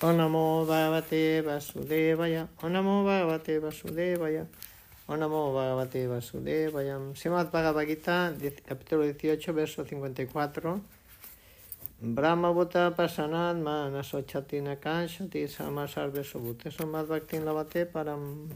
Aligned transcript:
Onamo 0.00 0.66
Bhagavate 0.66 1.40
Vasudevaya. 1.40 2.48
Onamo 2.62 3.04
Bhagavate 3.04 3.60
Vasudevaya. 3.60 4.44
Onamo 5.08 5.52
Bhagavate 5.54 6.08
Vasudevaya. 6.08 6.98
Srimad 7.14 7.52
Bhagavad 7.52 7.86
Gita, 7.86 8.34
capítulo 8.66 9.04
18, 9.04 9.52
verso 9.52 9.84
54. 9.84 10.80
Brahma 12.00 12.52
Bhuta 12.52 12.90
Pasanat 12.90 13.56
Manasochati 13.56 14.60
Nakanshati 14.60 15.46
Samasarve 15.46 16.24
Subhute 16.24 16.72
Samad 16.72 17.06
Bhaktin 17.06 17.44
Lavate 17.44 17.86
Param. 17.86 18.48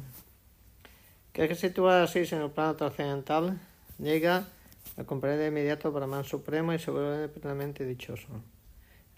Que 1.32 1.44
es 1.44 1.58
situado 1.60 2.02
así 2.02 2.24
en 2.32 2.42
el 2.42 2.50
plano 2.50 2.74
trascendental, 2.74 3.60
llega 3.98 4.44
a 4.96 5.04
comprender 5.04 5.38
de 5.38 5.46
inmediato 5.46 5.92
Brahman 5.92 6.24
Supremo 6.24 6.72
y 6.72 6.80
se 6.80 6.90
plenamente 7.28 7.84
dichoso. 7.84 8.26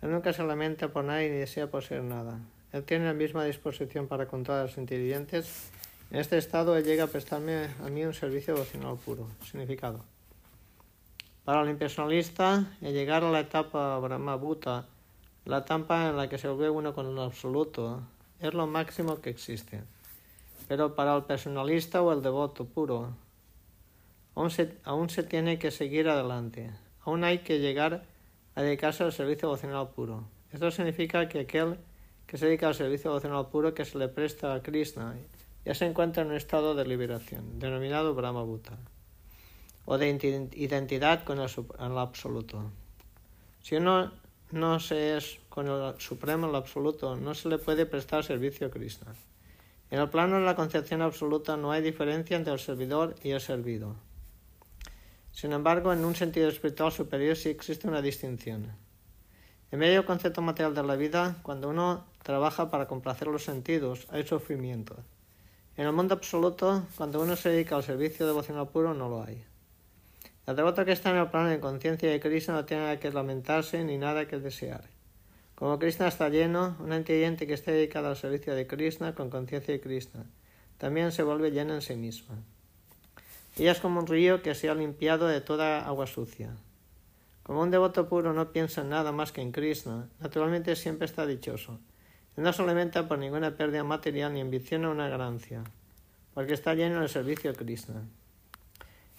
Él 0.03 0.11
nunca 0.11 0.33
se 0.33 0.43
lamenta 0.43 0.89
por 0.89 1.05
nada 1.05 1.21
ni 1.21 1.29
desea 1.29 1.71
poseer 1.71 2.03
nada. 2.03 2.39
Él 2.73 2.85
tiene 2.85 3.05
la 3.05 3.13
misma 3.13 3.45
disposición 3.45 4.07
para 4.07 4.27
con 4.27 4.45
todas 4.45 4.71
las 4.71 4.79
inteligentes. 4.79 5.71
En 6.11 6.19
este 6.19 6.39
estado 6.39 6.77
él 6.77 6.85
llega 6.85 7.05
a 7.05 7.07
prestarme 7.09 7.69
a 7.85 7.89
mí 7.91 8.05
un 8.05 8.15
servicio 8.15 8.55
devocional 8.55 8.97
puro. 8.97 9.27
Significado. 9.45 10.05
Para 11.45 11.63
el 11.63 11.71
impersonalista, 11.71 12.67
el 12.81 12.93
llegar 12.95 13.25
a 13.25 13.31
la 13.31 13.41
etapa 13.41 13.99
Brahma 13.99 14.37
Bhuta, 14.37 14.87
la 15.45 15.59
etapa 15.59 16.09
en 16.09 16.17
la 16.17 16.29
que 16.29 16.39
se 16.39 16.49
vuelve 16.49 16.71
uno 16.71 16.95
con 16.95 17.07
el 17.07 17.19
absoluto, 17.19 18.03
es 18.41 18.55
lo 18.55 18.67
máximo 18.67 19.21
que 19.21 19.31
existe. 19.31 19.83
Pero 20.69 20.95
para 20.95 21.17
el 21.17 21.25
personalista 21.25 22.03
o 22.03 22.13
el 22.13 22.23
devoto 22.23 22.65
puro, 22.65 23.11
aún 24.35 24.51
se, 24.51 24.77
aún 24.85 25.11
se 25.11 25.23
tiene 25.25 25.59
que 25.59 25.71
seguir 25.71 26.09
adelante. 26.09 26.71
Aún 27.05 27.25
hay 27.25 27.39
que 27.39 27.59
llegar 27.59 28.05
a 28.55 28.63
dedicarse 28.63 29.05
al 29.05 29.13
servicio 29.13 29.49
devocional 29.49 29.91
puro. 29.91 30.25
Esto 30.53 30.71
significa 30.71 31.29
que 31.29 31.41
aquel 31.41 31.79
que 32.27 32.39
se 32.39 32.47
dedica 32.47 32.69
al 32.69 32.75
servicio 32.75 33.11
devocional 33.11 33.49
puro 33.49 33.75
que 33.75 33.85
se 33.85 33.99
le 33.99 34.09
presta 34.09 34.55
a 34.55 34.63
Krishna 34.63 35.17
ya 35.65 35.75
se 35.75 35.87
encuentra 35.87 36.23
en 36.23 36.31
un 36.31 36.37
estado 36.37 36.75
de 36.75 36.87
liberación, 36.87 37.59
denominado 37.59 38.15
Brahma 38.15 38.43
Bhuta, 38.43 38.79
o 39.85 39.99
de 39.99 40.09
identidad 40.55 41.25
con 41.25 41.39
el, 41.41 41.51
el 41.79 41.99
absoluto. 41.99 42.71
Si 43.63 43.77
uno 43.77 44.13
no 44.53 44.81
se 44.81 45.17
es 45.17 45.39
con 45.49 45.69
el 45.69 46.01
supremo, 46.01 46.49
el 46.49 46.55
absoluto, 46.55 47.17
no 47.17 47.35
se 47.35 47.49
le 47.49 47.59
puede 47.59 47.87
prestar 47.87 48.25
servicio 48.25 48.67
a 48.67 48.71
Krishna. 48.71 49.15
En 49.91 49.99
el 49.99 50.09
plano 50.09 50.39
de 50.39 50.45
la 50.45 50.55
concepción 50.55 51.03
absoluta 51.03 51.57
no 51.57 51.73
hay 51.73 51.83
diferencia 51.83 52.37
entre 52.37 52.53
el 52.53 52.61
servidor 52.61 53.17
y 53.23 53.31
el 53.31 53.41
servido. 53.41 53.97
Sin 55.41 55.53
embargo, 55.53 55.91
en 55.91 56.05
un 56.05 56.15
sentido 56.15 56.51
espiritual 56.51 56.93
superior 56.93 57.35
sí 57.35 57.49
existe 57.49 57.89
una 57.89 58.03
distinción. 58.03 58.77
En 59.71 59.79
medio 59.79 59.95
del 59.95 60.05
concepto 60.05 60.43
material 60.43 60.75
de 60.75 60.83
la 60.83 60.97
vida, 60.97 61.39
cuando 61.43 61.71
uno 61.71 62.05
trabaja 62.23 62.71
para 62.71 62.87
complacer 62.87 63.27
los 63.27 63.45
sentidos, 63.45 64.07
hay 64.11 64.27
sufrimiento. 64.27 64.97
En 65.79 65.87
el 65.87 65.95
mundo 65.95 66.13
absoluto, 66.13 66.85
cuando 66.95 67.23
uno 67.23 67.37
se 67.37 67.49
dedica 67.49 67.75
al 67.75 67.83
servicio 67.83 68.27
devocional 68.27 68.69
puro, 68.69 68.93
no 68.93 69.09
lo 69.09 69.23
hay. 69.23 69.43
El 70.47 70.57
devoto 70.57 70.85
que 70.85 70.93
está 70.93 71.09
en 71.09 71.17
el 71.17 71.31
plano 71.31 71.49
de 71.49 71.59
conciencia 71.59 72.11
de 72.11 72.21
Krishna 72.21 72.53
no 72.53 72.67
tiene 72.67 72.83
nada 72.83 73.01
que 73.01 73.11
lamentarse 73.11 73.83
ni 73.83 73.97
nada 73.97 74.29
que 74.29 74.39
desear. 74.39 74.91
Como 75.55 75.79
Krishna 75.79 76.09
está 76.09 76.29
lleno, 76.29 76.77
una 76.81 76.99
inteligente 76.99 77.47
que 77.47 77.55
esté 77.55 77.73
dedicada 77.73 78.11
al 78.11 78.17
servicio 78.19 78.55
de 78.55 78.67
Krishna 78.67 79.15
con 79.15 79.31
conciencia 79.31 79.73
de 79.73 79.81
Krishna 79.81 80.27
también 80.77 81.13
se 81.13 81.23
vuelve 81.23 81.51
llena 81.51 81.77
en 81.77 81.81
sí 81.81 81.97
misma. 81.97 82.37
Ella 83.57 83.73
es 83.73 83.81
como 83.81 84.01
un 84.01 84.07
río 84.07 84.43
que 84.43 84.55
se 84.55 84.69
ha 84.69 84.75
limpiado 84.75 85.27
de 85.27 85.41
toda 85.41 85.87
agua 85.87 86.07
sucia. 86.07 86.55
Como 87.43 87.63
un 87.63 87.71
devoto 87.71 88.09
puro 88.09 88.33
no 88.33 88.53
piensa 88.53 88.83
en 88.83 88.91
nada 88.91 89.13
más 89.13 89.33
que 89.33 89.41
en 89.41 89.53
Krishna, 89.53 90.09
naturalmente 90.21 90.77
siempre 90.77 91.07
está 91.07 91.27
dichoso. 91.27 91.79
No 92.37 92.53
se 92.53 92.65
lamenta 92.65 93.07
por 93.09 93.19
ninguna 93.19 93.57
pérdida 93.57 93.85
material 93.85 94.33
ni 94.33 94.41
ambiciona 94.41 94.89
una 94.89 95.09
ganancia, 95.09 95.63
porque 96.33 96.55
está 96.55 96.75
lleno 96.75 97.01
del 97.01 97.09
servicio 97.09 97.51
a 97.51 97.55
Krishna. 97.55 98.03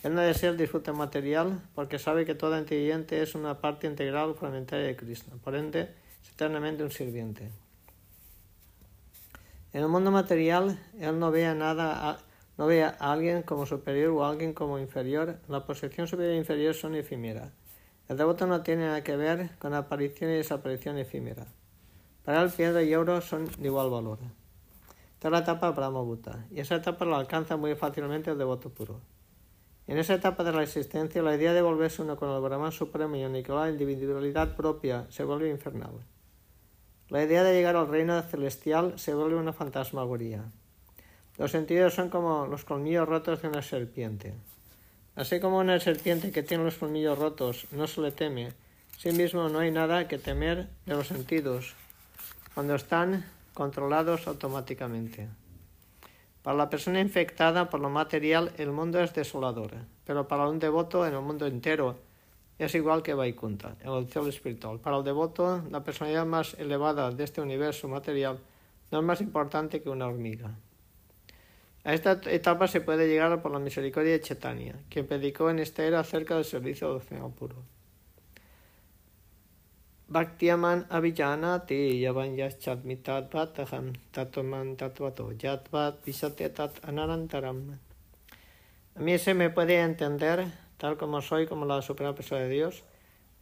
Él 0.02 0.16
no 0.16 0.22
desea 0.22 0.50
el 0.50 0.58
disfrute 0.58 0.92
material 0.92 1.62
porque 1.76 2.00
sabe 2.00 2.26
que 2.26 2.34
toda 2.34 2.58
inteligente 2.58 3.22
es 3.22 3.36
una 3.36 3.60
parte 3.60 3.86
integral 3.86 4.34
fundamental 4.34 4.82
de 4.82 4.96
Krishna. 4.96 5.36
Por 5.44 5.56
ende, 5.56 5.94
es 6.24 6.32
eternamente 6.32 6.84
un 6.84 6.90
sirviente. 6.90 7.50
En 9.74 9.84
el 9.84 9.88
mundo 9.88 10.10
material, 10.10 10.80
él 11.00 11.20
no 11.20 11.32
ve 11.32 11.46
a 11.46 11.54
nada 11.54 12.18
no 12.62 12.68
ve 12.68 12.84
a 12.84 12.90
alguien 12.90 13.42
como 13.42 13.66
superior 13.66 14.12
o 14.12 14.24
a 14.24 14.30
alguien 14.30 14.54
como 14.54 14.78
inferior. 14.78 15.40
La 15.48 15.66
posición 15.66 16.08
superior 16.08 16.36
e 16.36 16.38
inferior 16.38 16.76
son 16.76 16.94
efímeras. 16.94 17.52
El 18.08 18.18
devoto 18.18 18.46
no 18.46 18.62
tiene 18.62 18.86
nada 18.86 19.04
que 19.04 19.16
ver 19.16 19.58
con 19.58 19.74
aparición 19.74 20.30
y 20.30 20.36
desaparición 20.36 21.00
efímera. 21.00 21.48
Para 22.24 22.44
él, 22.44 22.52
piedra 22.52 22.84
y 22.84 22.94
oro 22.94 23.20
son 23.20 23.48
de 23.58 23.66
igual 23.66 23.90
valor. 23.90 24.20
Esta 25.14 25.30
es 25.30 25.32
la 25.32 25.40
etapa 25.40 25.72
Brahma 25.72 26.02
Bhuta, 26.02 26.46
y 26.52 26.60
esa 26.60 26.76
etapa 26.76 27.04
la 27.04 27.18
alcanza 27.18 27.58
muy 27.58 27.74
fácilmente 27.74 28.30
el 28.30 28.38
devoto 28.38 28.70
puro. 28.70 29.02
En 29.88 29.98
esa 29.98 30.14
etapa 30.14 30.44
de 30.44 30.52
la 30.52 30.62
existencia, 30.62 31.24
la 31.24 31.36
idea 31.36 31.54
de 31.54 31.64
volverse 31.64 32.04
uno 32.04 32.16
con 32.16 32.30
el 32.30 32.42
Brahman 32.42 32.72
Supremo 32.72 33.16
y 33.16 33.24
aniquilar 33.24 33.66
la 33.66 33.72
individualidad 33.72 34.56
propia 34.56 35.08
se 35.10 35.24
vuelve 35.24 35.50
infernal. 35.50 36.06
La 37.10 37.24
idea 37.24 37.42
de 37.42 37.56
llegar 37.56 37.76
al 37.76 37.88
reino 37.88 38.22
celestial 38.22 39.00
se 39.00 39.16
vuelve 39.16 39.38
una 39.38 39.52
fantasmagoría. 39.52 40.46
Los 41.42 41.50
sentidos 41.50 41.96
son 41.96 42.10
como 42.10 42.46
los 42.46 42.66
colmillos 42.66 43.10
rotos 43.10 43.42
de 43.42 43.48
una 43.48 43.64
serpiente. 43.64 44.36
Así 45.16 45.40
como 45.40 45.58
una 45.58 45.80
serpiente 45.80 46.32
que 46.32 46.44
tiene 46.44 46.64
los 46.64 46.76
colmillos 46.76 47.18
rotos 47.18 47.66
no 47.72 47.88
se 47.88 48.00
le 48.00 48.12
teme, 48.12 48.54
sí 48.96 49.12
mismo 49.12 49.50
no 49.50 49.58
hay 49.58 49.72
nada 49.72 50.08
que 50.08 50.20
temer 50.20 50.68
de 50.86 50.94
los 50.94 51.08
sentidos 51.08 51.74
cuando 52.54 52.76
están 52.76 53.26
controlados 53.56 54.28
automáticamente. 54.28 55.30
Para 56.44 56.58
la 56.58 56.70
persona 56.70 57.00
infectada 57.00 57.72
por 57.72 57.80
lo 57.80 57.90
material 57.90 58.52
el 58.60 58.72
mundo 58.72 59.00
es 59.00 59.12
desolador, 59.12 59.72
pero 60.06 60.28
para 60.28 60.48
un 60.48 60.60
devoto 60.60 61.08
en 61.08 61.16
el 61.16 61.22
mundo 61.22 61.48
entero 61.48 61.98
es 62.60 62.76
igual 62.76 63.02
que 63.02 63.16
Vaikunta, 63.16 63.78
el 63.82 64.06
cielo 64.06 64.28
espiritual. 64.28 64.78
Para 64.78 64.98
el 64.98 65.04
devoto, 65.04 65.64
la 65.72 65.84
personalidad 65.84 66.28
más 66.28 66.54
elevada 66.60 67.10
de 67.10 67.24
este 67.24 67.42
universo 67.42 67.88
material 67.88 68.38
no 68.92 69.00
es 69.00 69.04
más 69.04 69.22
importante 69.22 69.82
que 69.82 69.90
una 69.90 70.06
hormiga. 70.06 70.52
A 71.84 71.94
esta 71.94 72.20
etapa 72.28 72.68
se 72.68 72.82
puede 72.82 73.08
llegar 73.08 73.42
por 73.42 73.52
la 73.52 73.60
misericordia 73.60 74.12
de 74.12 74.22
Chetania, 74.22 74.76
quien 74.90 75.08
predicó 75.08 75.50
en 75.50 75.60
esta 75.60 75.84
era 75.84 76.00
acerca 76.00 76.36
del 76.36 76.46
servicio 76.46 76.90
devocional 76.90 77.32
puro. 77.32 77.56
Bhaktiaman 80.08 80.88
yavan 80.90 82.36
yaschadmitat 82.36 83.32
vataham 83.32 83.94
tatoman 84.12 84.76
tatvato 84.76 85.32
yatvat 85.32 86.04
tat 86.54 86.84
anarantaram. 86.84 87.80
A 88.96 89.00
mí 89.00 89.18
se 89.18 89.34
me 89.34 89.50
puede 89.50 89.80
entender, 89.80 90.46
tal 90.78 90.98
como 90.98 91.22
soy, 91.22 91.48
como 91.48 91.66
la 91.66 91.82
suprema 91.82 92.14
persona 92.14 92.42
de 92.42 92.50
Dios, 92.50 92.84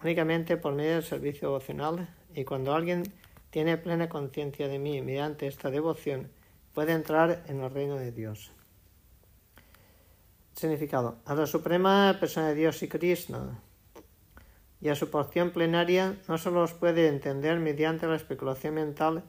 únicamente 0.02 0.58
por 0.58 0.76
medio 0.76 0.94
del 0.94 1.04
servicio 1.04 1.50
devocional, 1.50 2.08
y 2.36 2.46
cuando 2.46 2.74
alguien 2.74 3.04
tiene 3.50 3.78
plena 3.78 4.08
conciencia 4.08 4.68
de 4.68 4.78
mí 4.78 5.02
mediante 5.02 5.48
esta 5.48 5.72
devoción, 5.72 6.30
puede 6.74 6.94
entrar 6.94 7.44
en 7.48 7.62
el 7.62 7.72
reino 7.72 7.96
de 7.96 8.12
Dios. 8.12 8.52
Significado. 10.54 11.18
A 11.26 11.36
la 11.36 11.48
suprema 11.48 12.18
persona 12.20 12.50
de 12.50 12.56
Dios 12.56 12.84
y 12.84 12.88
Krishna 12.88 13.62
y 14.82 14.90
a 14.90 14.96
su 14.96 15.10
porción 15.10 15.52
plenaria 15.52 16.18
no 16.28 16.38
se 16.38 16.52
los 16.52 16.74
puede 16.74 17.08
entender 17.08 17.60
mediante 17.60 18.08
la 18.08 18.16
especulación 18.16 18.76
mental 18.76 19.24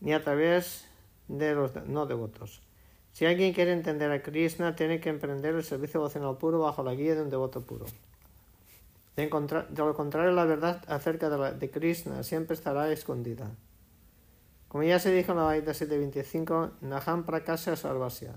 ni 0.00 0.12
a 0.12 0.22
través 0.22 0.86
de 1.28 1.54
los 1.54 1.74
no 1.86 2.06
devotos. 2.06 2.62
Si 3.12 3.26
alguien 3.26 3.52
quiere 3.52 3.72
entender 3.72 4.12
a 4.12 4.22
Krishna, 4.22 4.76
tiene 4.76 5.00
que 5.00 5.08
emprender 5.08 5.54
el 5.54 5.64
servicio 5.64 6.00
devocional 6.00 6.38
puro 6.38 6.60
bajo 6.60 6.82
la 6.82 6.94
guía 6.94 7.14
de 7.14 7.22
un 7.22 7.30
devoto 7.30 7.62
puro. 7.62 7.86
De, 9.16 9.28
lo 9.76 9.94
contrario, 9.94 10.30
la 10.30 10.44
verdad 10.44 10.84
acerca 10.86 11.28
de, 11.28 11.58
de 11.58 11.70
Krishna 11.70 12.22
siempre 12.22 12.54
estará 12.54 12.92
escondida. 12.92 13.50
Como 14.68 14.84
ya 14.84 14.98
se 14.98 15.12
dijo 15.12 15.32
en 15.32 15.38
la 15.38 15.44
Vaida 15.44 15.74
725, 15.74 16.72
Naham 16.82 17.24
Prakasha 17.24 17.74
Sarvasya. 17.74 18.34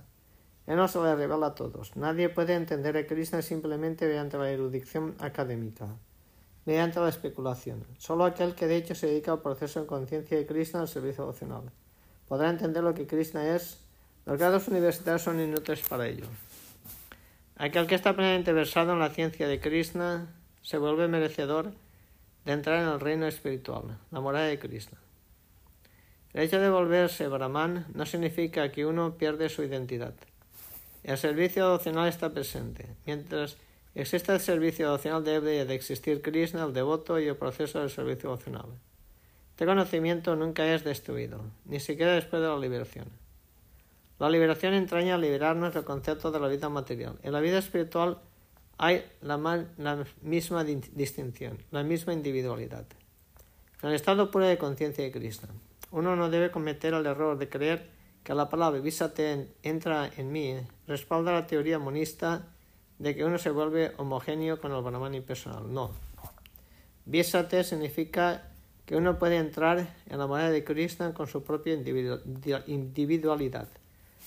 Él 0.67 0.77
no 0.77 0.87
se 0.87 0.99
le 1.01 1.15
revela 1.15 1.47
a 1.47 1.55
todos. 1.55 1.95
Nadie 1.95 2.29
puede 2.29 2.53
entender 2.53 2.95
a 2.97 3.05
Krishna 3.05 3.41
simplemente 3.41 4.07
mediante 4.07 4.37
la 4.37 4.49
erudición 4.49 5.15
académica, 5.19 5.87
mediante 6.65 6.99
la 6.99 7.09
especulación. 7.09 7.85
Solo 7.97 8.25
aquel 8.25 8.55
que 8.55 8.67
de 8.67 8.77
hecho 8.77 8.95
se 8.95 9.07
dedica 9.07 9.31
al 9.31 9.41
proceso 9.41 9.79
en 9.79 9.85
conciencia 9.85 10.37
de 10.37 10.45
Krishna 10.45 10.81
al 10.81 10.87
servicio 10.87 11.23
devocional 11.23 11.71
podrá 12.31 12.49
entender 12.49 12.81
lo 12.81 12.93
que 12.93 13.05
Krishna 13.05 13.57
es. 13.57 13.77
Los 14.25 14.39
grados 14.39 14.69
universitarios 14.69 15.21
son 15.21 15.41
inútiles 15.41 15.81
para 15.81 16.07
ello. 16.07 16.23
Aquel 17.57 17.87
que 17.87 17.95
está 17.95 18.15
plenamente 18.15 18.53
versado 18.53 18.93
en 18.93 18.99
la 18.99 19.09
ciencia 19.09 19.49
de 19.49 19.59
Krishna 19.59 20.33
se 20.61 20.77
vuelve 20.77 21.09
merecedor 21.09 21.73
de 22.45 22.53
entrar 22.53 22.83
en 22.83 22.87
el 22.87 23.01
reino 23.01 23.27
espiritual, 23.27 23.97
la 24.11 24.21
morada 24.21 24.45
de 24.45 24.57
Krishna. 24.57 24.97
El 26.33 26.43
hecho 26.43 26.59
de 26.59 26.69
volverse 26.69 27.27
brahman 27.27 27.87
no 27.93 28.05
significa 28.05 28.71
que 28.71 28.85
uno 28.85 29.17
pierde 29.17 29.49
su 29.49 29.63
identidad. 29.63 30.13
El 31.03 31.17
servicio 31.17 31.65
devocional 31.65 32.07
está 32.07 32.29
presente. 32.29 32.85
Mientras 33.05 33.57
existe 33.95 34.31
el 34.31 34.39
servicio 34.39 34.85
devocional 34.85 35.23
debe 35.23 35.65
de 35.65 35.75
existir 35.75 36.21
Krishna, 36.21 36.63
el 36.63 36.73
devoto 36.73 37.19
y 37.19 37.27
el 37.27 37.35
proceso 37.35 37.79
del 37.79 37.89
servicio 37.89 38.29
devocional. 38.29 38.67
Este 39.51 39.65
conocimiento 39.65 40.35
nunca 40.35 40.73
es 40.73 40.83
destruido, 40.83 41.41
ni 41.65 41.79
siquiera 41.79 42.13
después 42.13 42.41
de 42.41 42.47
la 42.47 42.57
liberación. 42.57 43.07
La 44.17 44.29
liberación 44.29 44.73
entraña 44.73 45.17
liberarnos 45.17 45.73
del 45.73 45.83
concepto 45.83 46.31
de 46.31 46.39
la 46.39 46.47
vida 46.47 46.69
material. 46.69 47.17
En 47.23 47.33
la 47.33 47.41
vida 47.41 47.57
espiritual 47.57 48.19
hay 48.77 49.03
la, 49.21 49.37
misma 50.21 50.63
distinción, 50.63 51.57
la 51.71 51.83
misma 51.83 52.13
individualidad. 52.13 52.85
En 53.81 53.89
el 53.89 53.95
estado 53.95 54.31
puro 54.31 54.45
de 54.45 54.57
conciencia 54.57 55.03
de 55.03 55.11
Cristo, 55.11 55.47
uno 55.91 56.15
no 56.15 56.29
debe 56.29 56.51
cometer 56.51 56.93
el 56.93 57.05
error 57.05 57.37
de 57.37 57.49
creer 57.49 57.89
que 58.23 58.33
la 58.33 58.49
palabra 58.49 58.79
vísate 58.79 59.53
entra 59.63 60.09
en 60.15 60.31
mí 60.31 60.55
respalda 60.87 61.31
la 61.31 61.47
teoría 61.47 61.79
monista 61.79 62.47
de 62.99 63.15
que 63.15 63.25
uno 63.25 63.37
se 63.37 63.49
vuelve 63.49 63.93
homogéneo 63.97 64.59
con 64.59 64.71
el 64.71 64.81
Brahman 64.81 65.15
impersonal. 65.15 65.73
No. 65.73 65.91
Vísate 67.05 67.63
significa 67.63 68.43
que 68.85 68.95
uno 68.95 69.17
puede 69.17 69.37
entrar 69.37 69.95
en 70.07 70.19
la 70.19 70.27
manera 70.27 70.51
de 70.51 70.63
Krishna 70.63 71.13
con 71.13 71.27
su 71.27 71.43
propia 71.43 71.73
individualidad 71.73 73.67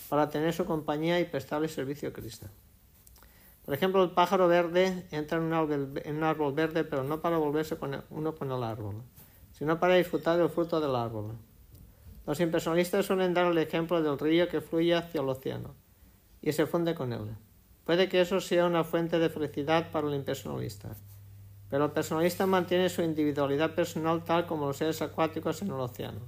para 0.08 0.28
tener 0.28 0.52
su 0.52 0.64
compañía 0.64 1.20
y 1.20 1.24
prestarle 1.24 1.68
servicio 1.68 2.08
a 2.08 2.12
Krishna. 2.12 2.48
Por 3.64 3.74
ejemplo, 3.74 4.02
el 4.02 4.10
pájaro 4.10 4.48
verde 4.48 5.06
entra 5.10 5.38
en 5.38 5.44
un 5.44 6.24
árbol, 6.24 6.52
verde, 6.52 6.84
pero 6.84 7.04
no 7.04 7.20
para 7.20 7.38
volverse 7.38 7.76
uno 8.10 8.34
con 8.34 8.50
el 8.50 8.62
árbol, 8.62 8.96
sino 9.52 9.78
para 9.78 9.94
disfrutar 9.94 10.36
del 10.36 10.50
fruto 10.50 10.80
del 10.80 10.94
árbol. 10.96 11.32
Los 12.26 12.40
impersonalistas 12.40 13.06
suelen 13.06 13.34
dar 13.34 13.50
el 13.50 13.58
ejemplo 13.58 14.02
del 14.02 14.18
río 14.18 14.48
que 14.48 14.60
fluye 14.60 14.94
hacia 14.94 15.20
el 15.20 15.28
océano 15.28 15.74
y 16.40 16.52
se 16.52 16.66
funde 16.66 16.94
con 16.94 17.12
él. 17.12 17.36
Puede 17.84 18.08
que 18.08 18.20
eso 18.20 18.40
sea 18.40 18.66
una 18.66 18.82
fuente 18.82 19.18
de 19.18 19.28
felicidad 19.28 19.90
para 19.90 20.08
el 20.08 20.14
impersonalista, 20.14 20.96
pero 21.68 21.86
el 21.86 21.90
personalista 21.90 22.46
mantiene 22.46 22.88
su 22.88 23.02
individualidad 23.02 23.74
personal 23.74 24.24
tal 24.24 24.46
como 24.46 24.66
los 24.66 24.78
seres 24.78 25.02
acuáticos 25.02 25.60
en 25.60 25.68
el 25.68 25.74
océano. 25.74 26.20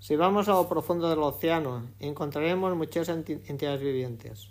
Si 0.00 0.16
vamos 0.16 0.48
a 0.48 0.52
lo 0.52 0.68
profundo 0.68 1.08
del 1.08 1.20
océano, 1.20 1.86
encontraremos 2.00 2.76
muchas 2.76 3.08
entidades 3.08 3.80
vivientes. 3.80 4.48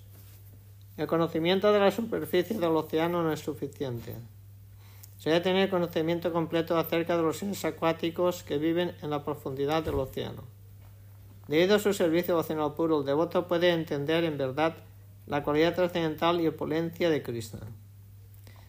El 0.97 1.07
conocimiento 1.07 1.73
de 1.73 1.79
la 1.79 1.91
superficie 1.91 2.57
del 2.57 2.75
océano 2.75 3.21
no 3.21 3.33
es 3.33 3.41
suficiente. 3.41 4.15
Se 5.25 5.31
debe 5.31 5.42
tener 5.42 5.72
conocimiento 5.72 6.31
completo 6.31 6.77
acerca 6.77 7.18
de 7.18 7.24
los 7.24 7.38
seres 7.38 7.66
acuáticos 7.66 8.44
que 8.44 8.60
viven 8.60 8.94
en 9.01 9.10
la 9.10 9.24
profundidad 9.24 9.81
del 9.81 9.95
océano. 9.95 10.44
Debido 11.48 11.77
a 11.77 11.80
su 11.80 11.95
servicio 11.95 12.38
oceanal 12.38 12.75
puro, 12.75 13.00
el 13.00 13.07
devoto 13.07 13.48
puede 13.48 13.72
entender 13.72 14.24
en 14.24 14.38
verdad 14.38 14.75
la 15.25 15.42
cualidad 15.42 15.74
trascendental 15.74 16.42
y 16.42 16.48
opulencia 16.48 17.10
de 17.10 17.24
Krishna. 17.24 17.62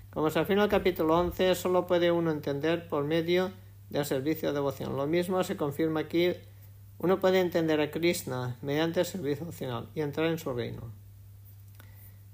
Como 0.08 0.31
se 0.31 0.38
afirma 0.38 0.64
el 0.64 0.70
capítulo 0.70 1.19
11, 1.19 1.56
solo 1.56 1.87
puede 1.87 2.11
uno 2.11 2.31
entender 2.31 2.88
por 2.88 3.05
medio 3.05 3.53
del 3.91 4.06
servicio 4.06 4.49
de 4.49 4.55
devoción. 4.55 4.97
Lo 4.97 5.06
mismo 5.06 5.44
se 5.44 5.58
confirma 5.58 6.00
aquí. 6.00 6.32
Uno 6.97 7.20
puede 7.20 7.41
entender 7.41 7.82
a 7.82 7.91
Krishna 7.91 8.56
mediante 8.62 9.00
el 9.00 9.06
servicio 9.06 9.47
oceanal 9.47 9.91
y 9.94 10.00
entrar 10.00 10.29
en 10.29 10.38
su 10.38 10.55
reino. 10.55 10.91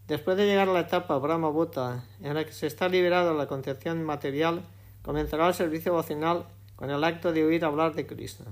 Después 0.08 0.36
de 0.36 0.46
llegar 0.46 0.68
a 0.68 0.72
la 0.72 0.80
etapa 0.80 1.16
Brahma 1.18 1.48
Bhuta, 1.48 2.04
en 2.22 2.34
la 2.34 2.44
que 2.44 2.52
se 2.52 2.66
está 2.66 2.88
liberado 2.88 3.34
la 3.34 3.46
concepción 3.46 4.02
material, 4.02 4.62
comenzará 5.02 5.48
el 5.48 5.54
servicio 5.54 5.92
vocacional 5.92 6.44
con 6.76 6.90
el 6.90 7.04
acto 7.04 7.32
de 7.32 7.44
oír 7.44 7.64
hablar 7.64 7.94
de 7.94 8.06
Krishna. 8.06 8.46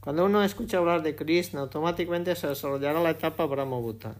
Cuando 0.00 0.24
uno 0.24 0.42
escucha 0.42 0.78
hablar 0.78 1.02
de 1.02 1.16
Krishna, 1.16 1.60
automáticamente 1.60 2.36
se 2.36 2.46
desarrollará 2.46 3.00
la 3.00 3.10
etapa 3.10 3.46
Brahma 3.46 3.78
Bhuta. 3.78 4.14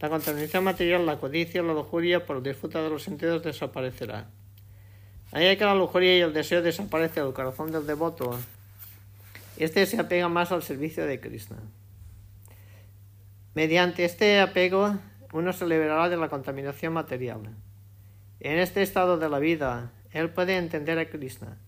La 0.00 0.10
contaminación 0.10 0.64
material, 0.64 1.06
la 1.06 1.18
codicia, 1.18 1.62
la 1.62 1.74
lujuria 1.74 2.26
por 2.26 2.38
el 2.38 2.42
disfruta 2.42 2.82
de 2.82 2.90
los 2.90 3.04
sentidos 3.04 3.42
desaparecerá. 3.42 4.28
Ahí 5.30 5.56
que 5.56 5.64
la 5.64 5.74
lujuria 5.74 6.18
y 6.18 6.20
el 6.20 6.32
deseo 6.32 6.60
desaparecen 6.60 7.24
del 7.24 7.32
corazón 7.32 7.72
del 7.72 7.86
devoto, 7.86 8.38
este 9.56 9.86
se 9.86 9.98
apega 9.98 10.28
más 10.28 10.50
al 10.50 10.62
servicio 10.62 11.06
de 11.06 11.20
Krishna. 11.20 11.56
Mediante 13.54 14.04
este 14.04 14.40
apego, 14.40 14.96
uno 15.32 15.52
se 15.52 15.66
liberará 15.66 16.08
de 16.08 16.16
la 16.16 16.28
contaminación 16.28 16.92
material. 16.92 17.40
En 18.40 18.58
este 18.58 18.82
estado 18.82 19.18
de 19.18 19.28
la 19.28 19.38
vida, 19.38 19.92
él 20.10 20.30
puede 20.30 20.56
entender 20.56 20.98
a 20.98 21.08
Krishna. 21.08 21.58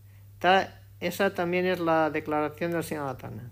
esa 1.00 1.34
también 1.34 1.66
es 1.66 1.80
la 1.80 2.10
declaración 2.10 2.72
del 2.72 2.84
Sinatana. 2.84 3.50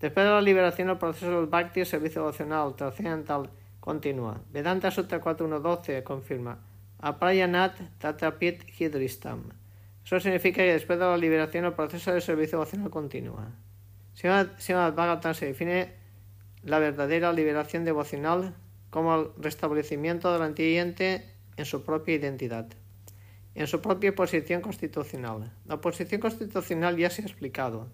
Después 0.00 0.26
de 0.26 0.32
la 0.32 0.42
liberación, 0.42 0.90
el 0.90 0.98
proceso 0.98 1.30
del 1.30 1.46
Bhakti, 1.46 1.84
servicio 1.84 2.22
devocional 2.22 2.74
trascendental, 2.76 3.48
continúa. 3.80 4.40
Vedanta 4.52 4.90
Sutta 4.90 5.20
4.1.12 5.20 6.02
confirma 6.02 6.58
Aprayanat 6.98 7.78
Tatapit 7.98 8.64
Hidristam. 8.78 9.50
Eso 10.04 10.20
significa 10.20 10.58
que 10.58 10.72
después 10.72 10.98
de 10.98 11.04
la 11.06 11.16
liberación 11.16 11.64
el 11.64 11.72
proceso 11.72 12.12
de 12.12 12.20
servicio 12.20 12.58
devocional 12.58 12.90
continúa. 12.90 13.48
Se 14.12 15.46
define 15.46 15.94
la 16.62 16.78
verdadera 16.78 17.32
liberación 17.32 17.84
devocional 17.84 18.54
como 18.90 19.14
el 19.14 19.28
restablecimiento 19.38 20.32
del 20.32 20.42
antiguiente 20.42 21.24
en 21.56 21.64
su 21.64 21.82
propia 21.84 22.14
identidad, 22.14 22.68
en 23.54 23.66
su 23.66 23.80
propia 23.80 24.14
posición 24.14 24.60
constitucional. 24.60 25.52
La 25.66 25.80
posición 25.80 26.20
constitucional 26.20 26.96
ya 26.96 27.10
se 27.10 27.22
ha 27.22 27.24
explicado. 27.26 27.88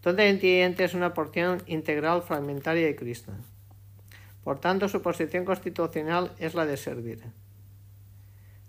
Todo 0.00 0.20
antiguiente 0.20 0.84
es 0.84 0.94
una 0.94 1.14
porción 1.14 1.62
integral 1.66 2.22
fragmentaria 2.22 2.86
de 2.86 2.96
Cristo. 2.96 3.32
Por 4.42 4.60
tanto, 4.60 4.88
su 4.88 5.00
posición 5.00 5.46
constitucional 5.46 6.32
es 6.38 6.54
la 6.54 6.66
de 6.66 6.76
servir. 6.76 7.22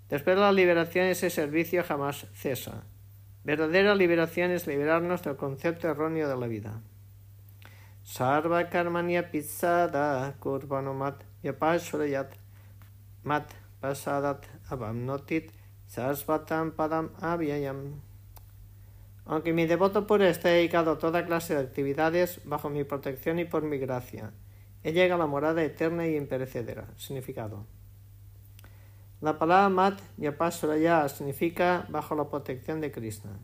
Después 0.07 0.35
de 0.37 0.41
la 0.41 0.53
liberación, 0.53 1.07
ese 1.07 1.29
servicio 1.29 1.83
jamás 1.83 2.27
cesa. 2.33 2.83
Verdadera 3.43 3.95
liberación 3.95 4.51
es 4.51 4.65
liberarnos 4.67 5.23
del 5.23 5.35
concepto 5.35 5.89
erróneo 5.89 6.29
de 6.29 6.37
la 6.37 6.47
vida. 6.47 6.81
Sarva 8.05 8.69
karmanya 8.69 9.31
pizzada 9.31 10.35
kurbanomat 10.39 11.25
yapashurayat 11.43 12.37
mat 13.23 13.49
pasadat 13.81 14.45
abamnotit 14.69 15.49
sasvatam 15.89 16.71
padam 16.77 17.09
avyayam. 17.19 17.99
Aunque 19.25 19.53
mi 19.53 19.65
devoto 19.65 20.05
puro 20.05 20.23
esté 20.23 20.49
dedicado 20.49 20.91
a 20.91 20.99
toda 20.99 21.25
clase 21.25 21.55
de 21.55 21.61
actividades 21.61 22.41
bajo 22.45 22.69
mi 22.69 22.83
protección 22.83 23.39
y 23.39 23.45
por 23.45 23.63
mi 23.63 23.79
gracia, 23.79 24.33
él 24.83 24.93
llega 24.93 25.15
a 25.15 25.17
la 25.17 25.25
morada 25.25 25.63
eterna 25.63 26.05
y 26.05 26.15
imperecedera. 26.15 26.85
Significado. 26.97 27.65
La 29.19 29.39
palabra 29.39 29.69
mat 29.69 29.99
yapasraya 30.17 31.09
significa 31.09 31.87
bajo 31.89 32.13
la 32.13 32.29
protección 32.29 32.81
de 32.81 32.91
Krishna. 32.91 33.39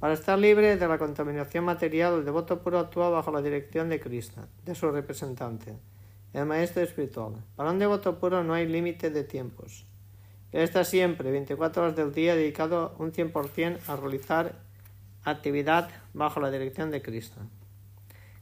Para 0.00 0.14
estar 0.14 0.38
libre 0.38 0.78
de 0.78 0.88
la 0.88 0.96
contaminación 0.96 1.66
material, 1.66 2.14
el 2.14 2.24
devoto 2.24 2.62
puro 2.62 2.78
actúa 2.78 3.10
bajo 3.10 3.30
la 3.30 3.42
dirección 3.42 3.90
de 3.90 4.00
Krishna, 4.00 4.48
de 4.64 4.74
su 4.74 4.90
representante, 4.90 5.76
el 6.32 6.46
maestro 6.46 6.82
espiritual. 6.82 7.34
Para 7.54 7.70
un 7.70 7.78
devoto 7.78 8.18
puro 8.18 8.42
no 8.42 8.54
hay 8.54 8.66
límite 8.66 9.10
de 9.10 9.24
tiempos. 9.24 9.84
Él 10.52 10.62
está 10.62 10.84
siempre, 10.84 11.30
24 11.30 11.82
horas 11.82 11.96
del 11.96 12.14
día, 12.14 12.34
dedicado 12.34 12.94
un 12.98 13.12
100% 13.12 13.78
a 13.88 13.96
realizar 13.96 14.54
actividad 15.22 15.90
bajo 16.14 16.40
la 16.40 16.50
dirección 16.50 16.90
de 16.90 17.02
Krishna. 17.02 17.46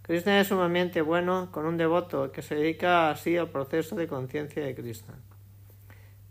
Krishna 0.02 0.38
es 0.38 0.46
sumamente 0.46 1.02
bueno 1.02 1.50
con 1.50 1.66
un 1.66 1.76
devoto 1.76 2.30
que 2.30 2.40
se 2.40 2.54
dedica 2.54 3.10
así 3.10 3.36
al 3.36 3.50
proceso 3.50 3.96
de 3.96 4.06
conciencia 4.06 4.64
de 4.64 4.76
Krishna. 4.76 5.14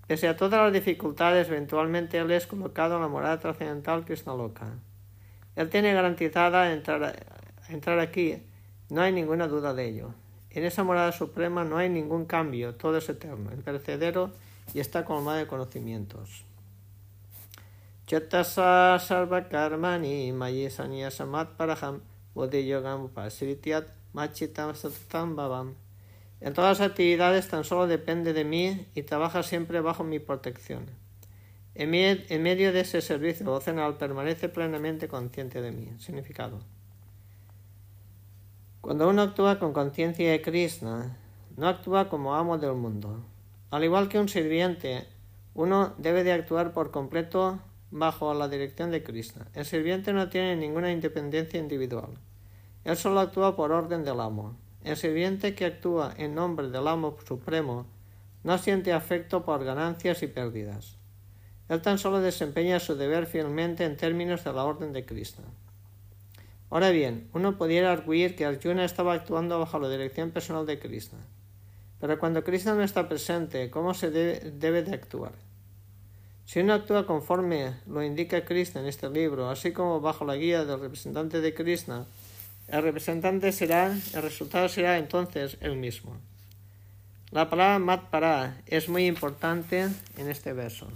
Pese 0.08 0.30
a 0.30 0.38
todas 0.38 0.62
las 0.62 0.72
dificultades, 0.72 1.50
eventualmente 1.50 2.18
él 2.18 2.32
es 2.32 2.48
colocado 2.48 2.96
en 2.96 3.02
la 3.02 3.10
morada 3.10 3.40
trascendental 3.40 4.06
Krishna 4.06 4.34
Loka. 4.34 4.72
Él 5.58 5.72
tiene 5.72 5.92
garantizada 5.92 6.72
entrar, 6.72 8.00
aquí, 8.00 8.44
no 8.92 9.02
hay 9.02 9.12
ninguna 9.12 9.48
duda 9.48 9.74
de 9.74 9.88
ello. 9.88 10.14
En 10.52 10.64
esa 10.64 10.84
morada 10.84 11.12
suprema 11.12 11.64
no 11.64 11.78
hay 11.78 11.90
ningún 11.90 12.26
cambio, 12.26 12.76
todo 12.76 12.98
es 12.98 13.10
eterno, 13.10 13.52
imperecedero 13.52 14.32
y 14.76 14.80
está 14.80 15.04
colmado 15.04 15.40
de 15.40 15.48
conocimientos. 15.48 16.46
Chetasa 18.06 19.00
sarva 19.00 19.50
karmani 19.50 20.32
samat 21.10 21.58
paraham 21.58 22.02
yogam 22.36 23.06
upasritiat 23.06 23.88
machitam 24.14 24.74
bhavam. 25.36 25.74
En 26.40 26.54
todas 26.54 26.78
las 26.78 26.88
actividades 26.88 27.48
tan 27.48 27.64
solo 27.64 27.88
depende 27.88 28.34
de 28.34 28.46
mí 28.46 28.86
y 28.94 29.02
trabaja 29.02 29.42
siempre 29.42 29.82
bajo 29.82 30.04
mi 30.04 30.20
protección. 30.20 30.86
En, 31.80 31.92
medio 32.42 32.74
de 32.74 32.80
ese 32.80 33.02
servicio 33.02 33.46
devocional 33.46 33.98
permanece 33.98 34.50
plenamente 34.50 35.08
consciente 35.08 35.62
de 35.62 35.72
mí. 35.72 35.92
Significado. 36.00 36.58
Cuando 38.82 39.08
uno 39.08 39.22
actúa 39.22 39.60
con 39.60 39.74
conciencia 39.74 40.32
de 40.32 40.42
Krishna, 40.42 41.16
no 41.56 41.68
actúa 41.68 42.10
como 42.10 42.34
amo 42.34 42.58
del 42.58 42.74
mundo. 42.74 43.24
Al 43.70 43.84
igual 43.84 44.10
que 44.10 44.18
un 44.18 44.28
sirviente, 44.28 45.06
uno 45.54 45.94
debe 46.00 46.24
de 46.24 46.32
actuar 46.32 46.74
por 46.74 46.90
completo 46.90 47.60
bajo 47.92 48.34
la 48.34 48.50
dirección 48.50 48.90
de 48.90 49.04
Krishna. 49.04 49.46
El 49.54 49.66
sirviente 49.66 50.14
no 50.14 50.30
tiene 50.30 50.56
ninguna 50.56 50.92
independencia 50.92 51.60
individual. 51.60 52.10
Él 52.86 52.98
solo 52.98 53.20
actúa 53.20 53.56
por 53.56 53.72
orden 53.72 54.04
del 54.04 54.20
amo. 54.20 54.58
El 54.84 54.98
sirviente 54.98 55.54
que 55.54 55.66
actúa 55.66 56.12
en 56.18 56.34
nombre 56.34 56.70
del 56.70 56.88
amo 56.88 57.16
supremo 57.28 57.86
no 58.44 58.58
siente 58.58 58.94
afecto 58.94 59.46
por 59.46 59.64
ganancias 59.64 60.24
y 60.24 60.28
pérdidas. 60.28 60.97
Él 61.70 61.82
tan 61.82 61.98
solo 61.98 62.22
desempeña 62.22 62.80
su 62.80 62.96
deber 62.96 63.26
fielmente 63.26 63.84
en 63.84 63.98
términos 63.98 64.44
de 64.44 64.54
la 64.54 64.64
orden 64.64 64.94
de 64.94 65.06
Krishna. 65.06 65.44
Ahora 66.70 66.92
bien, 66.92 67.30
uno 67.34 67.58
pudiera 67.58 67.92
arguir 67.92 68.36
que 68.36 68.46
Arjuna 68.46 68.84
estaba 68.84 69.14
actuando 69.14 69.60
bajo 69.60 69.80
la 69.80 69.90
dirección 69.90 70.32
personal 70.32 70.66
de 70.66 70.80
Krishna. 70.80 71.20
Pero 72.00 72.20
cuando 72.20 72.44
Krishna 72.44 72.76
no 72.76 72.84
está 72.84 73.08
presente, 73.08 73.70
¿cómo 73.70 73.94
se 73.94 74.12
debe, 74.12 74.84
de 74.84 74.94
actuar? 74.94 75.32
Si 76.46 76.60
uno 76.60 76.74
actúa 76.74 77.06
conforme 77.06 77.74
lo 77.88 78.04
indica 78.04 78.46
Krishna 78.46 78.82
en 78.82 78.88
este 78.88 79.10
libro, 79.10 79.50
así 79.50 79.72
como 79.72 80.00
bajo 80.00 80.26
la 80.26 80.36
guía 80.36 80.64
del 80.66 80.80
representante 80.80 81.42
de 81.42 81.54
Krishna, 81.54 82.06
el 82.68 82.84
representante 82.84 83.52
será, 83.52 83.98
el 84.14 84.22
resultado 84.22 84.70
será 84.70 84.98
entonces 84.98 85.58
el 85.62 85.78
mismo. 85.78 86.18
La 87.32 87.50
palabra 87.50 87.80
matpara 87.80 88.62
es 88.68 88.88
muy 88.88 89.06
importante 89.06 89.88
en 90.18 90.30
este 90.30 90.54
verso. 90.54 90.88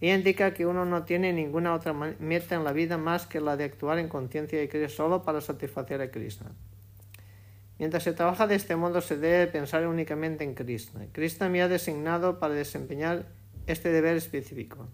Y 0.00 0.10
indica 0.10 0.54
que 0.54 0.66
uno 0.66 0.84
no 0.86 1.04
tiene 1.04 1.32
ninguna 1.32 1.74
otra 1.74 1.92
meta 1.92 2.54
en 2.54 2.64
la 2.64 2.72
vida 2.72 2.96
más 2.96 3.26
que 3.26 3.40
la 3.40 3.56
de 3.56 3.64
actuar 3.64 3.98
en 3.98 4.08
conciencia 4.08 4.58
de 4.58 4.68
Krishna 4.68 4.88
solo 4.88 5.22
para 5.22 5.40
satisfacer 5.40 6.00
a 6.00 6.10
Krishna. 6.10 6.52
Mientras 7.78 8.02
se 8.02 8.12
trabaja 8.12 8.46
de 8.46 8.54
este 8.54 8.76
modo 8.76 9.00
se 9.00 9.16
debe 9.16 9.46
pensar 9.46 9.86
únicamente 9.86 10.44
en 10.44 10.54
Krishna. 10.54 11.06
Krishna 11.12 11.48
me 11.48 11.62
ha 11.62 11.68
designado 11.68 12.38
para 12.38 12.54
desempeñar 12.54 13.26
este 13.66 13.90
deber 13.90 14.16
específico. 14.16 14.88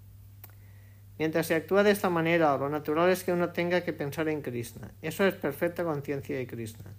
Mientras 1.18 1.46
se 1.46 1.54
actúa 1.54 1.82
de 1.82 1.92
esta 1.92 2.10
manera, 2.10 2.56
lo 2.58 2.68
natural 2.68 3.10
es 3.10 3.24
que 3.24 3.32
uno 3.32 3.50
tenga 3.50 3.80
que 3.82 3.92
pensar 3.92 4.28
en 4.28 4.42
Krishna. 4.42 4.92
Eso 5.02 5.24
es 5.24 5.34
perfecta 5.34 5.82
conciencia 5.82 6.36
de 6.36 6.46
Krishna. 6.46 6.94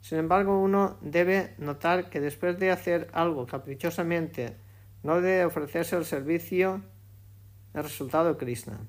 Sin 0.00 0.18
embargo, 0.18 0.60
uno 0.60 0.98
debe 1.00 1.54
notar 1.58 2.10
que 2.10 2.20
después 2.20 2.58
de 2.58 2.70
hacer 2.70 3.08
algo 3.12 3.46
caprichosamente, 3.46 4.56
no 5.02 5.20
debe 5.20 5.44
ofrecerse 5.44 5.96
el 5.96 6.04
servicio 6.04 6.82
el 7.74 7.82
resultado 7.82 8.38
Krishna. 8.38 8.80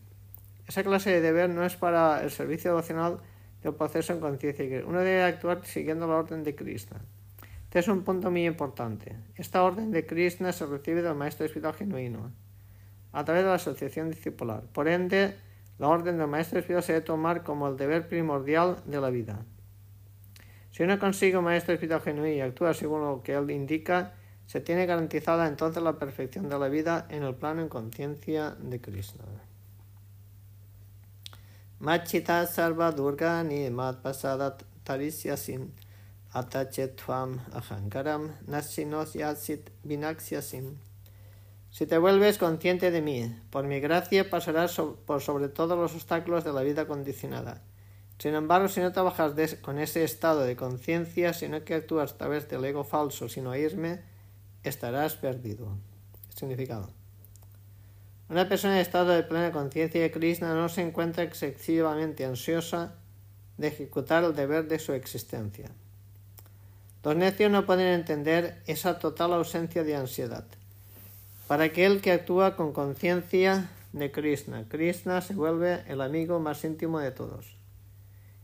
Esa 0.68 0.84
clase 0.84 1.12
de 1.12 1.22
deber 1.22 1.50
no 1.50 1.66
es 1.66 1.76
para 1.76 2.24
el 2.24 2.32
servicio 2.32 2.72
devocional 2.72 3.20
del 3.62 3.74
proceso 3.74 4.14
en 4.14 4.20
conciencia. 4.20 4.84
Uno 4.86 5.00
debe 5.00 5.24
actuar 5.24 5.66
siguiendo 5.66 6.08
la 6.08 6.16
orden 6.16 6.44
de 6.44 6.56
Krishna. 6.56 7.02
Este 7.64 7.80
es 7.80 7.88
un 7.88 8.04
punto 8.04 8.32
muy 8.32 8.46
importante. 8.46 9.18
Esta 9.36 9.64
orden 9.64 9.92
de 9.92 10.06
Krishna 10.06 10.54
se 10.54 10.66
recibe 10.66 11.02
del 11.02 11.16
maestro 11.16 11.46
espiritual 11.46 11.74
genuino 11.74 12.32
a 13.12 13.26
través 13.26 13.44
de 13.44 13.50
la 13.50 13.56
asociación 13.56 14.10
discipular. 14.10 14.64
Por 14.72 14.88
ende, 14.88 15.36
la 15.78 15.88
orden 15.90 16.18
del 16.18 16.28
maestro 16.28 16.60
espiritual 16.60 16.84
se 16.84 16.94
debe 16.94 17.06
tomar 17.06 17.44
como 17.44 17.68
el 17.68 17.76
deber 17.76 18.08
primordial 18.08 18.78
de 18.86 19.02
la 19.02 19.10
vida. 19.10 19.46
Si 20.72 20.84
uno 20.84 21.00
consigue 21.00 21.38
un 21.38 21.46
maestro 21.46 21.74
espiritual 21.74 22.02
genuino 22.02 22.36
y 22.36 22.42
actúa 22.42 22.74
según 22.74 23.02
lo 23.02 23.24
que 23.24 23.34
él 23.34 23.50
indica, 23.52 24.14
se 24.48 24.62
tiene 24.62 24.86
garantizada 24.86 25.48
entonces 25.48 25.82
la 25.82 26.00
perfección 26.00 26.50
de 26.50 26.60
la 26.60 26.68
vida 26.70 27.08
en 27.10 27.24
el 27.24 27.36
plano 27.36 27.62
en 27.62 27.70
conciencia 27.70 28.56
de 28.60 28.80
Krishna. 28.80 29.24
Machita 31.80 32.46
sarva 32.48 32.92
durga 32.92 33.44
ni 33.44 33.70
mat 33.70 34.02
pasada 34.02 34.58
atachetvam 36.36 37.40
ahankaram 37.54 38.32
nasinos 38.48 39.14
yasit 39.14 39.72
vinaksyasin. 39.84 40.78
Si 41.72 41.86
te 41.86 41.98
vuelves 41.98 42.38
consciente 42.38 42.92
de 42.92 43.02
mí, 43.02 43.36
por 43.50 43.66
mi 43.66 43.80
gracia 43.80 44.30
pasarás 44.30 44.80
por 45.06 45.22
sobre 45.22 45.50
todos 45.50 45.78
los 45.78 45.94
obstáculos 45.94 46.44
de 46.44 46.54
la 46.54 46.62
vida 46.62 46.88
condicionada. 46.88 47.62
Sin 48.18 48.34
embargo, 48.34 48.70
si 48.70 48.80
no 48.80 48.94
trabajas 48.94 49.34
con 49.62 49.80
ese 49.80 50.04
estado 50.06 50.42
de 50.42 50.56
conciencia, 50.56 51.34
sino 51.34 51.66
que 51.66 51.76
actúas 51.76 52.14
a 52.14 52.18
través 52.18 52.48
del 52.48 52.64
ego 52.64 52.86
falso 52.86 53.28
sin 53.28 53.48
oírme, 53.48 54.00
estarás 54.70 55.16
perdido. 55.16 55.78
Significado. 56.36 56.90
Una 58.28 58.50
persona 58.50 58.76
en 58.76 58.82
estado 58.82 59.12
de 59.12 59.24
plena 59.24 59.52
conciencia 59.52 60.02
de 60.02 60.12
Krishna 60.12 60.54
no 60.56 60.68
se 60.68 60.82
encuentra 60.82 61.24
excesivamente 61.24 62.26
ansiosa 62.26 62.96
de 63.58 63.68
ejecutar 63.68 64.24
el 64.24 64.36
deber 64.36 64.68
de 64.68 64.80
su 64.80 64.94
existencia. 64.94 65.70
Los 67.04 67.16
necios 67.16 67.52
no 67.52 67.68
pueden 67.68 67.94
entender 67.94 68.64
esa 68.66 68.98
total 68.98 69.34
ausencia 69.34 69.84
de 69.84 69.96
ansiedad. 69.96 70.46
Para 71.48 71.66
aquel 71.66 72.02
que 72.02 72.12
actúa 72.12 72.56
con 72.56 72.74
conciencia 72.74 73.70
de 73.94 74.12
Krishna, 74.12 74.66
Krishna 74.68 75.22
se 75.22 75.36
vuelve 75.36 75.84
el 75.88 76.02
amigo 76.02 76.40
más 76.40 76.64
íntimo 76.64 77.00
de 77.00 77.12
todos. 77.12 77.56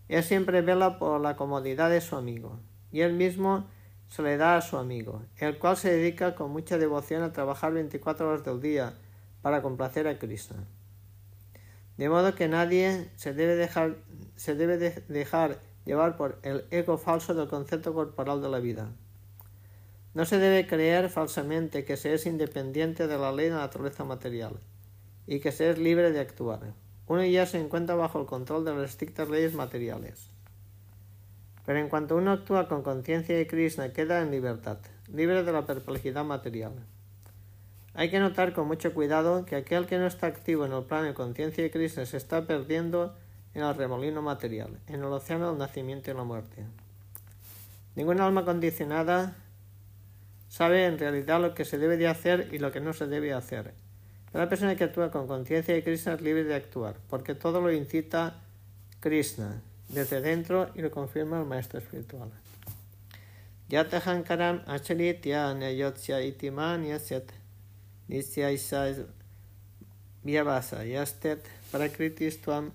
Él 0.08 0.24
siempre 0.24 0.62
vela 0.62 1.00
por 1.00 1.20
la 1.20 1.36
comodidad 1.36 1.90
de 1.90 2.02
su 2.02 2.16
amigo, 2.16 2.60
y 2.92 3.02
él 3.02 3.14
mismo 3.14 3.66
se 4.12 4.22
le 4.24 4.36
da 4.36 4.58
a 4.58 4.62
su 4.62 4.76
amigo, 4.76 5.22
el 5.38 5.58
cual 5.58 5.78
se 5.78 5.90
dedica 5.90 6.36
con 6.36 6.52
mucha 6.52 6.78
devoción 6.78 7.24
a 7.24 7.32
trabajar 7.32 7.72
24 7.72 8.28
horas 8.28 8.44
del 8.44 8.60
día 8.60 8.94
para 9.42 9.62
complacer 9.62 10.06
a 10.06 10.20
Krishna. 10.20 10.68
De 11.96 12.10
modo 12.10 12.36
que 12.36 12.50
nadie 12.50 13.10
se 13.16 13.34
debe 13.34 13.56
dejar, 13.56 13.96
dejar 15.08 15.60
llevar 15.86 16.18
por 16.18 16.40
el 16.44 16.66
ego 16.72 16.98
falso 16.98 17.34
del 17.34 17.48
concepto 17.48 17.94
corporal 17.94 18.42
de 18.42 18.50
la 18.50 18.60
vida. 18.60 18.92
No 20.14 20.26
se 20.26 20.40
debe 20.40 20.68
creer 20.68 21.10
falsamente 21.10 21.86
que 21.86 21.96
se 21.96 22.14
es 22.14 22.26
independiente 22.26 23.08
de 23.08 23.18
la 23.18 23.32
ley 23.32 23.46
de 23.46 23.56
la 23.56 23.62
naturaleza 23.62 24.04
material 24.04 24.60
y 25.26 25.40
que 25.40 25.54
se 25.54 25.70
es 25.70 25.78
libre 25.78 26.12
de 26.12 26.20
actuar. 26.20 26.74
Uno 27.08 27.24
ya 27.24 27.46
se 27.46 27.62
encuentra 27.62 27.96
bajo 27.96 28.20
el 28.20 28.26
control 28.26 28.66
de 28.66 28.76
las 28.76 28.90
estrictas 28.90 29.30
leyes 29.30 29.54
materiales. 29.54 30.31
Pero 31.66 31.80
en 31.80 31.90
cuanto 31.90 32.16
uno 32.16 32.32
actúa 32.32 32.68
con 32.68 32.82
conciencia 32.82 33.36
de 33.36 33.48
Krishna, 33.48 33.94
queda 33.94 34.22
en 34.22 34.32
libertad, 34.32 34.78
libre 35.14 35.44
de 35.44 35.52
la 35.52 35.66
perplejidad 35.66 36.26
material. 36.26 36.74
Hay 37.94 38.10
que 38.10 38.20
notar 38.20 38.54
con 38.54 38.68
mucho 38.68 38.94
cuidado 38.94 39.46
que 39.46 39.58
aquel 39.58 39.86
que 39.86 39.98
no 39.98 40.08
está 40.08 40.28
activo 40.28 40.66
en 40.66 40.72
el 40.72 40.84
plano 40.84 41.08
de 41.08 41.14
conciencia 41.14 41.64
de 41.64 41.72
Krishna 41.72 42.06
se 42.06 42.18
está 42.18 42.48
perdiendo 42.48 43.16
en 43.54 43.64
el 43.64 43.76
remolino 43.76 44.22
material, 44.22 44.80
en 44.88 45.02
el 45.02 45.06
océano 45.06 45.50
del 45.50 45.58
nacimiento 45.58 46.10
y 46.10 46.14
la 46.14 46.24
muerte. 46.24 46.66
Ninguna 47.96 48.26
alma 48.26 48.46
condicionada 48.46 49.36
sabe 50.48 50.86
en 50.86 50.98
realidad 50.98 51.42
lo 51.42 51.54
que 51.54 51.66
se 51.66 51.78
debe 51.78 51.98
de 51.98 52.08
hacer 52.08 52.48
y 52.54 52.60
lo 52.60 52.72
que 52.72 52.80
no 52.80 52.94
se 52.94 53.08
debe 53.08 53.34
hacer. 53.34 53.74
Una 54.34 54.48
persona 54.48 54.78
que 54.78 54.86
actúa 54.86 55.12
con 55.12 55.28
conciencia 55.28 55.74
de 55.74 55.84
Krishna 55.84 56.14
es 56.14 56.22
libre 56.22 56.46
de 56.46 56.56
actuar, 56.56 56.96
porque 57.10 57.36
todo 57.36 57.60
lo 57.60 57.72
incita 57.74 58.36
Krishna, 59.02 59.62
desde 59.94 60.22
dentro 60.22 60.72
y 60.76 60.82
lo 60.82 60.92
confirma 60.92 61.40
el 61.40 61.46
maestro 61.46 61.80
espiritual. 61.80 62.32
Yatahankaram 63.70 64.64
acharитya 64.68 65.54
nayotya 65.54 66.22
itiman 66.22 66.84
yaset 66.86 67.32
nisyaisais 68.10 68.98
vyavasa 70.24 70.84
yastet 70.86 71.46
prakritistuam 71.72 72.72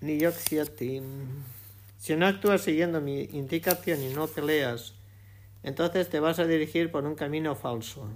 niyoksyatim. 0.00 1.04
Si 1.98 2.16
no 2.16 2.26
actúas 2.26 2.62
siguiendo 2.62 3.00
mi 3.00 3.22
indicación 3.32 4.02
y 4.02 4.12
no 4.12 4.26
peleas, 4.26 4.94
entonces 5.62 6.08
te 6.08 6.18
vas 6.18 6.40
a 6.40 6.46
dirigir 6.46 6.90
por 6.90 7.04
un 7.04 7.14
camino 7.14 7.54
falso. 7.54 8.08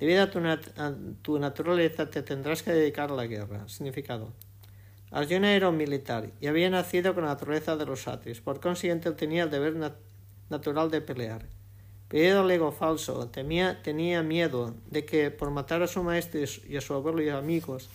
Debido 0.00 0.24
a 0.24 0.30
tu, 0.30 0.40
a 0.40 0.94
tu 1.22 1.38
naturaleza 1.38 2.10
te 2.10 2.22
tendrás 2.22 2.64
que 2.64 2.72
dedicar 2.72 3.12
a 3.12 3.14
la 3.14 3.26
guerra. 3.26 3.68
Significado. 3.68 4.32
Arjuna 5.10 5.54
era 5.54 5.68
un 5.68 5.76
militar 5.76 6.30
y 6.40 6.48
había 6.48 6.68
nacido 6.68 7.14
con 7.14 7.24
la 7.24 7.30
naturaleza 7.30 7.76
de 7.76 7.86
los 7.86 8.02
satis. 8.02 8.40
Por 8.40 8.60
consiguiente, 8.60 9.12
tenía 9.12 9.44
el 9.44 9.50
deber 9.50 9.76
natural 10.50 10.90
de 10.90 11.00
pelear. 11.00 11.46
Pero 12.08 12.42
el 12.42 12.50
ego 12.50 12.72
falso 12.72 13.28
temía, 13.28 13.82
tenía 13.82 14.22
miedo 14.22 14.74
de 14.90 15.04
que 15.04 15.30
por 15.30 15.50
matar 15.50 15.82
a 15.82 15.86
su 15.86 16.02
maestro 16.02 16.40
y 16.68 16.76
a 16.76 16.80
su 16.80 16.94
abuelo 16.94 17.22
y 17.22 17.28
amigos 17.28 17.88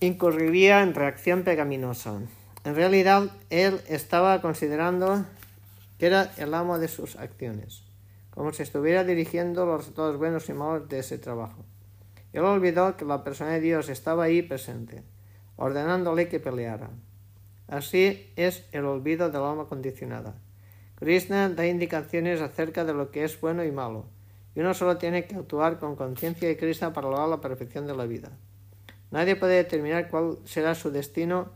incurriría 0.00 0.82
en 0.82 0.94
reacción 0.94 1.42
pecaminosa. 1.42 2.20
En 2.64 2.74
realidad, 2.74 3.30
él 3.50 3.80
estaba 3.88 4.40
considerando 4.40 5.24
que 5.98 6.06
era 6.06 6.30
el 6.36 6.54
amo 6.54 6.78
de 6.78 6.88
sus 6.88 7.16
acciones, 7.16 7.82
como 8.30 8.52
si 8.52 8.62
estuviera 8.62 9.02
dirigiendo 9.02 9.66
los 9.66 9.80
resultados 9.80 10.16
buenos 10.16 10.48
y 10.48 10.52
malos 10.52 10.88
de 10.88 11.00
ese 11.00 11.18
trabajo. 11.18 11.64
Él 12.32 12.42
olvidó 12.42 12.96
que 12.96 13.04
la 13.04 13.24
persona 13.24 13.52
de 13.52 13.60
Dios 13.60 13.88
estaba 13.88 14.24
ahí 14.24 14.42
presente 14.42 15.02
ordenándole 15.58 16.28
que 16.28 16.40
peleara. 16.40 16.88
Así 17.66 18.32
es 18.36 18.64
el 18.72 18.86
olvido 18.86 19.28
del 19.28 19.42
alma 19.42 19.66
condicionada. 19.66 20.34
Krishna 20.94 21.50
da 21.50 21.66
indicaciones 21.66 22.40
acerca 22.40 22.84
de 22.84 22.94
lo 22.94 23.10
que 23.10 23.24
es 23.24 23.38
bueno 23.40 23.62
y 23.64 23.70
malo, 23.70 24.06
y 24.54 24.60
uno 24.60 24.72
solo 24.72 24.96
tiene 24.96 25.26
que 25.26 25.36
actuar 25.36 25.78
con 25.78 25.94
conciencia 25.94 26.48
de 26.48 26.56
Krishna 26.56 26.92
para 26.92 27.08
lograr 27.08 27.28
la 27.28 27.40
perfección 27.40 27.86
de 27.86 27.94
la 27.94 28.06
vida. 28.06 28.30
Nadie 29.10 29.36
puede 29.36 29.56
determinar 29.56 30.08
cuál 30.08 30.38
será 30.44 30.74
su 30.74 30.90
destino 30.90 31.50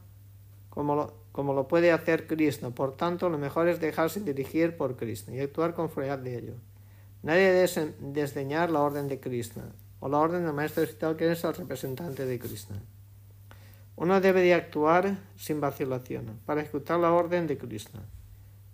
como 0.69 0.95
lo, 0.95 1.15
como 1.33 1.55
lo 1.55 1.69
puede 1.69 1.93
hacer 1.93 2.27
Krishna, 2.27 2.71
por 2.71 2.97
tanto 2.97 3.29
lo 3.29 3.39
mejor 3.39 3.69
es 3.69 3.81
dejarse 3.81 4.21
dirigir 4.21 4.77
por 4.77 4.97
Krishna 4.97 5.35
y 5.35 5.41
actuar 5.41 5.75
con 5.75 5.91
frialdad 5.91 6.25
de 6.25 6.39
ello. 6.39 6.55
Nadie 7.23 7.53
debe 7.53 7.95
desdeñar 8.01 8.71
la 8.71 8.81
orden 8.81 9.09
de 9.09 9.21
Krishna, 9.21 9.65
o 10.01 10.09
la 10.09 10.19
orden 10.19 10.45
del 10.45 10.53
maestro 10.53 10.83
espiritual 10.83 11.17
que 11.17 11.31
es 11.31 11.45
el 11.45 11.55
representante 11.55 12.27
de 12.27 12.39
Krishna. 12.39 12.77
Uno 13.97 14.21
debe 14.21 14.41
de 14.41 14.55
actuar 14.55 15.19
sin 15.37 15.61
vacilación 15.61 16.41
para 16.47 16.63
ejecutar 16.63 16.99
la 16.99 17.13
orden 17.13 17.47
de 17.47 17.59
Krishna. 17.59 18.01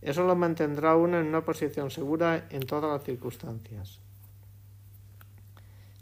Eso 0.01 0.25
lo 0.25 0.37
mantendrá 0.37 0.97
uno 0.97 1.19
en 1.19 1.27
una 1.27 1.45
posición 1.45 1.91
segura 1.91 2.47
en 2.51 2.67
todas 2.67 2.91
las 2.91 3.05
circunstancias. 3.05 4.01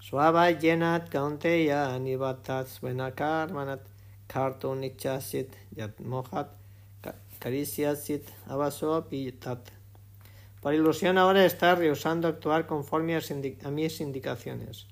Swava 0.01 0.51
yenat 0.51 1.09
kaunteya 1.09 1.99
nivatat 1.99 2.69
svenakarmanat 2.69 3.81
karto 4.29 4.75
nichasit 4.75 5.57
yat 5.75 5.99
mohat 5.99 6.53
karisiasit 7.41 8.29
avasoapi 8.47 9.33
tat. 9.33 9.71
Por 10.61 10.75
ilusión 10.75 11.19
ahora 11.19 11.45
está 11.45 11.75
rehusando 11.75 12.29
actuar 12.29 12.67
conforme 12.67 13.17
a, 13.17 13.71
mis 13.71 14.01
indicaciones. 14.01 14.87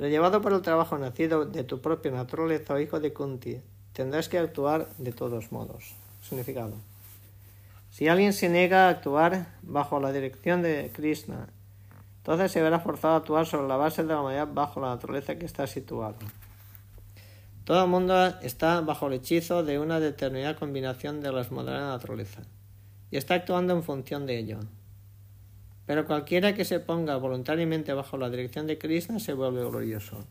Pero 0.00 0.08
llevado 0.08 0.40
por 0.40 0.54
el 0.54 0.62
trabajo 0.62 0.96
nacido 0.96 1.44
de 1.44 1.62
tu 1.62 1.82
propia 1.82 2.10
naturaleza, 2.10 2.72
o 2.72 2.80
hijo 2.80 3.00
de 3.00 3.12
Kunti, 3.12 3.60
tendrás 3.92 4.30
que 4.30 4.38
actuar 4.38 4.88
de 4.96 5.12
todos 5.12 5.52
modos. 5.52 5.94
Significado. 6.22 6.72
Si 7.90 8.08
alguien 8.08 8.32
se 8.32 8.48
niega 8.48 8.86
a 8.86 8.88
actuar 8.88 9.48
bajo 9.60 10.00
la 10.00 10.10
dirección 10.10 10.62
de 10.62 10.90
Krishna, 10.94 11.50
entonces 12.16 12.50
se 12.50 12.62
verá 12.62 12.80
forzado 12.80 13.12
a 13.12 13.16
actuar 13.18 13.44
sobre 13.44 13.68
la 13.68 13.76
base 13.76 14.02
de 14.02 14.08
la 14.08 14.22
humanidad 14.22 14.48
bajo 14.50 14.80
la 14.80 14.88
naturaleza 14.88 15.36
que 15.36 15.44
está 15.44 15.66
situado. 15.66 16.16
Todo 17.64 17.84
el 17.84 17.90
mundo 17.90 18.40
está 18.40 18.80
bajo 18.80 19.08
el 19.08 19.12
hechizo 19.12 19.62
de 19.64 19.78
una 19.78 20.00
determinada 20.00 20.56
combinación 20.56 21.20
de 21.20 21.30
las 21.30 21.52
modelos 21.52 21.78
de 21.78 21.86
naturaleza 21.88 22.40
y 23.10 23.18
está 23.18 23.34
actuando 23.34 23.74
en 23.74 23.82
función 23.82 24.24
de 24.24 24.38
ello. 24.38 24.60
Pero 25.90 26.06
cualquiera 26.06 26.54
que 26.54 26.64
se 26.64 26.78
ponga 26.78 27.16
voluntariamente 27.16 27.92
bajo 27.92 28.16
la 28.16 28.30
dirección 28.30 28.68
de 28.68 28.78
Krishna 28.78 29.18
se 29.18 29.32
vuelve 29.32 29.68
glorioso. 29.68 30.24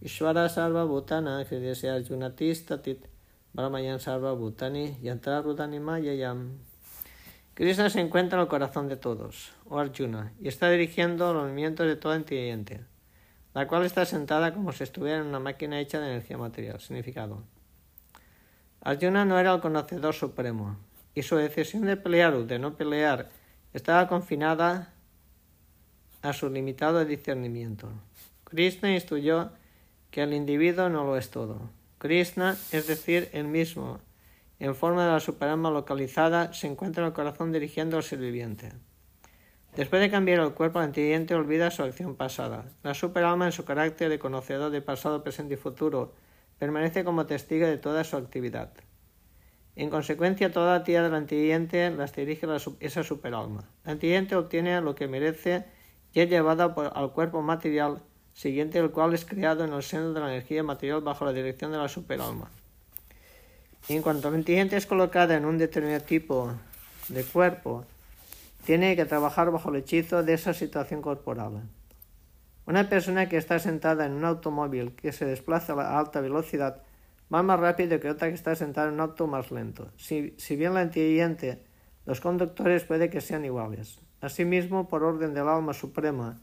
Ishvara 0.00 0.48
Sarva 0.48 0.84
Bhutana 0.84 1.44
Tit 1.44 3.06
Brahmayan 3.52 4.00
Sarva 4.00 4.32
Bhutani 4.32 4.96
Rudani 5.44 5.80
Mayayam. 5.80 6.60
Krishna 7.52 7.90
se 7.90 8.00
encuentra 8.00 8.38
en 8.38 8.44
el 8.44 8.48
corazón 8.48 8.88
de 8.88 8.96
todos, 8.96 9.52
o 9.68 9.78
Arjuna, 9.78 10.32
y 10.40 10.48
está 10.48 10.70
dirigiendo 10.70 11.34
los 11.34 11.42
movimientos 11.42 11.86
de 11.86 11.96
toda 11.96 12.16
entidad, 12.16 12.86
la 13.52 13.68
cual 13.68 13.84
está 13.84 14.06
sentada 14.06 14.54
como 14.54 14.72
si 14.72 14.84
estuviera 14.84 15.18
en 15.18 15.26
una 15.26 15.40
máquina 15.40 15.78
hecha 15.78 16.00
de 16.00 16.06
energía 16.06 16.38
material. 16.38 16.80
Significado. 16.80 17.42
Arjuna 18.80 19.26
no 19.26 19.38
era 19.38 19.52
el 19.52 19.60
conocedor 19.60 20.14
supremo, 20.14 20.78
y 21.14 21.22
su 21.22 21.36
decisión 21.36 21.84
de 21.84 21.98
pelear 21.98 22.32
o 22.32 22.44
de 22.44 22.58
no 22.58 22.78
pelear 22.78 23.43
estaba 23.74 24.08
confinada 24.08 24.94
a 26.22 26.32
su 26.32 26.48
limitado 26.48 27.04
discernimiento. 27.04 27.90
Krishna 28.44 28.94
instruyó 28.94 29.50
que 30.10 30.22
el 30.22 30.32
individuo 30.32 30.88
no 30.88 31.04
lo 31.04 31.18
es 31.18 31.30
todo. 31.30 31.68
Krishna, 31.98 32.56
es 32.70 32.86
decir, 32.86 33.28
el 33.32 33.48
mismo, 33.48 33.98
en 34.60 34.74
forma 34.74 35.04
de 35.04 35.12
la 35.12 35.20
superalma 35.20 35.70
localizada, 35.70 36.52
se 36.52 36.68
encuentra 36.68 37.02
en 37.02 37.08
el 37.08 37.12
corazón 37.12 37.50
dirigiendo 37.50 37.96
al 37.96 38.04
ser 38.04 38.20
viviente. 38.20 38.72
Después 39.76 40.00
de 40.00 40.10
cambiar 40.10 40.38
el 40.38 40.52
cuerpo, 40.52 40.78
el 40.78 40.86
antidiente 40.86 41.34
olvida 41.34 41.72
su 41.72 41.82
acción 41.82 42.14
pasada. 42.14 42.66
La 42.84 42.94
superalma, 42.94 43.46
en 43.46 43.52
su 43.52 43.64
carácter 43.64 44.08
de 44.08 44.20
conocedor 44.20 44.70
de 44.70 44.82
pasado, 44.82 45.24
presente 45.24 45.54
y 45.54 45.56
futuro, 45.56 46.14
permanece 46.60 47.02
como 47.02 47.26
testigo 47.26 47.66
de 47.66 47.78
toda 47.78 48.04
su 48.04 48.16
actividad. 48.16 48.72
En 49.76 49.90
consecuencia, 49.90 50.52
toda 50.52 50.76
actividad 50.76 51.02
del 51.02 51.14
antidiente 51.14 51.90
las 51.90 52.14
dirige 52.14 52.46
esa 52.80 53.02
superalma. 53.02 53.64
El 53.84 53.92
antidiente 53.92 54.36
obtiene 54.36 54.80
lo 54.80 54.94
que 54.94 55.08
merece 55.08 55.64
y 56.12 56.20
es 56.20 56.30
llevado 56.30 56.92
al 56.94 57.10
cuerpo 57.12 57.42
material 57.42 58.00
siguiente, 58.34 58.78
el 58.78 58.90
cual 58.90 59.14
es 59.14 59.24
creado 59.24 59.64
en 59.64 59.72
el 59.72 59.82
seno 59.82 60.12
de 60.12 60.20
la 60.20 60.28
energía 60.28 60.62
material 60.62 61.00
bajo 61.00 61.24
la 61.24 61.32
dirección 61.32 61.72
de 61.72 61.78
la 61.78 61.88
superalma. 61.88 62.50
En 63.88 64.00
cuanto 64.00 64.28
el 64.28 64.36
antidiente 64.36 64.76
es 64.76 64.86
colocado 64.86 65.34
en 65.34 65.44
un 65.44 65.58
determinado 65.58 66.04
tipo 66.04 66.52
de 67.08 67.24
cuerpo, 67.24 67.84
tiene 68.64 68.96
que 68.96 69.04
trabajar 69.04 69.50
bajo 69.50 69.70
el 69.70 69.76
hechizo 69.76 70.22
de 70.22 70.34
esa 70.34 70.54
situación 70.54 71.02
corporal. 71.02 71.62
Una 72.66 72.88
persona 72.88 73.28
que 73.28 73.36
está 73.36 73.58
sentada 73.58 74.06
en 74.06 74.12
un 74.12 74.24
automóvil 74.24 74.94
que 74.94 75.12
se 75.12 75.26
desplaza 75.26 75.74
a 75.74 75.98
alta 75.98 76.20
velocidad 76.20 76.82
va 77.32 77.42
más 77.42 77.60
rápido 77.60 78.00
que 78.00 78.10
otra 78.10 78.28
que 78.28 78.34
está 78.34 78.54
sentada 78.54 78.88
en 78.88 78.94
un 78.94 79.00
auto 79.00 79.26
más 79.26 79.50
lento. 79.50 79.90
Si, 79.96 80.34
si 80.38 80.56
bien 80.56 80.74
la 80.74 80.80
antidiente, 80.80 81.64
los 82.06 82.20
conductores 82.20 82.84
puede 82.84 83.10
que 83.10 83.20
sean 83.20 83.44
iguales. 83.44 84.00
Asimismo, 84.20 84.88
por 84.88 85.04
orden 85.04 85.34
del 85.34 85.48
alma 85.48 85.74
suprema, 85.74 86.40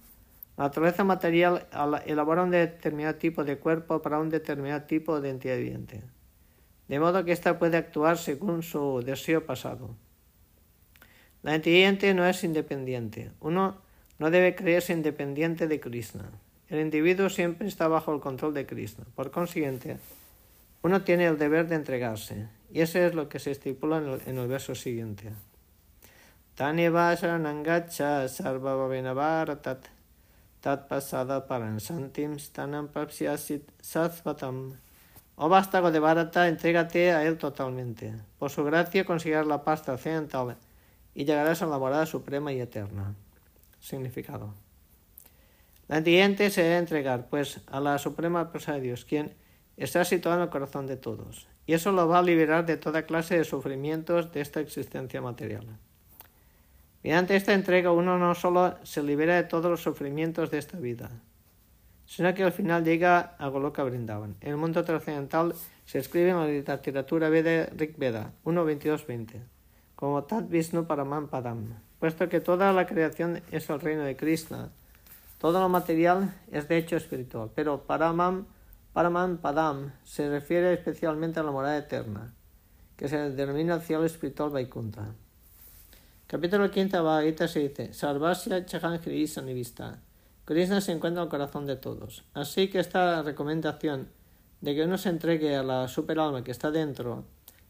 la 0.58 0.65
naturaleza 0.65 1.03
material 1.03 1.67
elabora 2.05 2.43
un 2.43 2.51
determinado 2.51 3.15
tipo 3.15 3.43
de 3.43 3.58
cuerpo 3.58 4.01
para 4.01 4.19
un 4.19 4.29
determinado 4.29 4.84
tipo 4.84 5.21
de 5.21 5.29
entidad 5.29 5.58
de 6.91 6.99
modo 6.99 7.23
que 7.23 7.32
ésta 7.32 7.58
puede 7.58 7.77
actuar 7.77 8.17
según 8.17 8.63
su 8.63 9.01
deseo 9.01 9.45
pasado. 9.45 9.95
La 11.41 11.55
entidad 11.55 12.13
no 12.13 12.25
es 12.25 12.43
independiente. 12.43 13.32
Uno 13.39 13.77
no 14.19 14.29
debe 14.29 14.55
creerse 14.55 14.91
independiente 14.91 15.69
de 15.69 15.79
Krishna. 15.79 16.29
El 16.67 16.82
individuo 16.82 17.29
siempre 17.29 17.69
está 17.69 17.88
bajo 17.88 18.13
el 18.13 18.19
control 18.19 18.53
de 18.53 18.65
Krishna. 18.65 19.05
Por 19.15 19.32
consiguiente, 19.32 19.99
uno 20.83 21.01
tiene 21.03 21.27
el 21.27 21.37
deber 21.37 21.67
de 21.67 21.75
entregarse. 21.75 22.47
Y 22.71 22.81
eso 22.81 22.99
es 22.99 23.13
lo 23.13 23.27
que 23.29 23.39
se 23.39 23.51
estipula 23.51 23.97
en 23.97 24.37
el, 24.37 24.47
verso 24.47 24.75
siguiente. 24.75 25.31
Taneva 26.55 27.15
sarva 27.15 28.27
tat 29.61 29.87
tat 30.61 30.87
pasada 30.87 31.47
paransantim 31.47 32.37
stanam 32.37 32.87
papsiasit 32.87 33.63
satsvatam. 33.81 34.77
Oh 35.35 35.49
vástago 35.49 35.91
de 35.91 35.99
Bharata, 35.99 36.47
entrégate 36.47 37.11
a 37.11 37.25
él 37.25 37.37
totalmente. 37.37 38.13
Por 38.37 38.51
su 38.51 38.63
gracia 38.63 39.05
conseguirás 39.05 39.47
la 39.47 39.63
paz 39.63 39.81
trascendental 39.81 40.55
y 41.15 41.25
llegarás 41.25 41.61
a 41.61 41.65
la 41.65 41.79
morada 41.79 42.05
suprema 42.05 42.53
y 42.53 42.61
eterna. 42.61 43.15
Significado. 43.79 44.53
La 45.87 46.03
siguiente 46.03 46.49
se 46.51 46.61
debe 46.61 46.77
entregar, 46.77 47.27
pues, 47.27 47.59
a 47.67 47.79
la 47.79 47.97
suprema 47.97 48.51
persona 48.51 48.77
de 48.77 48.83
Dios, 48.83 49.03
quien 49.03 49.33
está 49.83 50.05
situado 50.05 50.37
en 50.37 50.43
el 50.43 50.49
corazón 50.49 50.87
de 50.87 50.97
todos, 50.97 51.47
y 51.65 51.73
eso 51.73 51.91
lo 51.91 52.07
va 52.07 52.19
a 52.19 52.23
liberar 52.23 52.65
de 52.65 52.77
toda 52.77 53.03
clase 53.03 53.37
de 53.37 53.43
sufrimientos 53.43 54.31
de 54.31 54.41
esta 54.41 54.59
existencia 54.59 55.21
material. 55.21 55.65
Mediante 57.03 57.35
esta 57.35 57.53
entrega 57.53 57.91
uno 57.91 58.17
no 58.17 58.35
solo 58.35 58.75
se 58.83 59.01
libera 59.01 59.35
de 59.35 59.43
todos 59.43 59.71
los 59.71 59.81
sufrimientos 59.81 60.51
de 60.51 60.59
esta 60.59 60.77
vida, 60.77 61.09
sino 62.05 62.33
que 62.33 62.43
al 62.43 62.51
final 62.51 62.83
llega 62.83 63.35
a 63.39 63.47
Goloka 63.47 63.83
Brindavan. 63.83 64.35
En 64.41 64.51
el 64.51 64.57
mundo 64.57 64.83
trascendental 64.83 65.55
se 65.85 65.99
escribe 65.99 66.29
en 66.29 66.37
la 66.37 66.47
literatura 66.47 67.29
Veda 67.29 67.67
Rig 67.75 67.97
Veda 67.97 68.33
1.22.20 68.43 69.41
como 70.01 70.23
Tat 70.23 70.49
Vishnu 70.49 70.87
Paraman 70.87 71.27
Padam, 71.27 71.77
puesto 71.99 72.27
que 72.27 72.41
toda 72.41 72.73
la 72.73 72.87
creación 72.87 73.43
es 73.51 73.69
el 73.69 73.79
reino 73.79 74.01
de 74.01 74.15
Krishna. 74.15 74.69
Todo 75.37 75.59
lo 75.59 75.69
material 75.69 76.33
es 76.51 76.67
de 76.67 76.77
hecho 76.77 76.97
espiritual, 76.97 77.51
pero 77.53 77.83
Paraman, 77.83 78.47
Paraman 78.93 79.38
Padam 79.38 79.93
se 80.04 80.30
refiere 80.30 80.73
especialmente 80.73 81.39
a 81.39 81.43
la 81.43 81.51
morada 81.51 81.77
eterna, 81.77 82.34
que 82.97 83.08
se 83.08 83.30
denomina 83.30 83.75
el 83.75 83.82
cielo 83.82 84.04
espiritual 84.04 84.49
Vaikunta. 84.49 85.15
Capítulo 86.27 86.69
15 86.69 86.99
Bhagavad 86.99 87.47
se 87.47 87.60
dice, 87.60 87.93
Sarvasya 87.93 88.65
Chahan 88.65 88.99
Nivista. 89.45 89.97
Krishna 90.43 90.82
se 90.82 90.91
encuentra 90.91 91.21
en 91.21 91.27
el 91.27 91.30
corazón 91.30 91.65
de 91.67 91.77
todos. 91.77 92.25
Así 92.34 92.67
que 92.67 92.80
esta 92.80 93.21
recomendación 93.21 94.10
de 94.60 94.75
que 94.75 94.84
uno 94.84 94.97
se 94.97 95.08
entregue 95.08 95.56
a 95.56 95.63
la 95.63 95.88
superalma 95.88 96.43
que 96.43 96.51
está 96.51 96.69
dentro 96.69 97.23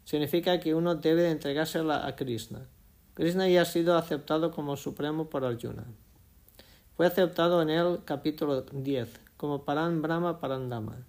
significa 0.04 0.60
que 0.60 0.74
uno 0.74 0.96
debe 0.96 1.30
entregársela 1.30 2.08
a 2.08 2.16
Krishna. 2.16 2.66
Krishna 3.14 3.48
ya 3.48 3.62
ha 3.62 3.66
sido 3.66 3.96
aceptado 3.96 4.50
como 4.50 4.76
supremo 4.76 5.30
por 5.30 5.46
Arjuna. 5.46 5.86
Fue 6.98 7.06
aceptado 7.06 7.62
en 7.62 7.70
el 7.70 8.04
capítulo 8.06 8.62
10 8.62 9.20
como 9.38 9.64
Paran 9.66 10.02
Brahma 10.02 10.40
Parandama. 10.40 11.06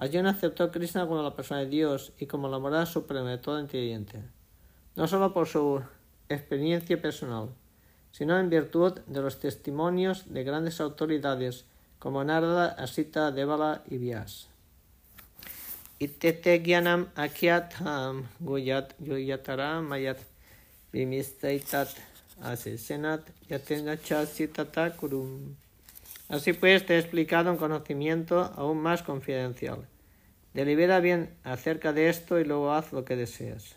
Arjuna 0.00 0.30
aceptó 0.30 0.62
a 0.62 0.70
Krishna 0.70 1.08
como 1.08 1.22
la 1.22 1.34
persona 1.34 1.60
de 1.60 1.66
Dios 1.66 2.12
y 2.20 2.26
como 2.26 2.48
la 2.48 2.60
morada 2.60 2.86
suprema 2.86 3.30
de 3.30 3.38
todo 3.38 3.58
inteligente, 3.58 4.22
no 4.94 5.08
solo 5.08 5.34
por 5.34 5.48
su 5.48 5.82
experiencia 6.28 7.02
personal, 7.02 7.48
sino 8.12 8.38
en 8.38 8.48
virtud 8.48 9.00
de 9.06 9.20
los 9.20 9.40
testimonios 9.40 10.32
de 10.32 10.44
grandes 10.44 10.80
autoridades 10.80 11.64
como 11.98 12.22
Narada, 12.22 12.68
Asita, 12.78 13.32
Devala 13.32 13.82
y 13.90 13.98
Vyas. 13.98 14.48
Guyat 18.40 18.94
mayat 19.82 20.18
asesenat. 22.40 23.22
Así 26.28 26.52
pues, 26.52 26.84
te 26.84 26.94
he 26.94 26.98
explicado 26.98 27.50
un 27.50 27.56
conocimiento 27.56 28.52
aún 28.56 28.78
más 28.78 29.02
confidencial. 29.02 29.86
Delibera 30.52 31.00
bien 31.00 31.30
acerca 31.42 31.92
de 31.92 32.08
esto 32.08 32.38
y 32.38 32.44
luego 32.44 32.72
haz 32.72 32.92
lo 32.92 33.04
que 33.04 33.16
deseas. 33.16 33.76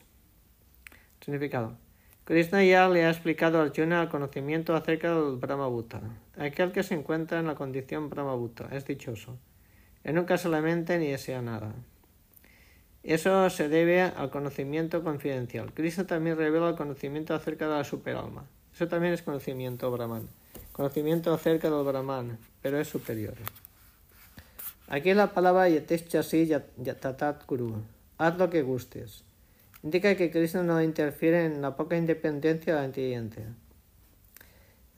Significado. 1.21 1.77
Krishna 2.25 2.63
ya 2.63 2.87
le 2.89 3.05
ha 3.05 3.09
explicado 3.09 3.59
a 3.59 3.63
Arjuna 3.63 4.03
el 4.03 4.09
conocimiento 4.09 4.75
acerca 4.75 5.13
del 5.13 5.37
Brahmabhuta. 5.37 6.01
Aquel 6.37 6.71
que 6.71 6.83
se 6.83 6.93
encuentra 6.93 7.39
en 7.39 7.47
la 7.47 7.55
condición 7.55 8.09
Brahmabhuta 8.09 8.67
es 8.71 8.85
dichoso. 8.85 9.37
Él 10.03 10.15
nunca 10.15 10.37
se 10.37 10.49
lamenta 10.49 10.97
ni 10.97 11.07
desea 11.07 11.41
nada. 11.41 11.73
Eso 13.03 13.49
se 13.49 13.69
debe 13.69 14.01
al 14.01 14.29
conocimiento 14.29 15.03
confidencial. 15.03 15.73
Cristo 15.73 16.05
también 16.05 16.37
revela 16.37 16.69
el 16.69 16.75
conocimiento 16.75 17.33
acerca 17.33 17.67
de 17.67 17.77
la 17.77 17.83
superalma. 17.83 18.45
Eso 18.73 18.87
también 18.87 19.13
es 19.13 19.23
conocimiento 19.23 19.91
brahman. 19.91 20.27
Conocimiento 20.73 21.33
acerca 21.33 21.69
del 21.69 21.83
brahman, 21.83 22.37
pero 22.61 22.79
es 22.79 22.87
superior. 22.87 23.35
Aquí 24.87 25.13
la 25.13 25.33
palabra 25.33 25.69
yateshchasi 25.69 26.47
yatatat 26.77 27.45
guru. 27.47 27.81
Haz 28.17 28.37
lo 28.37 28.49
que 28.49 28.61
gustes. 28.61 29.23
Indica 29.83 30.15
que 30.15 30.29
Krishna 30.29 30.63
no 30.63 30.81
interfiere 30.81 31.45
en 31.45 31.61
la 31.61 31.75
poca 31.75 31.97
independencia 31.97 32.75
del 32.75 32.85
antiguiente. 32.85 33.45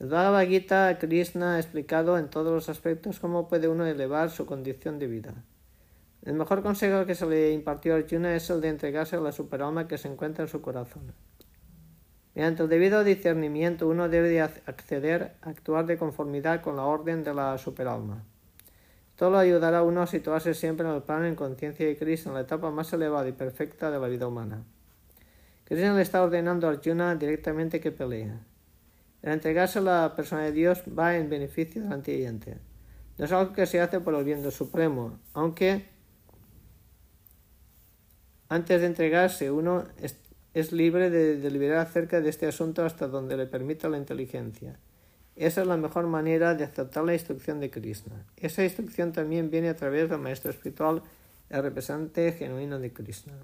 El 0.00 0.08
Bhagavad 0.08 0.46
Gita, 0.46 0.98
Krishna 0.98 1.54
ha 1.54 1.58
explicado 1.60 2.18
en 2.18 2.28
todos 2.28 2.52
los 2.52 2.68
aspectos 2.68 3.20
cómo 3.20 3.48
puede 3.48 3.68
uno 3.68 3.86
elevar 3.86 4.30
su 4.30 4.44
condición 4.44 4.98
de 4.98 5.06
vida. 5.06 5.34
El 6.24 6.34
mejor 6.34 6.62
consejo 6.62 7.06
que 7.06 7.14
se 7.14 7.26
le 7.26 7.52
impartió 7.52 7.94
a 7.94 7.98
Arjuna 7.98 8.34
es 8.34 8.48
el 8.50 8.60
de 8.60 8.68
entregarse 8.68 9.16
a 9.16 9.20
la 9.20 9.32
superalma 9.32 9.86
que 9.86 9.98
se 9.98 10.08
encuentra 10.08 10.44
en 10.44 10.48
su 10.48 10.60
corazón. 10.60 11.12
Mediante 12.34 12.64
el 12.64 12.68
debido 12.68 13.04
discernimiento 13.04 13.88
uno 13.88 14.08
debe 14.08 14.40
acceder 14.40 15.34
a 15.42 15.50
actuar 15.50 15.86
de 15.86 15.96
conformidad 15.96 16.62
con 16.62 16.76
la 16.76 16.82
orden 16.82 17.22
de 17.22 17.32
la 17.32 17.56
superalma. 17.58 18.24
Todo 19.16 19.30
lo 19.30 19.38
ayudará 19.38 19.78
a 19.78 19.82
uno 19.84 20.02
a 20.02 20.06
situarse 20.08 20.54
siempre 20.54 20.86
en 20.88 20.94
el 20.94 21.02
plano 21.02 21.26
en 21.26 21.36
conciencia 21.36 21.86
de 21.86 21.96
Cristo, 21.96 22.30
en 22.30 22.34
la 22.34 22.40
etapa 22.40 22.70
más 22.72 22.92
elevada 22.92 23.28
y 23.28 23.32
perfecta 23.32 23.90
de 23.90 24.00
la 24.00 24.08
vida 24.08 24.26
humana. 24.26 24.64
Krishna 25.64 25.94
le 25.94 26.02
está 26.02 26.22
ordenando 26.22 26.66
a 26.66 26.72
Arjuna 26.72 27.14
directamente 27.14 27.80
que 27.80 27.92
pelee. 27.92 28.32
El 29.22 29.32
entregarse 29.32 29.78
a 29.78 29.82
la 29.82 30.12
persona 30.16 30.42
de 30.42 30.52
Dios 30.52 30.82
va 30.98 31.16
en 31.16 31.30
beneficio 31.30 31.82
del 31.82 31.92
antiguiente. 31.92 32.58
No 33.16 33.24
es 33.24 33.32
algo 33.32 33.52
que 33.52 33.66
se 33.66 33.80
hace 33.80 34.00
por 34.00 34.14
el 34.14 34.24
bien 34.24 34.42
del 34.42 34.52
Supremo, 34.52 35.20
aunque 35.32 35.86
antes 38.48 38.80
de 38.80 38.86
entregarse 38.86 39.50
uno 39.50 39.86
es 40.54 40.72
libre 40.72 41.10
de 41.10 41.36
deliberar 41.36 41.78
acerca 41.78 42.20
de 42.20 42.30
este 42.30 42.46
asunto 42.46 42.84
hasta 42.84 43.08
donde 43.08 43.36
le 43.36 43.46
permita 43.46 43.88
la 43.88 43.98
inteligencia. 43.98 44.78
Esa 45.36 45.62
es 45.62 45.66
la 45.66 45.76
mejor 45.76 46.06
manera 46.06 46.54
de 46.54 46.62
aceptar 46.62 47.04
la 47.04 47.12
instrucción 47.12 47.58
de 47.58 47.70
Krishna. 47.70 48.24
Esa 48.36 48.62
instrucción 48.62 49.12
también 49.12 49.50
viene 49.50 49.68
a 49.68 49.76
través 49.76 50.08
del 50.08 50.20
maestro 50.20 50.52
espiritual, 50.52 51.02
el 51.50 51.62
representante 51.62 52.32
genuino 52.32 52.78
de 52.78 52.92
Krishna. 52.92 53.34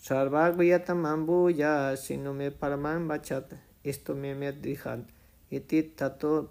ya 0.00 1.94
no 2.18 2.34
me 2.34 2.50
paraman 2.50 3.08
bachat 3.08 3.52
esto 3.82 4.14
me 4.14 4.34
tato 5.96 6.48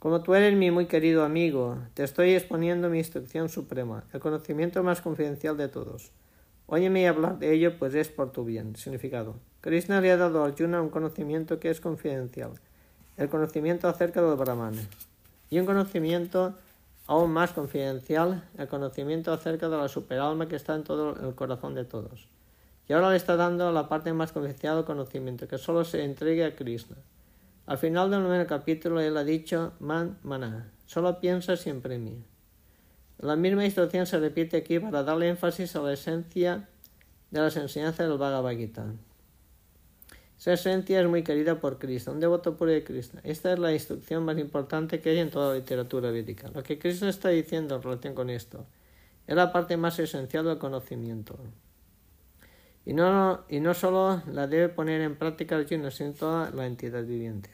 como 0.00 0.22
tú 0.22 0.34
eres 0.34 0.56
mi 0.56 0.70
muy 0.70 0.86
querido 0.86 1.24
amigo, 1.24 1.76
te 1.92 2.04
estoy 2.04 2.34
exponiendo 2.34 2.88
mi 2.88 2.98
instrucción 2.98 3.50
suprema, 3.50 4.04
el 4.14 4.20
conocimiento 4.20 4.82
más 4.82 5.02
confidencial 5.02 5.58
de 5.58 5.68
todos. 5.68 6.10
Óyeme 6.66 7.06
hablar 7.06 7.38
de 7.38 7.52
ello, 7.52 7.78
pues 7.78 7.94
es 7.94 8.08
por 8.08 8.32
tu 8.32 8.46
bien. 8.46 8.76
Significado. 8.76 9.34
Krishna 9.60 10.00
le 10.00 10.10
ha 10.10 10.16
dado 10.16 10.42
a 10.42 10.46
Arjuna 10.46 10.80
un 10.80 10.88
conocimiento 10.88 11.60
que 11.60 11.68
es 11.68 11.82
confidencial, 11.82 12.52
el 13.18 13.28
conocimiento 13.28 13.88
acerca 13.88 14.22
del 14.22 14.38
Brahman, 14.38 14.74
y 15.50 15.58
un 15.58 15.66
conocimiento 15.66 16.54
aún 17.06 17.32
más 17.32 17.52
confidencial, 17.52 18.42
el 18.56 18.68
conocimiento 18.68 19.34
acerca 19.34 19.68
de 19.68 19.76
la 19.76 19.88
superalma 19.88 20.48
que 20.48 20.56
está 20.56 20.76
en 20.76 20.84
todo 20.84 21.14
el 21.28 21.34
corazón 21.34 21.74
de 21.74 21.84
todos. 21.84 22.26
Y 22.88 22.94
ahora 22.94 23.10
le 23.10 23.16
está 23.16 23.36
dando 23.36 23.70
la 23.70 23.86
parte 23.86 24.14
más 24.14 24.32
confidencial 24.32 24.76
del 24.76 24.86
conocimiento, 24.86 25.46
que 25.46 25.58
solo 25.58 25.84
se 25.84 26.04
entregue 26.04 26.46
a 26.46 26.56
Krishna. 26.56 26.96
Al 27.70 27.78
final 27.78 28.10
del 28.10 28.24
nuevo 28.24 28.44
capítulo 28.48 29.00
él 29.00 29.16
ha 29.16 29.22
dicho 29.22 29.74
man 29.78 30.18
maná, 30.24 30.72
solo 30.86 31.20
piensa 31.20 31.56
siempre 31.56 31.94
en 31.94 32.04
mí. 32.04 32.24
La 33.18 33.36
misma 33.36 33.64
instrucción 33.64 34.06
se 34.06 34.18
repite 34.18 34.56
aquí 34.56 34.80
para 34.80 35.04
darle 35.04 35.28
énfasis 35.28 35.76
a 35.76 35.80
la 35.80 35.92
esencia 35.92 36.68
de 37.30 37.40
las 37.40 37.56
enseñanzas 37.56 38.08
del 38.08 38.18
Bhagavad 38.18 38.56
Gita. 38.56 38.86
Esa 40.36 40.54
esencia 40.54 41.00
es 41.00 41.06
muy 41.06 41.22
querida 41.22 41.60
por 41.60 41.78
Cristo, 41.78 42.10
un 42.10 42.18
devoto 42.18 42.56
puro 42.56 42.72
de 42.72 42.82
Cristo. 42.82 43.18
Esta 43.22 43.52
es 43.52 43.60
la 43.60 43.72
instrucción 43.72 44.24
más 44.24 44.36
importante 44.38 44.98
que 44.98 45.10
hay 45.10 45.18
en 45.18 45.30
toda 45.30 45.50
la 45.50 45.60
literatura 45.60 46.10
védica. 46.10 46.50
Lo 46.52 46.64
que 46.64 46.76
Cristo 46.76 47.06
está 47.06 47.28
diciendo 47.28 47.76
en 47.76 47.82
relación 47.82 48.16
con 48.16 48.30
esto 48.30 48.66
es 49.28 49.36
la 49.36 49.52
parte 49.52 49.76
más 49.76 49.96
esencial 50.00 50.44
del 50.44 50.58
conocimiento. 50.58 51.38
Y 52.90 52.92
no, 52.92 53.44
y 53.48 53.60
no 53.60 53.72
solo 53.72 54.20
la 54.26 54.48
debe 54.48 54.68
poner 54.68 55.00
en 55.02 55.14
práctica 55.14 55.54
el 55.54 55.68
sino 55.92 56.12
toda 56.12 56.50
la 56.50 56.66
entidad 56.66 57.04
viviente. 57.04 57.48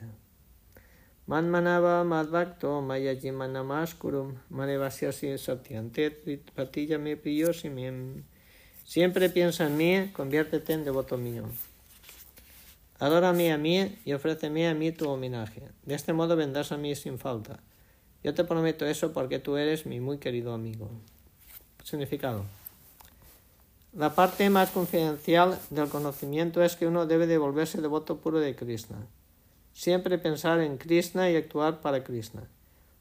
Manmanava 1.26 2.04
madvakto 2.04 2.80
mayajimanamaskurum 2.80 4.34
manevasyasi 4.48 5.36
satyante 5.36 6.10
patiyame 6.54 7.18
priyosimim. 7.18 8.24
Siempre 8.82 9.28
piensa 9.28 9.66
en 9.66 9.76
mí, 9.76 10.10
conviértete 10.14 10.72
en 10.72 10.84
devoto 10.84 11.18
mío. 11.18 11.44
Adórame 12.98 13.52
a 13.52 13.58
mí 13.58 13.94
y 14.06 14.14
ofréceme 14.14 14.66
a 14.68 14.74
mí 14.74 14.90
tu 14.92 15.06
homenaje. 15.06 15.68
De 15.84 15.96
este 15.96 16.14
modo 16.14 16.34
vendrás 16.36 16.72
a 16.72 16.78
mí 16.78 16.94
sin 16.94 17.18
falta. 17.18 17.60
Yo 18.24 18.32
te 18.32 18.44
prometo 18.44 18.86
eso 18.86 19.12
porque 19.12 19.38
tú 19.38 19.58
eres 19.58 19.84
mi 19.84 20.00
muy 20.00 20.16
querido 20.16 20.54
amigo. 20.54 20.88
Significado. 21.84 22.46
La 23.96 24.14
parte 24.14 24.50
más 24.50 24.72
confidencial 24.72 25.58
del 25.70 25.88
conocimiento 25.88 26.62
es 26.62 26.76
que 26.76 26.86
uno 26.86 27.06
debe 27.06 27.26
devolverse 27.26 27.80
devoto 27.80 28.18
puro 28.18 28.38
de 28.38 28.54
Krishna. 28.54 28.98
Siempre 29.72 30.18
pensar 30.18 30.60
en 30.60 30.76
Krishna 30.76 31.30
y 31.30 31.36
actuar 31.36 31.80
para 31.80 32.04
Krishna. 32.04 32.42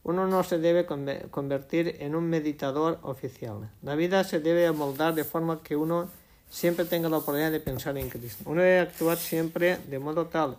Uno 0.03 0.25
no 0.25 0.41
se 0.45 0.57
debe 0.57 0.85
convertir 0.85 1.97
en 1.99 2.15
un 2.15 2.29
meditador 2.29 2.99
oficial. 3.01 3.69
La 3.81 3.95
vida 3.95 4.23
se 4.23 4.39
debe 4.39 4.67
amoldar 4.67 5.15
de 5.15 5.25
forma 5.25 5.61
que 5.61 5.75
uno 5.75 6.09
siempre 6.49 6.85
tenga 6.85 7.09
la 7.09 7.17
oportunidad 7.17 7.51
de 7.51 7.59
pensar 7.59 7.97
en 7.97 8.09
Krishna. 8.09 8.49
Uno 8.49 8.61
debe 8.61 8.79
actuar 8.79 9.17
siempre 9.17 9.77
de 9.89 9.99
modo 9.99 10.27
tal 10.27 10.55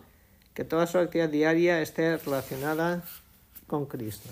que 0.53 0.63
toda 0.63 0.85
su 0.85 0.99
actividad 0.99 1.29
diaria 1.29 1.81
esté 1.81 2.15
relacionada 2.17 3.03
con 3.65 3.87
Krishna. 3.87 4.31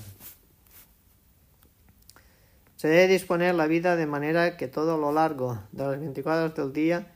Se 2.76 2.88
debe 2.90 3.08
disponer 3.08 3.56
la 3.56 3.68
vida 3.68 3.96
de 3.96 4.06
manera 4.06 4.58
que 4.58 4.68
todo 4.68 4.98
lo 4.98 5.12
largo 5.12 5.60
de 5.72 5.84
las 5.84 6.00
24 6.00 6.44
horas 6.44 6.56
del 6.56 6.74
día 6.74 7.12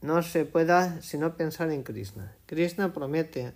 no 0.00 0.22
se 0.22 0.46
pueda 0.46 1.02
sino 1.02 1.36
pensar 1.36 1.70
en 1.70 1.82
Krishna. 1.82 2.34
Krishna 2.46 2.92
promete 2.92 3.52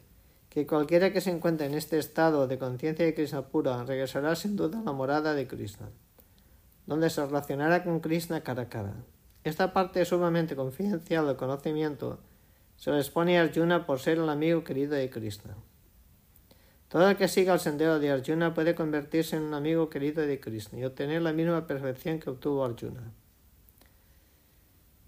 que 0.50 0.66
cualquiera 0.66 1.12
que 1.12 1.20
se 1.20 1.30
encuentre 1.30 1.66
en 1.66 1.74
este 1.74 1.98
estado 1.98 2.46
de 2.46 2.58
conciencia 2.58 3.04
de 3.04 3.14
Krishna 3.14 3.42
pura 3.48 3.84
regresará 3.84 4.36
sin 4.36 4.54
duda 4.54 4.80
a 4.80 4.82
la 4.82 4.92
morada 4.92 5.34
de 5.34 5.46
Krishna, 5.46 5.88
donde 6.86 7.10
se 7.10 7.24
relacionará 7.24 7.82
con 7.82 8.00
Krishna 8.00 8.42
cara 8.42 8.62
a 8.62 8.68
cara. 8.68 8.94
Esta 9.42 9.72
parte 9.72 10.04
sumamente 10.04 10.54
confidencial 10.54 11.26
del 11.26 11.36
conocimiento 11.36 12.20
se 12.76 12.90
le 12.90 12.98
expone 12.98 13.38
a 13.38 13.42
Arjuna 13.42 13.86
por 13.86 13.98
ser 13.98 14.18
el 14.18 14.28
amigo 14.28 14.62
querido 14.62 14.94
de 14.94 15.08
Krishna. 15.10 15.56
Todo 16.88 17.10
el 17.10 17.16
que 17.16 17.28
siga 17.28 17.54
el 17.54 17.60
sendero 17.60 17.98
de 17.98 18.10
Arjuna 18.10 18.54
puede 18.54 18.74
convertirse 18.74 19.36
en 19.36 19.42
un 19.42 19.54
amigo 19.54 19.90
querido 19.90 20.24
de 20.24 20.38
Krishna 20.38 20.78
y 20.78 20.84
obtener 20.84 21.22
la 21.22 21.32
misma 21.32 21.66
perfección 21.66 22.20
que 22.20 22.30
obtuvo 22.30 22.64
Arjuna. 22.64 23.10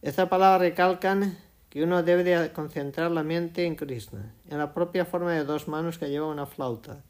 Esta 0.03 0.29
palabra 0.29 0.59
recalcan 0.59 1.39
que 1.69 1.83
uno 1.83 2.03
debe 2.03 2.25
de 2.25 2.53
concentrar 2.53 3.11
la 3.11 3.23
mente 3.23 3.67
en 3.67 3.77
Krishna, 3.77 4.33
en 4.49 4.59
la 4.59 4.73
propia 4.73 5.05
forma 5.05 5.33
de 5.33 5.45
dos 5.45 5.69
manos 5.69 5.99
que 5.99 6.09
lleva 6.09 6.27
una 6.27 6.47
flauta, 6.47 7.03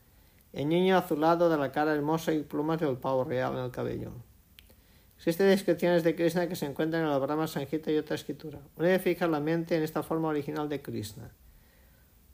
el 0.53 0.69
niño 0.69 0.97
azulado 0.97 1.49
de 1.49 1.57
la 1.57 1.73
cara 1.73 1.95
hermosa 1.95 2.33
y 2.33 2.43
plumas 2.43 2.81
del 2.81 2.97
pavo 2.97 3.25
real 3.25 3.55
en 3.55 3.65
el 3.65 3.71
cabello. 3.71 4.13
Existen 5.17 5.49
descripciones 5.49 6.05
de 6.05 6.15
Krishna 6.15 6.49
que 6.49 6.57
se 6.57 6.67
encuentran 6.67 7.03
en 7.03 7.11
la 7.11 7.19
Brahma 7.19 7.47
Sanjita 7.47 7.91
y 7.91 7.97
otra 7.97 8.17
escritura. 8.17 8.59
Uno 8.77 8.87
debe 8.87 8.99
fijar 8.99 9.31
la 9.31 9.41
mente 9.41 9.77
en 9.77 9.83
esta 9.83 10.03
forma 10.03 10.29
original 10.29 10.69
de 10.69 10.83
Krishna 10.83 11.31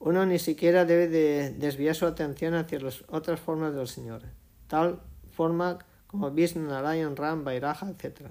uno 0.04 0.26
ni 0.26 0.40
siquiera 0.40 0.84
debe 0.84 1.06
de 1.06 1.50
desviar 1.50 1.94
su 1.94 2.06
atención 2.06 2.54
hacia 2.54 2.80
las 2.80 3.04
otras 3.08 3.38
formas 3.38 3.72
del 3.72 3.86
Señor, 3.86 4.22
tal 4.66 5.00
forma 5.30 5.78
como 6.08 6.30
Vishnu, 6.32 6.66
Narayan, 6.68 7.14
Ram, 7.14 7.44
Vairaja, 7.44 7.88
etc. 7.88 8.26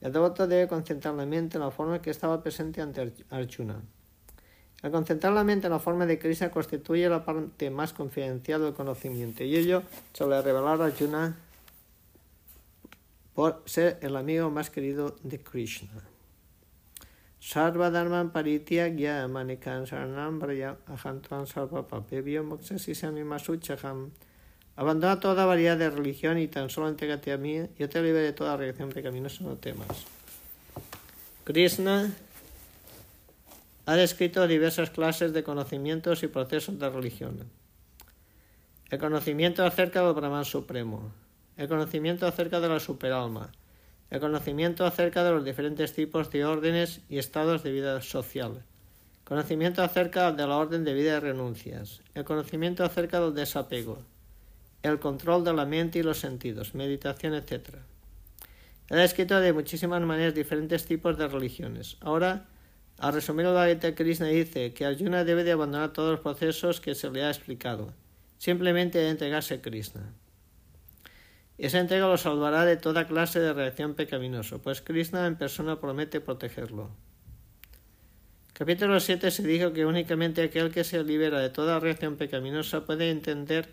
El 0.00 0.12
devoto 0.12 0.46
debe 0.46 0.68
concentrar 0.68 1.14
la 1.14 1.26
mente 1.26 1.58
en 1.58 1.64
la 1.64 1.72
forma 1.72 2.00
que 2.00 2.10
estaba 2.10 2.40
presente 2.42 2.80
ante 2.80 3.12
Arjuna. 3.28 3.82
Al 4.82 4.92
concentrar 4.92 5.32
la 5.32 5.42
mente 5.42 5.66
en 5.66 5.72
la 5.72 5.80
forma 5.80 6.06
de 6.06 6.18
Krishna 6.18 6.50
constituye 6.50 7.08
la 7.08 7.24
parte 7.24 7.70
más 7.70 7.92
confidencial 7.92 8.62
del 8.62 8.72
conocimiento 8.72 9.42
y 9.42 9.56
ello 9.56 9.82
se 10.12 10.26
le 10.26 10.40
revelar 10.40 10.80
a 10.80 10.86
Arjuna 10.86 11.36
por 13.34 13.62
ser 13.66 13.98
el 14.00 14.16
amigo 14.16 14.48
más 14.48 14.70
querido 14.70 15.16
de 15.24 15.40
Krishna. 15.42 15.90
Sarvadharman 17.40 18.32
parityagya 18.32 19.26
manikan 19.26 19.88
saranam 19.88 20.38
braya 20.38 20.76
ahantuan 20.86 21.46
sarva 21.46 21.82
papebyo 21.88 22.44
moksasisami 22.44 23.24
masuchaham. 23.24 24.12
Abandona 24.76 25.20
toda 25.20 25.46
variedad 25.46 25.78
de 25.78 25.88
religión 25.88 26.38
y 26.38 26.48
tan 26.48 26.68
solo 26.68 26.88
entregate 26.88 27.32
a 27.32 27.38
mí, 27.38 27.66
yo 27.78 27.88
te 27.88 28.02
libre 28.02 28.20
de 28.20 28.32
toda 28.32 28.56
reacción 28.56 28.90
pecaminosa, 28.90 29.44
no 29.44 29.56
temas. 29.56 29.88
Krishna 31.44 32.12
ha 33.86 33.94
descrito 33.96 34.46
diversas 34.46 34.90
clases 34.90 35.32
de 35.32 35.42
conocimientos 35.42 36.22
y 36.22 36.28
procesos 36.28 36.78
de 36.78 36.90
religión. 36.90 37.50
El 38.90 38.98
conocimiento 38.98 39.64
acerca 39.64 40.02
del 40.04 40.14
Brahman 40.14 40.44
Supremo, 40.44 41.10
el 41.56 41.68
conocimiento 41.68 42.26
acerca 42.26 42.60
de 42.60 42.68
la 42.68 42.80
superalma, 42.80 43.50
el 44.10 44.20
conocimiento 44.20 44.84
acerca 44.84 45.22
de 45.22 45.30
los 45.30 45.44
diferentes 45.44 45.92
tipos 45.92 46.30
de 46.30 46.44
órdenes 46.44 47.00
y 47.08 47.18
estados 47.18 47.62
de 47.62 47.70
vida 47.70 48.02
social, 48.02 48.62
conocimiento 49.24 49.82
acerca 49.82 50.32
de 50.32 50.46
la 50.46 50.56
orden 50.56 50.84
de 50.84 50.94
vida 50.94 51.16
y 51.16 51.20
renuncias, 51.20 52.02
el 52.14 52.24
conocimiento 52.24 52.82
acerca 52.84 53.20
del 53.20 53.34
desapego, 53.34 53.98
el 54.82 54.98
control 54.98 55.44
de 55.44 55.52
la 55.52 55.64
mente 55.64 56.00
y 56.00 56.02
los 56.02 56.18
sentidos, 56.18 56.74
meditación, 56.74 57.34
etc. 57.34 57.76
Él 58.88 58.98
ha 58.98 59.04
escrito 59.04 59.38
de 59.38 59.52
muchísimas 59.52 60.02
maneras 60.02 60.34
diferentes 60.34 60.84
tipos 60.84 61.16
de 61.16 61.28
religiones. 61.28 61.96
Ahora, 62.00 62.48
al 62.98 63.12
resumir 63.12 63.46
el 63.46 63.52
Bhagavad 63.52 63.94
Krishna 63.94 64.26
dice 64.26 64.74
que 64.74 64.84
Arjuna 64.84 65.24
debe 65.24 65.44
de 65.44 65.52
abandonar 65.52 65.92
todos 65.92 66.10
los 66.10 66.20
procesos 66.20 66.80
que 66.80 66.96
se 66.96 67.08
le 67.10 67.22
ha 67.22 67.30
explicado, 67.30 67.94
simplemente 68.38 68.98
de 68.98 69.10
entregarse 69.10 69.54
a 69.54 69.62
Krishna. 69.62 70.12
Esa 71.60 71.78
entrega 71.78 72.08
lo 72.08 72.16
salvará 72.16 72.64
de 72.64 72.78
toda 72.78 73.06
clase 73.06 73.38
de 73.38 73.52
reacción 73.52 73.92
pecaminosa, 73.92 74.56
pues 74.56 74.80
Krishna 74.80 75.26
en 75.26 75.36
persona 75.36 75.78
promete 75.78 76.22
protegerlo. 76.22 76.88
Capítulo 78.54 78.98
7 78.98 79.30
se 79.30 79.42
dijo 79.42 79.74
que 79.74 79.84
únicamente 79.84 80.40
aquel 80.40 80.72
que 80.72 80.84
se 80.84 81.04
libera 81.04 81.38
de 81.38 81.50
toda 81.50 81.78
reacción 81.78 82.16
pecaminosa 82.16 82.86
puede 82.86 83.10
entender, 83.10 83.68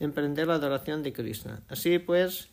emprender 0.00 0.48
la 0.48 0.54
adoración 0.54 1.04
de 1.04 1.12
Krishna. 1.12 1.62
Así 1.68 2.00
pues, 2.00 2.48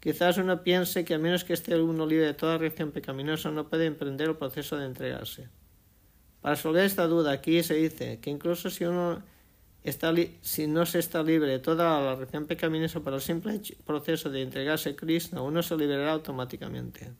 quizás 0.00 0.38
uno 0.38 0.62
piense 0.62 1.04
que 1.04 1.12
a 1.12 1.18
menos 1.18 1.44
que 1.44 1.52
esté 1.52 1.78
uno 1.78 2.06
libre 2.06 2.24
de 2.24 2.34
toda 2.34 2.56
reacción 2.56 2.92
pecaminosa 2.92 3.50
no 3.50 3.68
puede 3.68 3.84
emprender 3.84 4.30
el 4.30 4.36
proceso 4.36 4.78
de 4.78 4.86
entregarse. 4.86 5.50
Para 6.40 6.54
resolver 6.54 6.86
esta 6.86 7.06
duda, 7.06 7.32
aquí 7.32 7.62
se 7.62 7.74
dice 7.74 8.20
que 8.20 8.30
incluso 8.30 8.70
si 8.70 8.86
uno 8.86 9.22
si 10.40 10.66
no 10.66 10.86
se 10.86 10.98
está 10.98 11.22
libre 11.22 11.50
de 11.50 11.58
toda 11.58 12.00
la 12.00 12.14
reacción 12.14 12.46
pecaminosa 12.46 13.00
por 13.00 13.14
el 13.14 13.20
simple 13.20 13.60
proceso 13.84 14.30
de 14.30 14.42
entregarse 14.42 14.90
a 14.90 14.96
Krishna, 14.96 15.42
uno 15.42 15.62
se 15.62 15.76
liberará 15.76 16.12
automáticamente. 16.12 17.10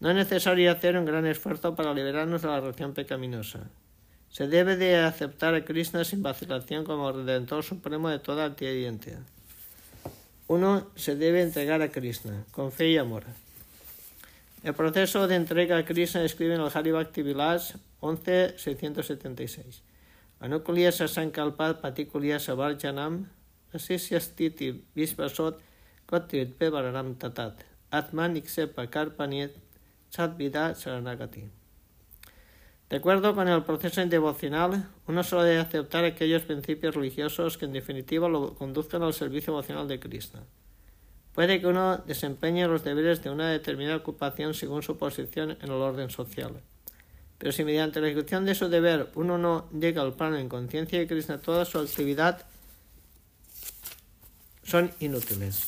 No 0.00 0.10
es 0.10 0.16
necesario 0.16 0.70
hacer 0.72 0.96
un 0.96 1.04
gran 1.04 1.26
esfuerzo 1.26 1.74
para 1.74 1.94
liberarnos 1.94 2.42
de 2.42 2.48
la 2.48 2.60
reacción 2.60 2.92
pecaminosa. 2.92 3.70
Se 4.30 4.48
debe 4.48 4.76
de 4.76 4.96
aceptar 4.96 5.54
a 5.54 5.64
Krishna 5.64 6.04
sin 6.04 6.22
vacilación 6.22 6.84
como 6.84 7.12
Redentor 7.12 7.62
Supremo 7.62 8.08
de 8.08 8.18
toda 8.18 8.46
antievidencia. 8.46 9.20
Uno 10.48 10.88
se 10.96 11.16
debe 11.16 11.42
entregar 11.42 11.82
a 11.82 11.90
Krishna, 11.90 12.44
con 12.50 12.72
fe 12.72 12.88
y 12.90 12.98
amor. 12.98 13.24
El 14.64 14.74
proceso 14.74 15.28
de 15.28 15.36
entrega 15.36 15.76
a 15.76 15.84
Krishna 15.84 16.24
escribe 16.24 16.54
en 16.54 16.60
el 16.60 16.70
Hari 16.72 16.92
Bhakti 16.92 17.22
Vilas 17.22 17.74
11.676. 18.00 19.82
Anukulya 20.42 20.90
sasankalpat 20.90 21.80
patikulya 21.80 22.40
savarjanam 22.42 23.28
asisyastiti 23.72 24.82
visvasot 24.96 25.60
pevaranam 26.58 27.14
tatat 27.14 27.62
atman 27.92 28.34
iksepa 28.36 28.90
karpaniet 28.90 29.54
vida 30.36 30.74
saranagati. 30.74 31.48
De 32.88 32.96
acuerdo 32.96 33.36
con 33.36 33.46
el 33.46 33.62
proceso 33.62 34.04
devocional, 34.04 34.88
uno 35.06 35.22
solo 35.22 35.44
debe 35.44 35.60
aceptar 35.60 36.04
aquellos 36.04 36.42
principios 36.42 36.96
religiosos 36.96 37.56
que 37.56 37.66
en 37.66 37.72
definitiva 37.72 38.28
lo 38.28 38.54
conduzcan 38.54 39.02
al 39.04 39.14
servicio 39.14 39.52
emocional 39.52 39.86
de 39.86 40.00
Krishna. 40.00 40.40
Puede 41.34 41.60
que 41.60 41.68
uno 41.68 41.98
desempeñe 41.98 42.66
los 42.66 42.82
deberes 42.82 43.22
de 43.22 43.30
una 43.30 43.48
determinada 43.48 43.96
ocupación 43.96 44.54
según 44.54 44.82
su 44.82 44.98
posición 44.98 45.52
en 45.52 45.70
el 45.70 45.70
orden 45.70 46.10
social 46.10 46.60
pero 47.42 47.50
si 47.50 47.64
mediante 47.64 48.00
la 48.00 48.06
ejecución 48.06 48.44
de 48.44 48.54
su 48.54 48.68
deber 48.68 49.10
uno 49.16 49.36
no 49.36 49.68
llega 49.72 50.00
al 50.00 50.14
plano 50.14 50.36
en 50.36 50.48
conciencia 50.48 51.00
de 51.00 51.08
Krishna, 51.08 51.38
toda 51.38 51.64
su 51.64 51.80
actividad 51.80 52.46
son 54.62 54.92
inútiles. 55.00 55.64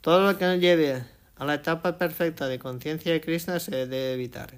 Todo 0.00 0.26
lo 0.26 0.38
que 0.38 0.46
no 0.46 0.54
lleve 0.54 1.04
a 1.36 1.44
la 1.44 1.56
etapa 1.56 1.98
perfecta 1.98 2.48
de 2.48 2.58
conciencia 2.58 3.12
de 3.12 3.20
Krishna 3.20 3.60
se 3.60 3.72
debe 3.86 4.14
evitar. 4.14 4.54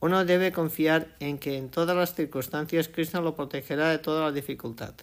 Uno 0.00 0.24
debe 0.24 0.50
confiar 0.50 1.14
en 1.20 1.38
que 1.38 1.56
en 1.58 1.68
todas 1.68 1.96
las 1.96 2.16
circunstancias 2.16 2.88
Krishna 2.88 3.20
lo 3.20 3.36
protegerá 3.36 3.90
de 3.90 3.98
toda 3.98 4.24
la 4.24 4.32
dificultad. 4.32 4.94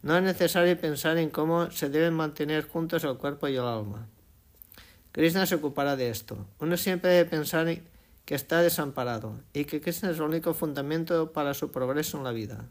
No 0.00 0.16
es 0.16 0.22
necesario 0.22 0.80
pensar 0.80 1.18
en 1.18 1.28
cómo 1.28 1.70
se 1.70 1.90
deben 1.90 2.14
mantener 2.14 2.66
juntos 2.66 3.04
el 3.04 3.18
cuerpo 3.18 3.48
y 3.48 3.56
el 3.56 3.66
alma. 3.66 4.08
Krishna 5.12 5.44
se 5.44 5.56
ocupará 5.56 5.94
de 5.94 6.08
esto. 6.08 6.46
Uno 6.58 6.78
siempre 6.78 7.10
debe 7.10 7.28
pensar 7.28 7.68
en 7.68 7.89
que 8.30 8.36
está 8.36 8.62
desamparado 8.62 9.40
y 9.52 9.64
que 9.64 9.80
Krishna 9.80 10.10
es 10.10 10.18
el 10.18 10.22
único 10.22 10.54
fundamento 10.54 11.32
para 11.32 11.52
su 11.52 11.72
progreso 11.72 12.16
en 12.16 12.22
la 12.22 12.30
vida. 12.30 12.68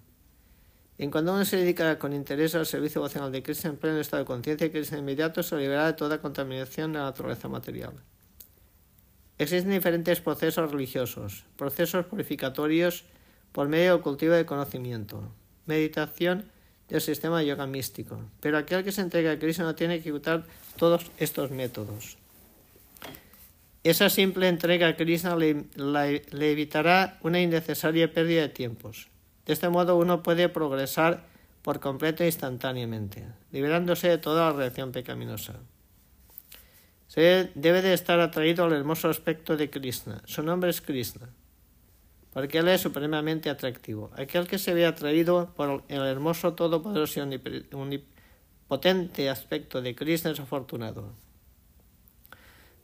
En 0.98 1.12
cuando 1.12 1.34
uno 1.34 1.44
se 1.44 1.58
dedica 1.58 2.00
con 2.00 2.14
interés 2.14 2.56
al 2.56 2.66
servicio 2.66 3.02
vocacional 3.02 3.34
de 3.34 3.44
Krishna 3.44 3.72
en 3.72 3.76
pleno 3.76 4.00
estado 4.00 4.24
de 4.24 4.28
conciencia, 4.28 4.72
Krishna 4.72 5.00
inmediato 5.00 5.44
se 5.44 5.58
liberará 5.58 5.88
de 5.88 5.94
toda 5.96 6.22
contaminación 6.22 6.94
de 6.94 7.00
la 7.00 7.06
naturaleza 7.08 7.50
material. 7.50 7.92
Existen 9.38 9.74
diferentes 9.74 10.22
procesos 10.22 10.72
religiosos, 10.72 11.44
procesos 11.58 12.06
purificatorios 12.06 13.04
por 13.52 13.68
medio 13.68 13.92
del 13.92 14.02
cultivo 14.02 14.36
de 14.36 14.46
conocimiento, 14.46 15.30
meditación 15.66 16.50
del 16.88 17.02
sistema 17.02 17.40
de 17.40 17.48
yoga 17.48 17.68
místico, 17.68 18.18
pero 18.40 18.58
aquel 18.58 18.86
que 18.86 18.94
se 18.94 19.02
entrega 19.02 19.34
a 19.34 19.40
Krishna 19.40 19.66
no 19.66 19.76
tiene 19.76 19.96
que 19.96 20.08
ejecutar 20.08 20.46
todos 20.78 21.12
estos 21.18 21.52
métodos. 21.52 22.19
Esa 23.84 24.10
simple 24.10 24.50
entrega 24.50 24.90
a 24.90 24.96
Krishna 24.98 25.38
le, 25.38 25.66
evitará 26.52 27.18
una 27.24 27.40
innecesaria 27.40 28.12
pérdida 28.12 28.42
de 28.42 28.50
tiempos. 28.50 29.08
De 29.46 29.54
este 29.54 29.70
modo 29.70 29.96
uno 29.96 30.22
puede 30.22 30.50
progresar 30.50 31.24
por 31.62 31.80
completo 31.80 32.24
e 32.24 32.28
instantáneamente, 32.28 33.26
liberándose 33.52 34.10
de 34.10 34.18
toda 34.18 34.52
la 34.52 34.58
reacción 34.58 34.92
pecaminosa. 34.92 35.60
Se 37.08 37.52
debe 37.56 37.82
de 37.82 37.94
estar 37.94 38.20
atraído 38.20 38.66
al 38.66 38.74
hermoso 38.74 39.10
aspecto 39.10 39.56
de 39.56 39.70
Krishna. 39.70 40.22
Su 40.26 40.44
nombre 40.44 40.70
es 40.70 40.82
Krishna, 40.82 41.30
porque 42.34 42.60
él 42.60 42.68
es 42.68 42.82
supremamente 42.82 43.50
atractivo. 43.50 44.12
Aquel 44.16 44.46
que 44.46 44.60
se 44.60 44.74
ve 44.74 44.86
atraído 44.86 45.54
por 45.56 45.86
el 45.88 46.02
hermoso, 46.02 46.54
todopoderoso 46.54 47.22
y 47.22 47.74
omnipotente 47.74 49.30
aspecto 49.30 49.82
de 49.82 49.96
Krishna 49.96 50.32
es 50.32 50.40
afortunado. 50.40 51.14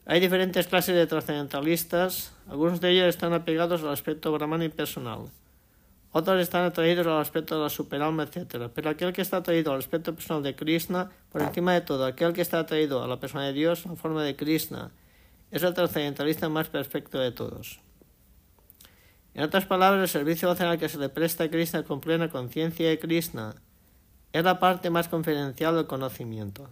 Hay 0.08 0.20
diferentes 0.20 0.68
clases 0.68 0.96
de 0.96 1.08
trascendentalistas, 1.08 2.32
algunos 2.48 2.80
de 2.80 2.91
ellos 2.91 3.08
están 3.08 3.34
apegados 3.34 3.82
al 3.82 3.89
aspecto 3.89 4.32
brahman 4.32 4.62
impersonal, 4.62 5.32
otros 6.12 6.39
están 6.39 6.63
atraídos 6.63 7.08
al 7.08 7.20
aspecto 7.20 7.56
de 7.56 7.63
la 7.63 7.70
superalma, 7.70 8.24
etc. 8.24 8.70
Pero 8.74 8.89
aquel 8.91 9.13
que 9.13 9.24
está 9.24 9.38
atraído 9.38 9.74
al 9.74 9.80
aspecto 9.80 10.13
personal 10.13 10.44
de 10.44 10.56
Krishna, 10.56 11.10
por 11.32 11.41
encima 11.41 11.74
de 11.74 11.82
todo, 11.82 12.06
aquel 12.06 12.34
que 12.34 12.41
está 12.41 12.60
atraído 12.60 13.04
a 13.04 13.08
la 13.08 13.20
persona 13.20 13.46
de 13.46 13.54
Dios 13.54 13.86
en 13.88 13.98
forma 13.98 14.24
de 14.24 14.36
Krishna, 14.36 14.91
es 15.50 15.63
el 15.63 15.74
trascendentalista 15.74 16.50
más 16.50 16.70
perfecto 16.70 17.18
de 17.20 17.32
todos. 17.32 17.80
En 19.34 19.44
otras 19.44 19.65
palabras, 19.65 20.02
el 20.04 20.08
servicio 20.08 20.50
al 20.52 20.78
que 20.78 20.88
se 20.88 21.00
le 21.00 21.10
presta 21.10 21.46
a 21.46 21.50
Krishna 21.50 21.84
con 21.84 22.00
plena 22.00 22.30
conciencia 22.30 22.88
de 22.88 23.00
Krishna 23.00 23.56
es 24.32 24.44
la 24.44 24.60
parte 24.60 24.91
más 24.91 25.08
confidencial 25.08 25.76
del 25.76 25.88
conocimiento. 25.88 26.70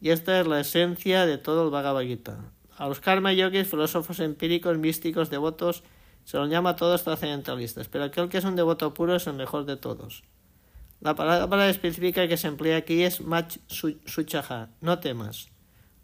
Y 0.00 0.10
esta 0.10 0.40
es 0.40 0.46
la 0.46 0.60
esencia 0.60 1.26
de 1.26 1.38
todo 1.38 1.64
el 1.64 1.70
Bhagavad 1.70 2.02
Gita. 2.02 2.38
A 2.76 2.88
los 2.88 3.00
karma 3.00 3.32
yogis, 3.32 3.68
filósofos 3.68 4.20
empíricos, 4.20 4.78
místicos, 4.78 5.28
devotos, 5.28 5.82
se 6.24 6.38
los 6.38 6.48
llama 6.48 6.76
todos 6.76 7.04
trascendentalistas, 7.04 7.88
pero 7.88 8.04
aquel 8.04 8.28
que 8.28 8.38
es 8.38 8.44
un 8.44 8.56
devoto 8.56 8.94
puro 8.94 9.16
es 9.16 9.26
el 9.26 9.34
mejor 9.34 9.66
de 9.66 9.76
todos. 9.76 10.22
La 11.00 11.14
palabra 11.14 11.68
específica 11.68 12.28
que 12.28 12.36
se 12.36 12.48
emplea 12.48 12.76
aquí 12.76 13.02
es 13.02 13.20
mach 13.20 13.56
suchaha, 13.68 14.68
no 14.80 14.98
temas, 14.98 15.48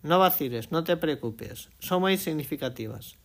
no 0.03 0.19
vaciles, 0.19 0.73
no 0.73 0.85
te 0.85 0.97
preocupes, 0.97 1.69
son 1.79 2.01
muy 2.01 2.17
significativas. 2.17 3.17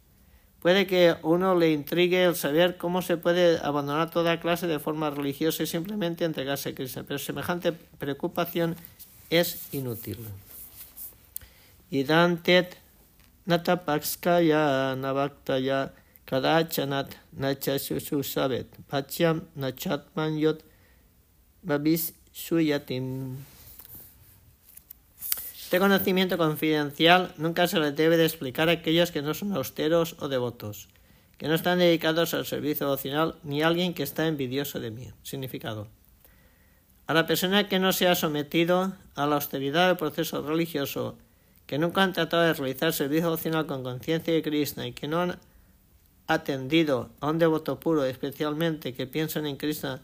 Puede 0.60 0.86
que 0.86 1.16
uno 1.24 1.56
le 1.56 1.72
intrigue 1.72 2.24
el 2.24 2.36
saber 2.36 2.78
cómo 2.78 3.02
se 3.02 3.18
puede 3.18 3.58
abandonar 3.64 4.12
toda 4.12 4.40
clase 4.40 4.68
de 4.68 4.80
forma 4.80 5.10
religiosa 5.10 5.64
y 5.64 5.66
simplemente 5.66 6.24
entregarse 6.24 6.70
a 6.70 6.76
Cristo, 6.76 7.04
pero 7.08 7.18
semejante 7.18 7.72
preocupación 7.72 8.76
es 9.30 9.74
inútil. 9.74 10.20
Idantet 11.92 12.78
natapakskaya 13.46 14.96
navaktaya 14.96 15.92
kadachanat 16.26 17.12
nachasusabet 17.38 18.68
pachyam 18.90 19.42
nachatman 19.56 20.40
babis. 21.64 22.14
Este 25.72 25.80
conocimiento 25.80 26.38
confidencial 26.38 27.34
nunca 27.38 27.68
se 27.68 27.80
le 27.80 27.92
debe 27.92 28.16
de 28.18 28.26
explicar 28.26 28.70
a 28.70 28.74
aquellos 28.74 29.12
que 29.12 29.22
no 29.22 29.34
son 29.34 29.52
austeros 29.54 30.16
o 30.20 30.30
devotos, 30.30 30.88
que 31.38 31.48
no 31.48 31.56
están 31.56 31.80
dedicados 31.80 32.34
al 32.34 32.46
servicio 32.46 32.88
devocional, 32.88 33.36
ni 33.44 33.62
a 33.62 33.68
alguien 33.68 33.94
que 33.94 34.04
está 34.04 34.28
envidioso 34.28 34.80
de 34.80 34.92
mí. 34.92 35.12
Significado. 35.24 35.90
A 37.06 37.14
la 37.14 37.28
persona 37.28 37.68
que 37.68 37.80
no 37.80 37.92
se 37.92 38.08
ha 38.08 38.16
sometido 38.16 38.94
a 39.16 39.28
la 39.28 39.36
austeridad 39.36 39.88
del 39.88 39.98
proceso 39.98 40.42
religioso 40.42 41.18
que 41.72 41.78
nunca 41.78 42.04
han 42.04 42.12
tratado 42.12 42.44
de 42.44 42.54
realizar 42.54 42.92
servicio 42.92 43.28
devocional 43.28 43.66
con 43.66 43.82
conciencia 43.82 44.34
de 44.34 44.42
Krishna 44.42 44.88
y 44.88 44.92
que 44.92 45.08
no 45.08 45.22
han 45.22 45.40
atendido 46.28 47.12
a 47.22 47.30
un 47.30 47.40
devoto 47.40 47.80
puro, 47.80 48.04
especialmente 48.04 48.94
que 48.94 49.08
piensan 49.08 49.46
en 49.46 49.56
Krishna 49.56 50.02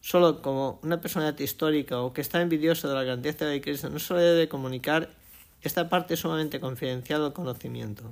solo 0.00 0.42
como 0.42 0.80
una 0.82 1.00
personalidad 1.00 1.38
histórica 1.38 2.00
o 2.00 2.12
que 2.12 2.20
está 2.20 2.42
envidioso 2.42 2.88
de 2.88 2.96
la 2.96 3.04
grandeza 3.04 3.44
de 3.44 3.60
Krishna, 3.60 3.90
no 3.90 4.00
se 4.00 4.12
le 4.14 4.22
debe 4.22 4.48
comunicar 4.48 5.10
esta 5.60 5.88
parte 5.88 6.16
sumamente 6.16 6.58
confidencial 6.58 7.22
del 7.22 7.32
conocimiento. 7.32 8.02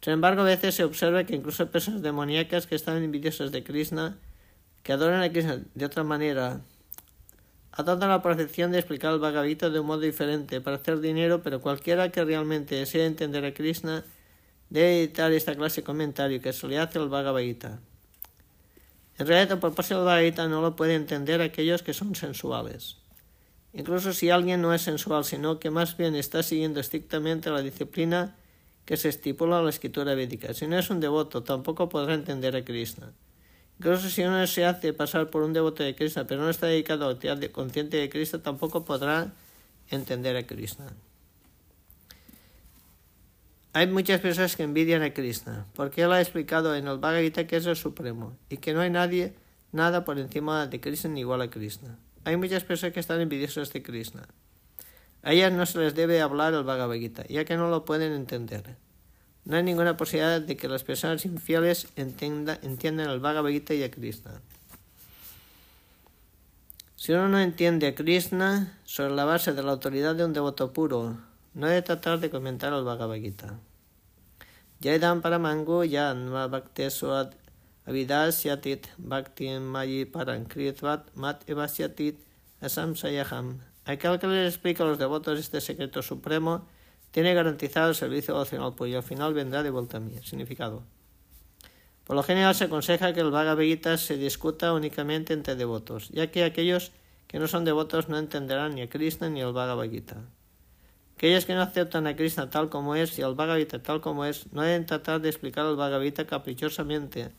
Sin 0.00 0.14
embargo, 0.14 0.40
a 0.40 0.46
veces 0.46 0.74
se 0.74 0.82
observa 0.82 1.22
que 1.22 1.36
incluso 1.36 1.70
personas 1.70 2.02
demoníacas 2.02 2.66
que 2.66 2.74
están 2.74 3.00
envidiosas 3.00 3.52
de 3.52 3.62
Krishna, 3.62 4.16
que 4.82 4.92
adoran 4.92 5.22
a 5.22 5.30
Krishna 5.30 5.62
de 5.72 5.84
otra 5.84 6.02
manera, 6.02 6.62
adoptan 7.72 8.10
la 8.10 8.22
percepción 8.22 8.70
de 8.70 8.78
explicar 8.78 9.14
el 9.14 9.48
Gita 9.48 9.70
de 9.70 9.80
un 9.80 9.86
modo 9.86 10.00
diferente 10.00 10.60
para 10.60 10.76
hacer 10.76 11.00
dinero, 11.00 11.42
pero 11.42 11.60
cualquiera 11.60 12.10
que 12.10 12.24
realmente 12.24 12.76
desee 12.76 13.06
entender 13.06 13.44
a 13.44 13.54
Krishna 13.54 14.04
debe 14.70 15.00
editar 15.00 15.32
esta 15.32 15.54
clase 15.54 15.80
de 15.80 15.84
comentario 15.84 16.40
que 16.40 16.52
se 16.52 16.68
le 16.68 16.78
hace 16.78 16.98
al 16.98 17.08
Bhagavad 17.08 17.40
Gita. 17.40 17.80
En 19.18 19.26
realidad, 19.26 19.58
por 19.58 19.74
parte 19.74 19.94
del 19.94 20.04
Bhagavad 20.04 20.24
Gita 20.24 20.48
no 20.48 20.60
lo 20.60 20.76
pueden 20.76 21.02
entender 21.02 21.40
aquellos 21.40 21.82
que 21.82 21.94
son 21.94 22.14
sensuales. 22.14 22.96
Incluso 23.74 24.12
si 24.12 24.28
alguien 24.28 24.60
no 24.60 24.74
es 24.74 24.82
sensual, 24.82 25.24
sino 25.24 25.58
que 25.58 25.70
más 25.70 25.96
bien 25.96 26.14
está 26.14 26.42
siguiendo 26.42 26.80
estrictamente 26.80 27.50
la 27.50 27.62
disciplina 27.62 28.36
que 28.84 28.96
se 28.96 29.08
estipula 29.08 29.58
en 29.58 29.64
la 29.64 29.70
escritura 29.70 30.14
védica. 30.14 30.52
Si 30.52 30.66
no 30.66 30.78
es 30.78 30.90
un 30.90 31.00
devoto, 31.00 31.42
tampoco 31.42 31.88
podrá 31.88 32.14
entender 32.14 32.54
a 32.56 32.64
Krishna. 32.64 33.12
Incluso 33.82 34.08
si 34.10 34.22
uno 34.22 34.46
se 34.46 34.64
hace 34.64 34.92
pasar 34.92 35.28
por 35.28 35.42
un 35.42 35.52
devoto 35.52 35.82
de 35.82 35.96
Krishna, 35.96 36.24
pero 36.24 36.40
no 36.40 36.50
está 36.50 36.68
dedicado 36.68 37.04
a 37.04 37.08
la 37.08 37.14
actividad 37.14 37.50
consciente 37.50 37.96
de 37.96 38.08
Krishna, 38.08 38.40
tampoco 38.40 38.84
podrá 38.84 39.32
entender 39.90 40.36
a 40.36 40.46
Krishna. 40.46 40.86
Hay 43.72 43.88
muchas 43.88 44.20
personas 44.20 44.54
que 44.54 44.62
envidian 44.62 45.02
a 45.02 45.12
Krishna, 45.12 45.66
porque 45.74 46.02
él 46.02 46.12
ha 46.12 46.20
explicado 46.20 46.76
en 46.76 46.86
el 46.86 46.98
Bhagavad 46.98 47.22
Gita 47.22 47.48
que 47.48 47.56
es 47.56 47.66
el 47.66 47.74
Supremo 47.74 48.36
y 48.48 48.58
que 48.58 48.72
no 48.72 48.82
hay 48.82 48.90
nadie, 48.90 49.34
nada 49.72 50.04
por 50.04 50.16
encima 50.20 50.68
de 50.68 50.80
Krishna 50.80 51.10
ni 51.10 51.20
igual 51.20 51.42
a 51.42 51.50
Krishna. 51.50 51.98
Hay 52.22 52.36
muchas 52.36 52.62
personas 52.62 52.94
que 52.94 53.00
están 53.00 53.20
envidiosas 53.20 53.72
de 53.72 53.82
Krishna. 53.82 54.28
A 55.24 55.32
ellas 55.32 55.52
no 55.52 55.66
se 55.66 55.80
les 55.80 55.96
debe 55.96 56.20
hablar 56.20 56.54
el 56.54 56.62
Bhagavad 56.62 56.94
Gita, 56.94 57.24
ya 57.26 57.44
que 57.44 57.56
no 57.56 57.68
lo 57.68 57.84
pueden 57.84 58.12
entender. 58.12 58.76
No 59.44 59.56
hay 59.56 59.62
ninguna 59.62 59.96
posibilidad 59.96 60.40
de 60.40 60.56
que 60.56 60.68
las 60.68 60.84
personas 60.84 61.24
infieles 61.24 61.88
entiendan 61.96 63.10
el 63.10 63.20
Bhagavad 63.20 63.50
Gita 63.50 63.74
y 63.74 63.82
a 63.82 63.90
Krishna. 63.90 64.40
Si 66.96 67.12
uno 67.12 67.28
no 67.28 67.40
entiende 67.40 67.88
a 67.88 67.94
Krishna 67.94 68.78
sobre 68.84 69.14
la 69.14 69.24
base 69.24 69.52
de 69.52 69.62
la 69.64 69.72
autoridad 69.72 70.14
de 70.14 70.24
un 70.24 70.32
devoto 70.32 70.72
puro, 70.72 71.16
no 71.54 71.66
debe 71.66 71.82
tratar 71.82 72.20
de 72.20 72.30
comentar 72.30 72.72
el 72.72 72.84
Bhagavad 72.84 73.16
Gita. 73.16 73.58
Jaidam 74.80 75.22
paramango 75.22 75.84
yanma 75.84 76.46
bhakteswad 76.46 77.34
avidasyatit 77.86 78.88
bhaktin 78.98 79.62
mayi 79.62 80.04
parankritvat 80.04 81.14
mat 81.14 81.42
evasyatit 81.46 82.18
asam 82.60 82.94
sayaham 82.96 83.60
Aquel 83.84 84.18
que 84.18 84.28
les 84.28 84.54
explica 84.54 84.84
a 84.84 84.86
los 84.86 84.98
devotos 84.98 85.38
este 85.38 85.60
secreto 85.60 86.02
supremo 86.02 86.66
tiene 87.12 87.34
garantizado 87.34 87.90
el 87.90 87.94
servicio 87.94 88.34
devocional, 88.34 88.74
pues 88.74 88.94
al 88.94 89.02
final 89.02 89.34
vendrá 89.34 89.62
de 89.62 89.70
vuelta 89.70 89.98
a 89.98 90.00
mí. 90.00 90.14
Significado. 90.24 90.82
Por 92.04 92.16
lo 92.16 92.22
general 92.24 92.54
se 92.54 92.64
aconseja 92.64 93.12
que 93.12 93.20
el 93.20 93.30
Bhagavad 93.30 93.62
Gita 93.62 93.96
se 93.96 94.16
discuta 94.16 94.72
únicamente 94.72 95.34
entre 95.34 95.54
devotos, 95.54 96.08
ya 96.08 96.30
que 96.30 96.42
aquellos 96.42 96.90
que 97.28 97.38
no 97.38 97.46
son 97.46 97.64
devotos 97.64 98.08
no 98.08 98.18
entenderán 98.18 98.74
ni 98.74 98.82
a 98.82 98.88
Krishna 98.88 99.30
ni 99.30 99.40
al 99.40 99.52
Bhagavad 99.52 99.88
Gita. 99.88 100.16
Aquellos 101.16 101.44
que 101.44 101.54
no 101.54 101.62
aceptan 101.62 102.06
a 102.08 102.16
Krishna 102.16 102.50
tal 102.50 102.68
como 102.68 102.96
es 102.96 103.16
y 103.18 103.22
al 103.22 103.34
Bhagavad 103.34 103.80
tal 103.82 104.00
como 104.00 104.24
es 104.24 104.52
no 104.52 104.62
deben 104.62 104.86
tratar 104.86 105.20
de 105.20 105.28
explicar 105.28 105.66
el 105.66 105.76
Bhagavad 105.76 106.26
caprichosamente 106.26 107.30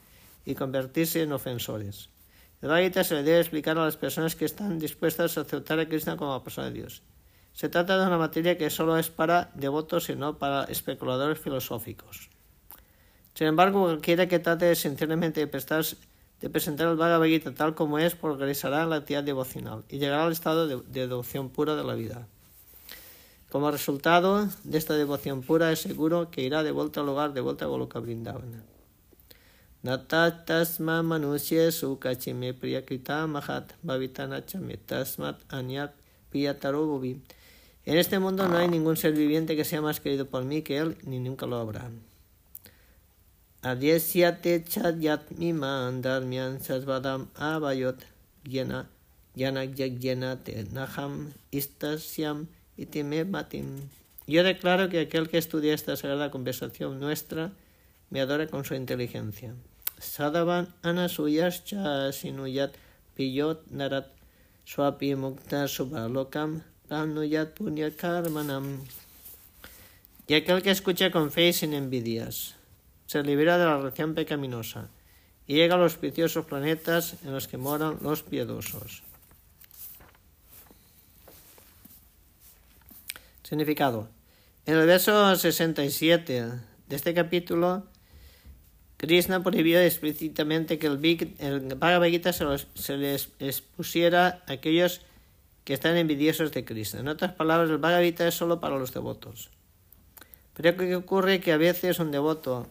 y 0.46 0.56
convertirse 0.56 1.22
en 1.22 1.34
ofensores. 1.34 2.10
El 2.62 2.70
Bhagavad 2.70 3.04
se 3.04 3.16
le 3.16 3.24
debe 3.24 3.40
explicar 3.42 3.78
a 3.78 3.84
las 3.84 3.98
personas 3.98 4.36
que 4.36 4.46
están 4.46 4.80
dispuestas 4.80 5.38
a 5.38 5.42
aceptar 5.42 5.80
a 5.80 5.88
Krishna 5.90 6.16
como 6.16 6.42
persona 6.44 6.68
de 6.68 6.74
Dios. 6.74 7.02
Se 7.54 7.70
trata 7.70 8.00
de 8.00 8.08
una 8.08 8.18
materia 8.18 8.58
que 8.58 8.70
solo 8.70 8.98
es 8.98 9.10
para 9.10 9.52
devotos 9.54 10.10
y 10.10 10.16
no 10.16 10.38
para 10.38 10.64
especuladores 10.66 11.40
filosóficos. 11.40 12.30
Sin 13.36 13.48
embargo, 13.48 13.84
cualquiera 13.84 14.28
que 14.28 14.40
trate 14.40 14.76
sinceramente 14.76 15.46
de, 15.46 15.96
de 16.42 16.50
presentar 16.50 16.88
el 16.88 16.98
Bhagavad 16.98 17.26
Gita 17.26 17.54
tal 17.54 17.74
como 17.74 18.00
es, 18.00 18.16
progresará 18.16 18.84
en 18.84 18.90
la 18.90 18.98
actividad 18.98 19.24
devocional 19.24 19.84
y 19.90 19.98
llegará 19.98 20.26
al 20.26 20.32
estado 20.32 20.68
de, 20.68 20.82
devoción 21.08 21.50
pura 21.50 21.76
de 21.76 21.84
la 21.84 21.94
vida. 21.94 22.28
Como 23.50 23.70
resultado 23.70 24.50
de 24.64 24.78
esta 24.78 24.96
devoción 24.96 25.42
pura, 25.42 25.72
es 25.72 25.80
seguro 25.80 26.32
que 26.32 26.42
irá 26.42 26.64
de 26.64 26.72
vuelta 26.72 27.02
al 27.02 27.06
lugar, 27.06 27.34
de 27.34 27.42
vuelta 27.42 27.66
a 27.66 27.68
Goloka 27.68 28.00
Vrindavana. 28.00 28.64
Natatasma 29.84 31.04
manusyesu 31.04 32.00
kachime 32.00 32.54
priyakita 32.54 33.28
mahat 33.28 33.74
bhavitanachame 33.84 34.78
tasmat 34.78 35.38
anyat 35.50 35.92
priyatarobovi. 36.32 37.22
En 37.86 37.98
este 37.98 38.20
mundo 38.20 38.48
no 38.48 38.58
hay 38.58 38.70
ningún 38.70 38.96
ser 38.96 39.14
viviente 39.14 39.56
que 39.58 39.66
sea 39.66 39.82
más 39.82 40.00
querido 40.00 40.26
por 40.26 40.46
mí 40.46 40.62
que 40.62 40.78
él, 40.78 40.98
ni 41.04 41.20
nunca 41.20 41.46
lo 41.46 41.58
habrá. 41.58 41.90
Adyesyate 43.62 44.64
chadyatmiman 44.64 46.02
dharmyan 46.02 46.60
sasvadam 46.62 47.28
avayot 47.36 48.00
yena 48.44 48.88
yanak 49.36 50.44
te 50.44 50.64
naham 50.72 51.32
istasyam 51.52 52.48
itime 52.78 53.26
matim. 53.26 53.90
Yo 54.28 54.44
declaro 54.44 54.90
que 54.90 55.02
aquel 55.02 55.30
que 55.30 55.38
estudia 55.38 55.74
esta 55.74 55.96
sagrada 55.96 56.32
conversación 56.32 57.00
nuestra 57.00 57.52
me 58.10 58.22
adora 58.22 58.48
con 58.48 58.64
su 58.64 58.76
inteligencia. 58.76 59.56
Sadavan 60.00 60.68
anasuyascha 60.82 62.12
sinuyat 62.12 62.76
piyot 63.16 63.68
narat 63.72 64.08
swapi 64.66 65.16
mukta 65.16 65.68
subalokam 65.68 66.64
pranuyat 66.88 67.54
punya 67.54 67.92
karmanam. 67.96 68.84
Y 70.28 70.36
aquel 70.36 70.62
que 70.62 70.72
escucha 70.72 71.12
con 71.12 71.32
fe 71.32 71.50
y 71.50 71.54
sin 71.54 71.74
envidias 71.74 72.56
se 73.08 73.22
libera 73.24 73.58
de 73.58 73.66
la 73.66 73.78
relación 73.78 74.16
pecaminosa 74.16 74.90
y 75.48 75.56
llega 75.56 75.76
a 75.76 75.78
los 75.78 75.98
preciosos 75.98 76.46
planetas 76.46 77.16
en 77.24 77.34
los 77.34 77.48
que 77.48 77.58
moran 77.58 77.98
los 78.02 78.24
piedosos. 78.24 79.04
Significado. 83.44 84.08
En 84.66 84.78
el 84.78 84.88
verso 84.88 85.36
67 85.36 86.44
de 86.88 86.96
este 86.96 87.14
capítulo 87.14 87.84
Krishna 89.04 89.44
prohibió 89.44 89.82
explícitamente 89.82 90.80
que 90.80 90.88
el, 90.88 91.76
Bhagavad 91.76 92.08
Gita 92.08 92.32
se, 92.32 92.98
les 92.98 93.30
expusiera 93.40 94.44
a 94.48 94.54
aquellos 94.54 95.02
que 95.64 95.74
están 95.74 95.98
envidiosos 95.98 96.52
de 96.52 96.66
Krishna. 96.66 97.00
En 97.00 97.08
otras 97.08 97.34
palabras, 97.34 97.70
el 97.70 97.78
Bhagavad 97.78 98.04
es 98.04 98.34
solo 98.34 98.60
para 98.60 98.78
los 98.78 98.94
devotos. 98.94 99.50
Pero 100.54 100.76
¿qué 100.78 100.96
ocurre? 100.96 101.40
Que 101.40 101.52
a 101.52 101.58
veces 101.58 102.00
un 102.00 102.12
devoto 102.12 102.68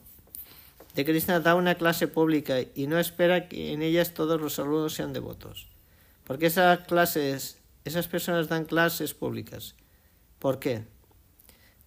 de 0.94 1.04
Krishna 1.04 1.40
da 1.40 1.54
una 1.54 1.76
clase 1.76 2.06
pública 2.06 2.58
y 2.74 2.86
no 2.86 2.98
espera 2.98 3.48
que 3.48 3.72
en 3.72 3.82
ellas 3.82 4.14
todos 4.14 4.40
los 4.40 4.58
alumnos 4.58 4.94
sean 4.94 5.12
devotos. 5.12 5.68
Porque 6.24 6.46
esas 6.46 6.80
clases, 6.86 7.58
esas 7.84 8.08
personas 8.08 8.48
dan 8.48 8.66
clases 8.66 9.14
públicas. 9.14 9.74
¿Por 10.38 10.58
qué? 10.58 10.84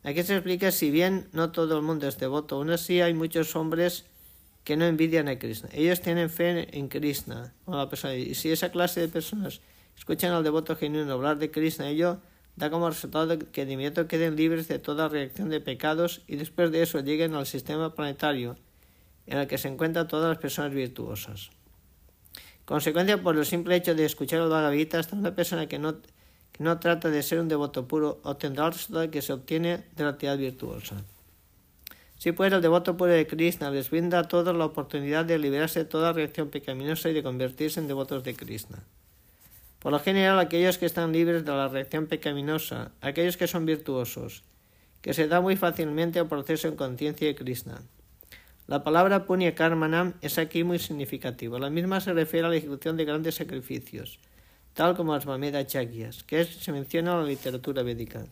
Aquí 0.04 0.24
se 0.24 0.36
explica 0.36 0.72
si 0.72 0.92
bien 0.92 1.30
no 1.34 1.52
todo 1.52 1.78
el 1.78 1.84
mundo 1.84 2.08
es 2.08 2.18
devoto, 2.18 2.56
aún 2.56 2.70
así 2.70 3.02
hay 3.02 3.14
muchos 3.14 3.56
hombres 3.56 4.06
que 4.64 4.78
no 4.78 4.86
envidian 4.86 5.28
a 5.28 5.38
Krishna. 5.38 5.70
Ellos 5.74 6.02
tienen 6.02 6.30
fe 6.30 6.78
en 6.78 6.90
Krishna. 6.90 7.54
Y 8.16 8.36
si 8.36 8.52
esa 8.52 8.72
clase 8.72 9.00
de 9.02 9.08
personas 9.08 9.62
escuchan 9.98 10.34
al 10.34 10.44
devoto 10.44 10.76
genuino 10.76 11.12
hablar 11.14 11.38
de 11.38 11.52
Krishna, 11.52 11.90
ello 11.90 12.20
da 12.56 12.70
como 12.70 12.90
resultado 12.90 13.38
que 13.52 13.66
de 13.66 13.74
inmediato 13.74 14.08
queden 14.08 14.36
libres 14.36 14.68
de 14.68 14.80
toda 14.80 15.10
reacción 15.10 15.50
de 15.50 15.60
pecados 15.60 16.22
y 16.28 16.38
después 16.38 16.72
de 16.72 16.84
eso 16.84 17.00
lleguen 17.00 17.34
al 17.36 17.46
sistema 17.46 17.94
planetario 17.94 18.58
en 19.28 19.40
el 19.40 19.48
que 19.48 19.58
se 19.58 19.68
encuentran 19.68 20.08
todas 20.08 20.30
las 20.30 20.38
personas 20.38 20.74
virtuosas. 20.74 21.50
Consecuencia 22.66 23.22
por 23.22 23.38
el 23.38 23.46
simple 23.46 23.76
hecho 23.76 23.94
de 23.94 24.06
escuchar 24.06 24.42
el 24.42 24.50
Bhagavad 24.50 24.74
Gita, 24.74 25.00
hasta 25.00 25.16
una 25.16 25.36
persona 25.36 25.68
que 25.68 25.78
no, 25.78 26.02
que 26.52 26.64
no 26.64 26.80
trata 26.80 27.10
de 27.10 27.22
ser 27.22 27.40
un 27.40 27.48
devoto 27.48 27.88
puro 27.88 28.20
obtendrá 28.24 28.68
el 28.68 28.74
resultado 28.74 29.12
que 29.12 29.22
se 29.22 29.34
obtiene 29.34 29.84
de 29.96 30.04
la 30.04 30.12
actividad 30.12 30.38
virtuosa. 30.38 30.96
Si 32.18 32.32
pues 32.32 32.52
el 32.54 32.62
devoto 32.62 32.96
puro 32.98 33.12
de 33.12 33.28
Krishna 33.28 33.70
les 33.70 33.90
brinda 33.90 34.20
a 34.20 34.28
todos 34.28 34.56
la 34.56 34.66
oportunidad 34.66 35.26
de 35.26 35.38
liberarse 35.38 35.80
de 35.80 35.86
toda 35.86 36.14
reacción 36.14 36.50
pecaminosa 36.50 37.10
y 37.10 37.14
de 37.14 37.22
convertirse 37.22 37.80
en 37.80 37.88
devotos 37.88 38.24
de 38.24 38.36
Krishna. 38.36 38.84
Por 39.86 39.92
lo 39.92 40.00
general, 40.00 40.40
aquellos 40.40 40.80
que 40.80 40.88
están 40.88 41.14
libres 41.14 41.46
de 41.46 41.52
la 41.52 41.68
reacción 41.68 42.08
pecaminosa, 42.08 42.90
aquellos 43.02 43.38
que 43.38 43.46
son 43.46 43.68
virtuosos, 43.68 44.42
que 45.04 45.14
se 45.14 45.28
da 45.28 45.42
muy 45.42 45.58
fácilmente 45.58 46.18
al 46.18 46.28
proceso 46.28 46.68
en 46.68 46.76
conciencia 46.76 47.28
de 47.28 47.36
Krishna. 47.36 47.84
La 48.66 48.84
palabra 48.84 49.26
punya 49.28 49.54
karmanam 49.54 50.16
es 50.24 50.40
aquí 50.40 50.64
muy 50.64 50.80
significativa. 50.80 51.60
La 51.60 51.70
misma 51.70 52.02
se 52.02 52.14
refiere 52.14 52.48
a 52.48 52.50
la 52.50 52.56
ejecución 52.56 52.98
de 52.98 53.06
grandes 53.06 53.36
sacrificios, 53.36 54.18
tal 54.74 54.96
como 54.96 55.14
las 55.14 55.28
Mameda 55.28 55.68
Chakyas, 55.68 56.24
que 56.24 56.46
se 56.46 56.72
menciona 56.72 57.12
en 57.12 57.20
la 57.20 57.26
literatura 57.26 57.84
védica. 57.84 58.26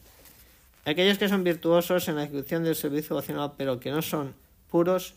Aquellos 0.86 1.20
que 1.20 1.30
son 1.30 1.44
virtuosos 1.44 2.08
en 2.08 2.16
la 2.16 2.24
ejecución 2.24 2.64
del 2.64 2.76
servicio 2.76 3.16
vocacional 3.16 3.54
pero 3.60 3.80
que 3.80 3.92
no 3.92 4.02
son 4.02 4.34
puros 4.72 5.14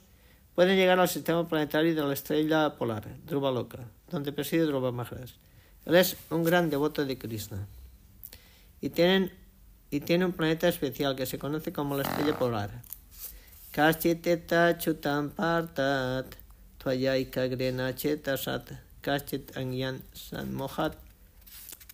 pueden 0.55 0.77
llegar 0.77 1.01
al 1.01 1.09
sistema 1.09 1.49
planetario 1.49 1.95
de 1.95 2.03
la 2.03 2.13
estrella 2.13 2.77
polar, 2.77 3.09
Loka, 3.27 3.89
donde 4.11 4.33
preside 4.33 4.67
Dhruva 4.67 4.93
Maharaj. 4.93 5.31
Él 5.87 5.95
es 5.95 6.17
un 6.31 6.43
gran 6.43 6.69
devoto 6.69 7.05
de 7.05 7.17
Krishna. 7.17 7.67
Y, 8.81 8.91
tienen, 8.91 9.33
y 9.91 10.01
tiene 10.01 10.27
un 10.27 10.33
planeta 10.33 10.69
especial 10.69 11.15
que 11.17 11.27
se 11.27 11.39
conoce 11.39 11.73
como 11.73 11.97
la 11.97 12.03
estrella 12.03 12.39
polar, 12.39 12.71
Kashchiteta 13.71 14.79
chutam 14.79 15.31
partat, 15.31 16.35
tvayaika 16.79 17.47
grena 17.47 17.95
chetasat, 17.95 18.73
kashchit 19.03 19.55
angyan 19.57 20.01
sanmohat, 20.15 20.97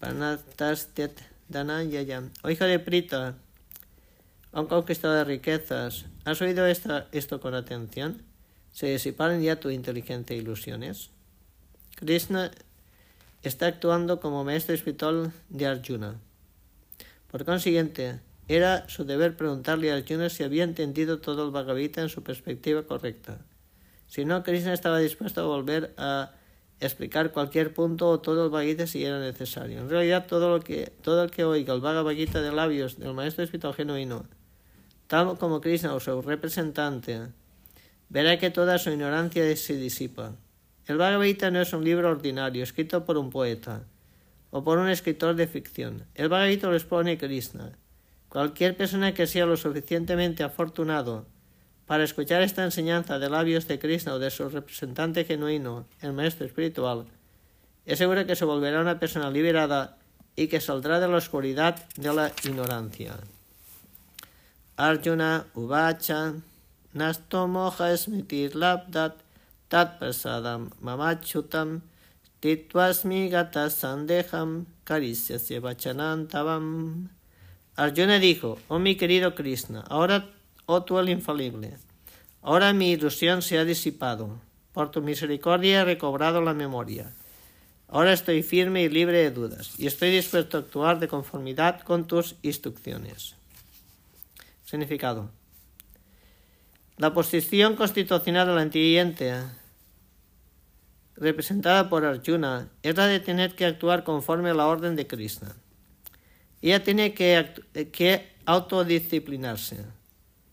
panatastet 0.01 1.19
dananyayam. 1.49 2.31
O 2.45 2.51
hija 2.51 2.67
de 2.67 2.79
Prita, 2.79 3.35
han 4.53 4.67
conquistado 4.67 5.25
riquezas. 5.25 6.05
¿Has 6.25 6.41
oído 6.41 6.67
esta, 6.67 7.09
esto 7.11 7.41
con 7.41 7.55
atención? 7.55 8.23
¿Se 8.73 8.87
disiparon 8.87 9.43
ya 9.43 9.59
tu 9.59 9.69
inteligencia 9.71 10.37
ilusiones? 10.37 11.11
Krishna 11.97 12.53
está 13.43 13.67
actuando 13.67 14.21
como 14.21 14.45
maestro 14.45 14.75
espiritual 14.75 15.33
de 15.49 15.67
Arjuna. 15.67 16.17
Por 17.31 17.45
consiguiente, 17.45 18.21
era 18.49 18.89
su 18.89 19.05
deber 19.05 19.37
preguntarle 19.37 19.91
a 19.91 19.97
Arjuna 19.97 20.29
si 20.29 20.43
había 20.43 20.65
entendido 20.65 21.19
todo 21.19 21.45
el 21.45 21.51
Bhagavad 21.51 21.99
en 21.99 22.09
su 22.09 22.23
perspectiva 22.23 22.83
correcta. 22.83 23.39
Si 24.07 24.25
no, 24.25 24.43
Krishna 24.43 24.75
estaba 24.75 24.99
dispuesto 24.99 25.41
a 25.41 25.47
volver 25.47 25.95
a 25.97 26.33
explicar 26.81 27.33
cualquier 27.33 27.73
punto 27.73 28.11
o 28.11 28.21
todo 28.21 28.45
el 28.45 28.51
Bhagavad 28.51 28.87
si 28.87 29.05
era 29.05 29.19
necesario. 29.19 29.79
En 29.81 29.89
realidad, 29.89 30.27
todo, 30.27 30.51
lo 30.51 30.63
que, 30.63 30.93
el 31.05 31.31
que 31.31 31.45
oiga 31.45 31.73
el 31.73 31.81
Bhagavad 31.81 32.13
Gita 32.13 32.43
de 32.43 32.53
labios 32.53 32.99
del 32.99 33.15
maestro 33.15 33.43
espiritual 33.43 33.75
genuino, 33.75 34.27
tal 35.07 35.39
como 35.39 35.61
Krishna 35.61 35.95
o 35.95 36.01
su 36.01 36.21
representante, 36.21 37.29
verá 38.09 38.39
que 38.39 38.51
toda 38.51 38.79
su 38.79 38.91
ignorancia 38.91 39.57
se 39.57 39.77
disipa. 39.77 40.35
El 40.87 40.97
Bhagavad 40.97 41.25
Gita 41.25 41.51
no 41.51 41.61
es 41.61 41.73
un 41.73 41.85
libro 41.85 42.11
ordinario 42.11 42.63
escrito 42.63 43.05
por 43.05 43.17
un 43.17 43.31
poeta 43.31 43.85
o 44.51 44.65
por 44.65 44.79
un 44.79 44.89
escritor 44.89 45.37
de 45.37 45.47
ficción. 45.47 46.05
El 46.15 46.29
Bhagavad 46.29 46.51
Gita 46.51 46.69
lo 46.69 46.75
expone 46.75 47.19
Krishna. 47.19 47.73
Cualquier 48.29 48.77
persona 48.77 49.15
que 49.15 49.27
sea 49.27 49.47
lo 49.47 49.57
suficientemente 49.57 50.43
afortunado 50.43 51.27
para 51.87 52.05
escuchar 52.05 52.43
esta 52.43 52.65
enseñanza 52.65 53.19
de 53.19 53.29
labios 53.31 53.69
de 53.69 53.79
Krishna 53.79 54.15
o 54.15 54.19
de 54.19 54.31
su 54.31 54.49
representante 54.49 55.25
genuino, 55.25 55.87
el 56.01 56.13
maestro 56.13 56.47
espiritual, 56.47 57.07
es 57.85 57.99
seguro 57.99 58.27
que 58.27 58.37
se 58.37 58.45
volverá 58.45 58.81
una 58.81 58.99
persona 58.99 59.31
liberada 59.31 59.99
y 60.37 60.47
que 60.47 60.61
saldrá 60.61 61.01
de 61.01 61.09
la 61.09 61.17
oscuridad 61.17 61.87
de 61.97 62.15
la 62.15 62.33
ignorancia. 62.45 63.17
Arjuna 64.77 65.47
Uvacha 65.55 66.35
Nasto 66.95 67.47
Moha 67.47 67.97
Smitir 67.97 68.55
Labdat 68.57 69.22
Tat 69.73 69.99
Prasadam 69.99 70.69
Mamachutam 70.83 71.81
Titvasmi 72.43 73.31
Gata 73.31 73.71
Sandeham 73.71 74.67
Karisyasya 74.85 75.63
Vachanantavam 75.63 77.09
Arjuna 77.79 78.19
dijo, 78.19 78.59
oh 78.69 78.79
mi 78.79 78.97
querido 78.97 79.35
Krishna, 79.35 79.81
ahora, 79.89 80.29
oh 80.67 80.83
tú 80.83 80.99
el 80.99 81.09
infalible, 81.09 81.79
ahora 82.43 82.75
mi 82.75 82.91
ilusión 82.91 83.41
se 83.41 83.59
ha 83.59 83.65
disipado, 83.65 84.39
por 84.75 84.91
tu 84.91 85.01
misericordia 85.01 85.81
he 85.81 85.85
recobrado 85.87 86.43
la 86.43 86.53
memoria. 86.53 87.11
Ahora 87.89 88.13
estoy 88.13 88.43
firme 88.43 88.83
y 88.83 88.91
libre 88.91 89.23
de 89.23 89.31
dudas, 89.31 89.73
y 89.79 89.87
estoy 89.87 90.11
dispuesto 90.11 90.59
a 90.59 90.61
actuar 90.61 90.99
de 90.99 91.09
conformidad 91.09 91.81
con 91.81 92.07
tus 92.07 92.37
instrucciones. 92.43 93.37
Significado. 94.67 95.31
La 96.99 97.15
posición 97.15 97.75
constitucional 97.75 98.47
de 98.49 98.55
la 98.55 98.61
antiguiente, 98.61 99.33
representada 101.23 101.89
por 101.89 102.05
Arjuna, 102.05 102.69
es 102.83 102.97
la 102.97 103.07
de 103.07 103.21
tener 103.21 103.55
que 103.55 103.65
actuar 103.65 104.05
conforme 104.05 104.51
a 104.51 104.55
la 104.55 104.67
orden 104.67 104.97
de 104.97 105.07
Krishna. 105.07 105.55
Ella 106.61 106.83
tiene 106.83 107.15
que, 107.15 107.49
que 107.93 108.29
autodisciplinarse. 108.45 109.79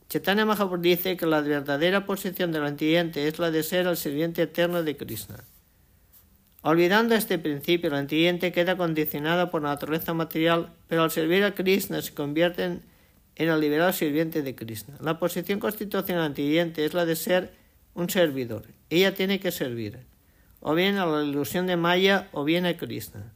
Chaitanya 0.10 0.46
Mahaprabhu 0.46 0.82
dice 0.82 1.18
que 1.18 1.26
la 1.26 1.42
verdadera 1.42 2.06
posición 2.06 2.52
del 2.52 2.66
antiguiente 2.66 3.28
es 3.28 3.38
la 3.38 3.52
de 3.52 3.64
ser 3.64 3.88
el 3.88 3.98
sirviente 3.98 4.44
eterno 4.44 4.84
de 4.84 4.96
Krishna. 4.96 5.44
Olvidando 6.62 7.16
este 7.16 7.40
principio, 7.40 7.90
el 7.90 7.96
antiguiente 7.96 8.52
queda 8.52 8.76
condicionado 8.76 9.50
por 9.50 9.62
la 9.62 9.70
naturaleza 9.70 10.14
material, 10.14 10.74
pero 10.88 11.04
al 11.04 11.12
servir 11.12 11.44
a 11.44 11.56
Krishna 11.56 12.02
se 12.02 12.14
convierte 12.14 12.64
en, 12.66 12.82
el 13.36 13.60
liberado 13.60 13.94
sirviente 13.94 14.42
de 14.42 14.56
Krishna. 14.56 14.96
La 15.00 15.18
posición 15.18 15.60
constitucional 15.60 16.24
antiguiente 16.24 16.84
es 16.84 16.94
la 16.94 17.06
de 17.06 17.16
ser 17.16 17.54
un 17.94 18.10
servidor. 18.10 18.66
Ella 18.90 19.14
tiene 19.14 19.40
que 19.40 19.52
servir, 19.52 20.00
o 20.60 20.76
bien 20.76 20.98
a 20.98 21.06
la 21.06 21.24
ilusión 21.24 21.68
de 21.68 21.78
Maya 21.78 22.28
o 22.32 22.44
bien 22.44 22.66
a 22.66 22.76
Krishna. 22.76 23.34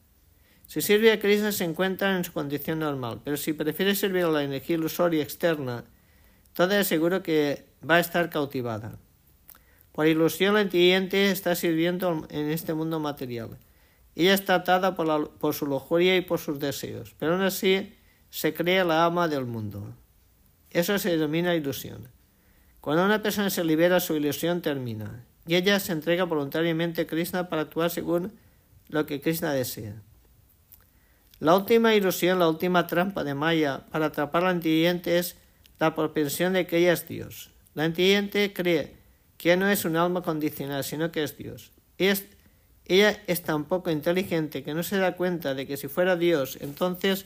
Si 0.68 0.82
sirve 0.82 1.12
a 1.12 1.20
Krishna 1.20 1.52
se 1.52 1.66
encuentra 1.66 2.16
en 2.16 2.24
su 2.24 2.34
condición 2.34 2.80
normal, 2.80 3.22
pero 3.24 3.38
si 3.38 3.54
prefiere 3.54 3.96
servir 3.96 4.26
a 4.26 4.30
la 4.30 4.44
energía 4.44 4.76
ilusoria 4.76 5.22
externa, 5.22 5.86
todo 6.54 6.74
es 6.74 6.88
seguro 6.88 7.24
que 7.24 7.66
va 7.88 7.96
a 7.96 8.00
estar 8.00 8.30
cautivada. 8.30 8.98
Por 9.92 10.08
ilusión 10.08 10.56
la 10.56 10.62
entiende 10.62 11.30
está 11.30 11.56
sirviendo 11.56 12.26
en 12.30 12.50
este 12.50 12.74
mundo 12.74 13.00
material. 13.00 13.58
Ella 14.16 14.34
está 14.34 14.56
atada 14.56 14.96
por, 14.96 15.54
su 15.54 15.66
lujuria 15.66 16.16
y 16.16 16.22
por 16.22 16.40
sus 16.40 16.60
deseos, 16.60 17.16
pero 17.18 17.34
aún 17.34 17.44
así 17.44 17.94
se 18.30 18.54
cree 18.54 18.84
la 18.84 19.06
ama 19.06 19.28
del 19.28 19.46
mundo. 19.46 19.96
Eso 20.70 20.98
se 20.98 21.12
denomina 21.12 21.56
ilusión. 21.56 22.08
Cuando 22.82 23.06
una 23.06 23.22
persona 23.22 23.50
se 23.50 23.64
libera, 23.64 24.00
su 24.00 24.16
ilusión 24.16 24.62
termina, 24.62 25.26
y 25.46 25.56
ella 25.56 25.80
se 25.80 25.92
entrega 25.92 26.24
voluntariamente 26.24 27.02
a 27.02 27.08
Krishna 27.08 27.50
para 27.50 27.64
actuar 27.64 27.90
según 27.90 28.32
lo 28.90 29.06
que 29.06 29.22
Krishna 29.22 29.54
desea. 29.54 29.96
La 31.40 31.56
última 31.56 31.94
ilusión, 31.94 32.40
la 32.40 32.48
última 32.48 32.88
trampa 32.88 33.24
de 33.24 33.34
Maya 33.34 33.86
para 33.92 34.06
atrapar 34.06 34.44
al 34.44 34.52
antiguiente 34.52 35.18
es 35.20 35.36
la 35.80 35.94
propensión 35.94 36.54
de 36.54 36.66
que 36.66 36.78
ella 36.78 36.94
es 36.94 37.08
Dios. 37.08 37.50
La 37.74 37.84
antiguiente 37.84 38.54
cree 38.54 38.94
que 39.38 39.58
no 39.58 39.68
es 39.68 39.84
un 39.84 39.98
alma 39.98 40.22
condicional, 40.22 40.86
sino 40.86 41.12
que 41.12 41.24
es 41.24 41.38
Dios. 41.38 41.72
Es, 41.98 42.26
ella 42.86 43.22
es 43.28 43.42
tan 43.42 43.66
poco 43.66 43.92
inteligente 43.92 44.64
que 44.64 44.74
no 44.74 44.84
se 44.84 44.98
da 44.98 45.18
cuenta 45.18 45.54
de 45.54 45.68
que 45.68 45.76
si 45.76 45.90
fuera 45.90 46.16
Dios, 46.16 46.58
entonces, 46.62 47.26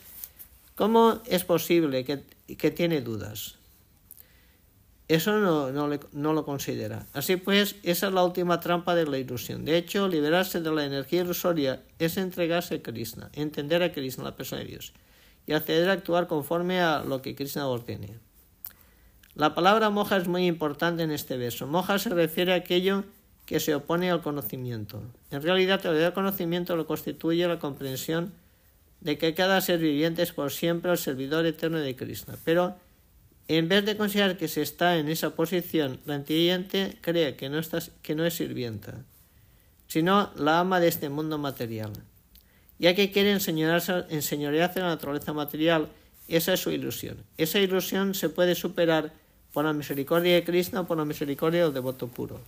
¿cómo 0.76 1.22
es 1.28 1.44
posible 1.44 2.04
que, 2.04 2.24
que 2.58 2.72
tiene 2.72 3.02
dudas? 3.02 3.57
Eso 5.08 5.40
no, 5.40 5.72
no, 5.72 6.34
lo 6.34 6.46
considera. 6.46 7.06
Así 7.14 7.38
pues, 7.38 7.78
esa 7.84 8.08
es 8.08 8.14
la 8.14 8.24
última 8.26 8.60
trampa 8.60 8.94
de 8.94 9.06
la 9.06 9.18
ilusión. 9.18 9.64
De 9.64 9.78
hecho, 9.78 10.10
liberarse 10.10 10.60
de 10.60 10.72
la 10.72 10.84
energía 10.84 11.22
ilusoria 11.22 11.82
es 11.98 12.18
entregarse 12.18 12.76
a 12.76 12.84
Krishna, 12.84 13.30
entender 13.34 13.84
a 13.84 13.94
Krishna, 13.94 14.26
la 14.26 14.36
persona 14.36 14.64
de 14.64 14.68
Dios, 14.68 14.92
y 15.46 15.54
acceder 15.54 15.90
a 15.90 15.94
actuar 15.94 16.28
conforme 16.28 16.82
a 16.82 17.06
lo 17.06 17.22
que 17.22 17.36
Krishna 17.36 17.68
ordene. 17.68 18.20
La 19.34 19.56
palabra 19.56 19.90
moja 19.90 20.18
es 20.18 20.28
muy 20.28 20.46
importante 20.46 21.04
en 21.04 21.12
este 21.12 21.38
verso. 21.38 21.68
Moja 21.68 22.00
se 22.00 22.10
refiere 22.10 22.52
a 22.52 22.58
aquello 22.58 23.06
que 23.46 23.62
se 23.62 23.76
opone 23.76 24.12
al 24.12 24.22
conocimiento. 24.22 25.02
En 25.32 25.42
realidad, 25.42 25.86
el 25.86 26.12
conocimiento 26.12 26.76
lo 26.76 26.86
constituye 26.86 27.48
la 27.48 27.60
comprensión 27.60 28.34
de 29.00 29.18
que 29.18 29.34
cada 29.34 29.62
ser 29.62 29.80
viviente 29.80 30.22
es 30.22 30.34
por 30.34 30.52
siempre 30.52 30.92
el 30.92 30.98
servidor 30.98 31.46
eterno 31.46 31.80
de 31.80 31.96
Krishna. 31.96 32.36
Pero 32.44 32.76
en 33.48 33.70
vez 33.70 33.86
de 33.86 33.96
considerar 33.96 34.38
que 34.38 34.48
se 34.48 34.62
está 34.62 34.98
en 34.98 35.08
esa 35.08 35.36
posición, 35.36 36.00
la 36.06 36.16
antiguiente 36.16 36.98
cree 37.02 37.36
que 37.36 37.50
no, 37.50 37.62
que 38.02 38.16
no 38.16 38.26
es 38.26 38.34
sirvienta, 38.34 39.06
sino 39.88 40.32
la 40.36 40.60
ama 40.60 40.80
de 40.80 40.90
este 40.90 41.10
mundo 41.10 41.38
material. 41.38 41.94
Ya 42.80 42.94
que 42.94 43.12
quiere 43.12 43.32
enseñorearse 43.32 44.80
la 44.80 44.88
naturaleza 44.88 45.34
material, 45.34 45.90
esa 46.28 46.54
es 46.54 46.60
su 46.60 46.72
ilusión. 46.72 47.18
Esa 47.38 47.60
ilusión 47.60 48.14
se 48.14 48.30
puede 48.30 48.54
superar 48.54 49.14
por 49.54 49.66
la 49.66 49.74
misericordia 49.74 50.36
de 50.36 50.44
Krishna 50.44 50.82
o 50.82 50.88
por 50.88 50.98
la 50.98 51.06
misericordia 51.06 51.64
del 51.64 51.74
devoto 51.74 52.08
puro. 52.08 52.42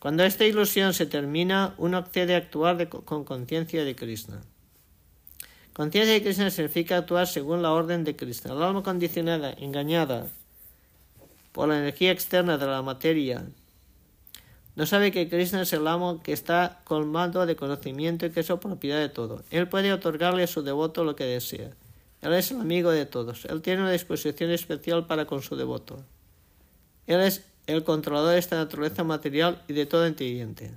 Cuando 0.00 0.24
esta 0.24 0.44
ilusión 0.44 0.92
se 0.92 1.06
termina, 1.06 1.74
uno 1.78 1.98
accede 1.98 2.34
a 2.34 2.38
actuar 2.38 2.88
con 2.88 3.24
conciencia 3.24 3.84
de 3.84 3.96
Krishna. 3.96 4.42
Conciencia 5.78 6.12
de 6.12 6.22
Krishna 6.22 6.50
significa 6.50 6.96
actuar 6.96 7.28
según 7.28 7.62
la 7.62 7.70
orden 7.70 8.02
de 8.02 8.16
Krishna. 8.16 8.52
El 8.52 8.60
alma 8.64 8.82
condicionada, 8.82 9.52
engañada 9.52 10.26
por 11.52 11.68
la 11.68 11.78
energía 11.78 12.10
externa 12.10 12.58
de 12.58 12.66
la 12.66 12.82
materia, 12.82 13.46
no 14.74 14.86
sabe 14.86 15.12
que 15.12 15.28
Krishna 15.28 15.62
es 15.62 15.72
el 15.72 15.86
amo 15.86 16.20
que 16.20 16.32
está 16.32 16.80
colmado 16.82 17.46
de 17.46 17.54
conocimiento 17.54 18.26
y 18.26 18.30
que 18.30 18.40
es 18.40 18.48
propiedad 18.48 18.98
de 18.98 19.08
todo. 19.08 19.44
Él 19.52 19.68
puede 19.68 19.92
otorgarle 19.92 20.42
a 20.42 20.48
su 20.48 20.62
devoto 20.62 21.04
lo 21.04 21.14
que 21.14 21.22
desea. 21.22 21.70
Él 22.22 22.32
es 22.32 22.50
el 22.50 22.60
amigo 22.60 22.90
de 22.90 23.06
todos. 23.06 23.44
Él 23.44 23.62
tiene 23.62 23.82
una 23.82 23.92
disposición 23.92 24.50
especial 24.50 25.06
para 25.06 25.26
con 25.26 25.42
su 25.42 25.54
devoto. 25.54 26.02
Él 27.06 27.20
es 27.20 27.44
el 27.68 27.84
controlador 27.84 28.32
de 28.32 28.40
esta 28.40 28.56
naturaleza 28.56 29.04
material 29.04 29.62
y 29.68 29.74
de 29.74 29.86
todo 29.86 30.06
entiende. 30.06 30.72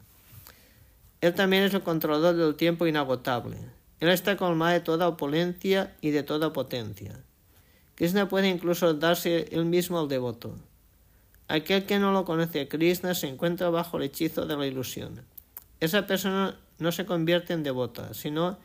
Él 1.21 1.33
también 1.33 1.63
es 1.63 1.73
el 1.73 1.81
controlador 1.81 2.35
del 2.35 2.53
tiempo 2.53 2.85
inagotable. 2.85 3.80
Él 4.01 4.09
está 4.09 4.35
colmado 4.35 4.73
de 4.73 4.79
toda 4.79 5.07
opulencia 5.07 5.95
y 6.01 6.09
de 6.09 6.23
toda 6.23 6.51
potencia. 6.51 7.23
Krishna 7.93 8.27
puede 8.27 8.49
incluso 8.49 8.95
darse 8.95 9.47
él 9.51 9.65
mismo 9.65 9.99
al 9.99 10.07
devoto. 10.07 10.57
Aquel 11.47 11.85
que 11.85 11.99
no 11.99 12.11
lo 12.11 12.25
conoce 12.25 12.61
a 12.61 12.67
Krishna 12.67 13.13
se 13.13 13.27
encuentra 13.27 13.69
bajo 13.69 13.97
el 13.97 14.03
hechizo 14.03 14.47
de 14.47 14.57
la 14.57 14.65
ilusión. 14.65 15.21
Esa 15.79 16.07
persona 16.07 16.57
no 16.79 16.91
se 16.91 17.05
convierte 17.05 17.53
en 17.53 17.61
devota, 17.61 18.15
sino 18.15 18.57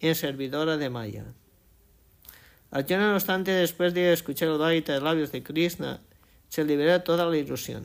en 0.00 0.14
servidora 0.14 0.78
de 0.78 0.88
Maya. 0.88 1.24
Arjuna, 2.70 3.10
no 3.10 3.14
obstante, 3.14 3.50
después 3.50 3.92
de 3.92 4.14
escuchar 4.14 4.48
el 4.48 4.56
Bhagavad 4.56 4.82
de 4.82 5.00
labios 5.02 5.32
de 5.32 5.42
Krishna, 5.42 6.00
se 6.48 6.64
liberó 6.64 6.92
de 6.92 7.00
toda 7.00 7.26
la 7.26 7.36
ilusión. 7.36 7.84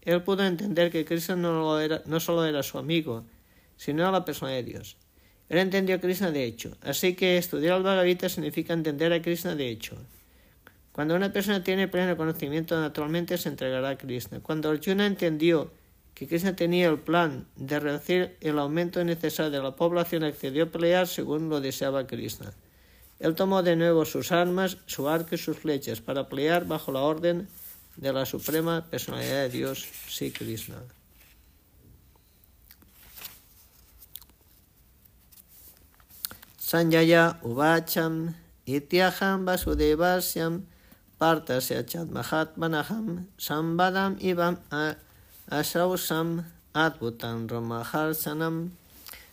Él 0.00 0.22
pudo 0.22 0.42
entender 0.44 0.90
que 0.90 1.04
Krishna 1.04 1.36
no, 1.36 1.78
no 2.06 2.20
solo 2.20 2.46
era 2.46 2.62
su 2.62 2.78
amigo, 2.78 3.24
sino 3.76 4.10
la 4.10 4.24
persona 4.24 4.52
de 4.52 4.62
Dios. 4.62 4.96
Él 5.48 5.58
entendió 5.58 5.96
a 5.96 6.00
Krishna 6.00 6.30
de 6.30 6.44
hecho, 6.44 6.76
así 6.82 7.14
que 7.14 7.36
estudiar 7.36 7.76
el 7.76 7.82
Bhagavad 7.82 8.28
significa 8.28 8.72
entender 8.72 9.12
a 9.12 9.20
Krishna 9.20 9.54
de 9.54 9.68
hecho. 9.68 9.96
Cuando 10.92 11.16
una 11.16 11.32
persona 11.32 11.62
tiene 11.64 11.88
pleno 11.88 12.16
conocimiento, 12.16 12.80
naturalmente 12.80 13.36
se 13.36 13.48
entregará 13.48 13.90
a 13.90 13.98
Krishna. 13.98 14.40
Cuando 14.40 14.70
Arjuna 14.70 15.06
entendió 15.06 15.72
que 16.14 16.28
Krishna 16.28 16.54
tenía 16.54 16.88
el 16.88 17.00
plan 17.00 17.46
de 17.56 17.80
reducir 17.80 18.36
el 18.40 18.58
aumento 18.58 19.04
necesario 19.04 19.50
de 19.50 19.60
la 19.60 19.74
población, 19.74 20.22
accedió 20.22 20.64
a 20.64 20.70
pelear 20.70 21.08
según 21.08 21.48
lo 21.48 21.60
deseaba 21.60 22.06
Krishna. 22.06 22.52
Él 23.18 23.34
tomó 23.34 23.62
de 23.62 23.74
nuevo 23.74 24.04
sus 24.04 24.32
armas, 24.32 24.78
su 24.86 25.08
arco 25.08 25.34
y 25.34 25.38
sus 25.38 25.58
flechas 25.58 26.00
para 26.00 26.28
pelear 26.28 26.66
bajo 26.66 26.92
la 26.92 27.00
orden 27.00 27.48
de 27.96 28.12
la 28.12 28.24
suprema 28.24 28.84
personalidad 28.88 29.42
de 29.42 29.48
Dios, 29.50 29.86
Sri 30.08 30.30
Krishna. 30.30 30.76
Sanjaya 36.64 37.36
Uvacham 37.42 38.32
Ityaham 38.66 39.44
Vasudevasyam 39.44 40.62
Partasya 41.20 41.84
Chatmahatmanaham 41.84 43.26
Sambadam 43.36 44.18
Ivam 44.22 44.56
Asrausam 45.50 46.42
Advutam 46.74 47.46
Ramaharsanam 47.46 48.70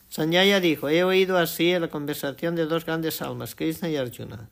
Sanjaya 0.10 0.60
dijo, 0.60 0.90
he 0.90 1.06
oído 1.06 1.38
así 1.38 1.72
la 1.80 1.88
conversación 1.88 2.58
de 2.58 2.66
dos 2.66 2.84
grandes 2.84 3.22
almas, 3.22 3.56
Krishna 3.56 3.88
y 3.88 3.96
Arjuna. 3.96 4.50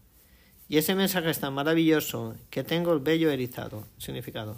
Y 0.69 0.77
ese 0.77 0.95
mensaje 0.95 1.31
es 1.31 1.39
tan 1.41 1.53
maravilloso 1.53 2.37
que 2.49 2.63
tengo 2.63 2.93
el 2.93 2.99
vello 2.99 3.29
erizado. 3.29 3.83
Significado. 3.97 4.55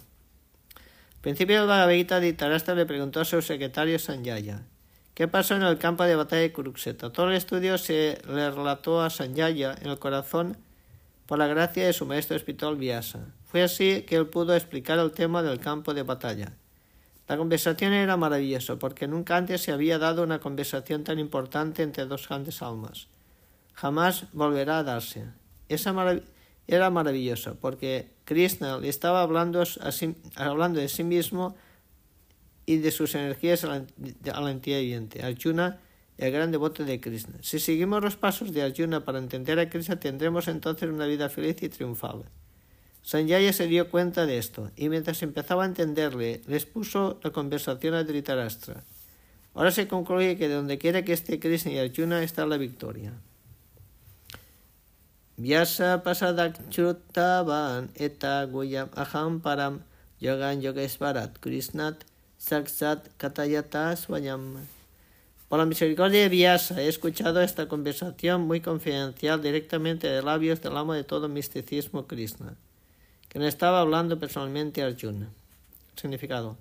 Principio 1.21 1.57
del 1.57 1.67
Bhagavad 1.67 1.95
Gita, 1.95 2.19
le 2.75 2.85
preguntó 2.85 3.21
a 3.21 3.25
su 3.25 3.41
secretario 3.41 3.97
Sanjaya, 3.97 4.61
¿qué 5.21 5.27
pasó 5.27 5.53
en 5.53 5.61
el 5.61 5.77
campo 5.77 6.03
de 6.03 6.15
batalla 6.15 6.41
de 6.41 6.51
Kurukshetra? 6.51 7.11
Todo 7.11 7.29
el 7.29 7.35
estudio 7.35 7.77
se 7.77 8.19
le 8.27 8.49
relató 8.49 9.03
a 9.03 9.11
Sanjaya 9.11 9.75
en 9.79 9.91
el 9.91 9.99
corazón 9.99 10.57
por 11.27 11.37
la 11.37 11.45
gracia 11.45 11.85
de 11.85 11.93
su 11.93 12.07
maestro 12.07 12.35
espiritual 12.35 12.75
Vyasa. 12.75 13.27
Fue 13.45 13.61
así 13.61 14.01
que 14.01 14.15
él 14.15 14.25
pudo 14.25 14.55
explicar 14.55 14.97
el 14.97 15.11
tema 15.11 15.43
del 15.43 15.59
campo 15.59 15.93
de 15.93 16.01
batalla. 16.01 16.53
La 17.27 17.37
conversación 17.37 17.93
era 17.93 18.17
maravillosa 18.17 18.77
porque 18.77 19.07
nunca 19.07 19.37
antes 19.37 19.61
se 19.61 19.71
había 19.71 19.99
dado 19.99 20.23
una 20.23 20.39
conversación 20.39 21.03
tan 21.03 21.19
importante 21.19 21.83
entre 21.83 22.07
dos 22.07 22.27
grandes 22.27 22.63
almas. 22.63 23.07
Jamás 23.75 24.25
volverá 24.33 24.79
a 24.79 24.83
darse. 24.83 25.25
Esa 25.69 25.93
era 26.65 26.89
maravillosa 26.89 27.53
porque 27.53 28.09
Krishna 28.25 28.79
le 28.79 28.89
estaba 28.89 29.21
hablando 29.21 29.61
de 29.61 30.89
sí 30.89 31.03
mismo 31.03 31.55
y 32.65 32.77
de 32.77 32.91
sus 32.91 33.15
energías 33.15 33.63
a 33.63 33.67
la, 33.67 34.51
entidad 34.51 34.79
viviente. 34.79 35.23
Arjuna, 35.23 35.79
el 36.17 36.31
gran 36.31 36.51
devoto 36.51 36.83
de 36.83 36.99
Krishna. 36.99 37.37
Si 37.41 37.59
seguimos 37.59 38.03
los 38.03 38.15
pasos 38.15 38.53
de 38.53 38.61
Arjuna 38.61 39.03
para 39.03 39.19
entender 39.19 39.59
a 39.59 39.69
Krishna, 39.69 39.99
tendremos 39.99 40.47
entonces 40.47 40.89
una 40.89 41.05
vida 41.05 41.29
feliz 41.29 41.61
y 41.63 41.69
triunfal. 41.69 42.23
Sanjaya 43.01 43.51
se 43.51 43.67
dio 43.67 43.89
cuenta 43.89 44.25
de 44.25 44.37
esto, 44.37 44.69
y 44.75 44.89
mientras 44.89 45.23
empezaba 45.23 45.63
a 45.63 45.67
entenderle, 45.67 46.41
les 46.47 46.65
puso 46.65 47.19
la 47.23 47.31
conversación 47.31 47.95
a 47.95 48.03
Dhritarashtra. 48.03 48.83
Ahora 49.55 49.71
se 49.71 49.87
concluye 49.87 50.37
que 50.37 50.47
de 50.47 50.55
donde 50.55 50.77
quiera 50.77 51.03
que 51.03 51.13
esté 51.13 51.39
Krishna 51.39 51.71
y 51.71 51.79
Arjuna 51.79 52.23
está 52.23 52.45
la 52.45 52.57
victoria. 52.57 53.13
Vyasa 55.41 56.03
pasadakchutavan 56.03 57.89
eta 57.95 58.45
guyam 58.45 58.89
aham 58.93 59.41
param 59.41 59.81
yogan 60.19 60.61
yogesvarat 60.61 61.39
krishnat 61.39 62.05
saksat 62.41 63.07
katayata. 63.17 63.95
Por 65.47 65.59
la 65.59 65.65
misericordia 65.65 66.21
de 66.21 66.29
Vyasa 66.29 66.81
he 66.81 66.87
escuchado 66.87 67.41
esta 67.41 67.67
conversación 67.67 68.41
muy 68.41 68.61
confidencial 68.61 69.41
directamente 69.41 70.07
de 70.07 70.23
labios 70.23 70.61
del 70.61 70.77
amo 70.77 70.93
de 70.93 71.03
todo 71.03 71.27
misticismo 71.27 72.07
Krishna 72.07 72.55
que 73.29 73.39
no 73.39 73.47
estaba 73.47 73.79
hablando 73.79 74.19
personalmente 74.19 74.81
a 74.81 74.87
Arjuna. 74.87 75.29
Significado. 75.95 76.57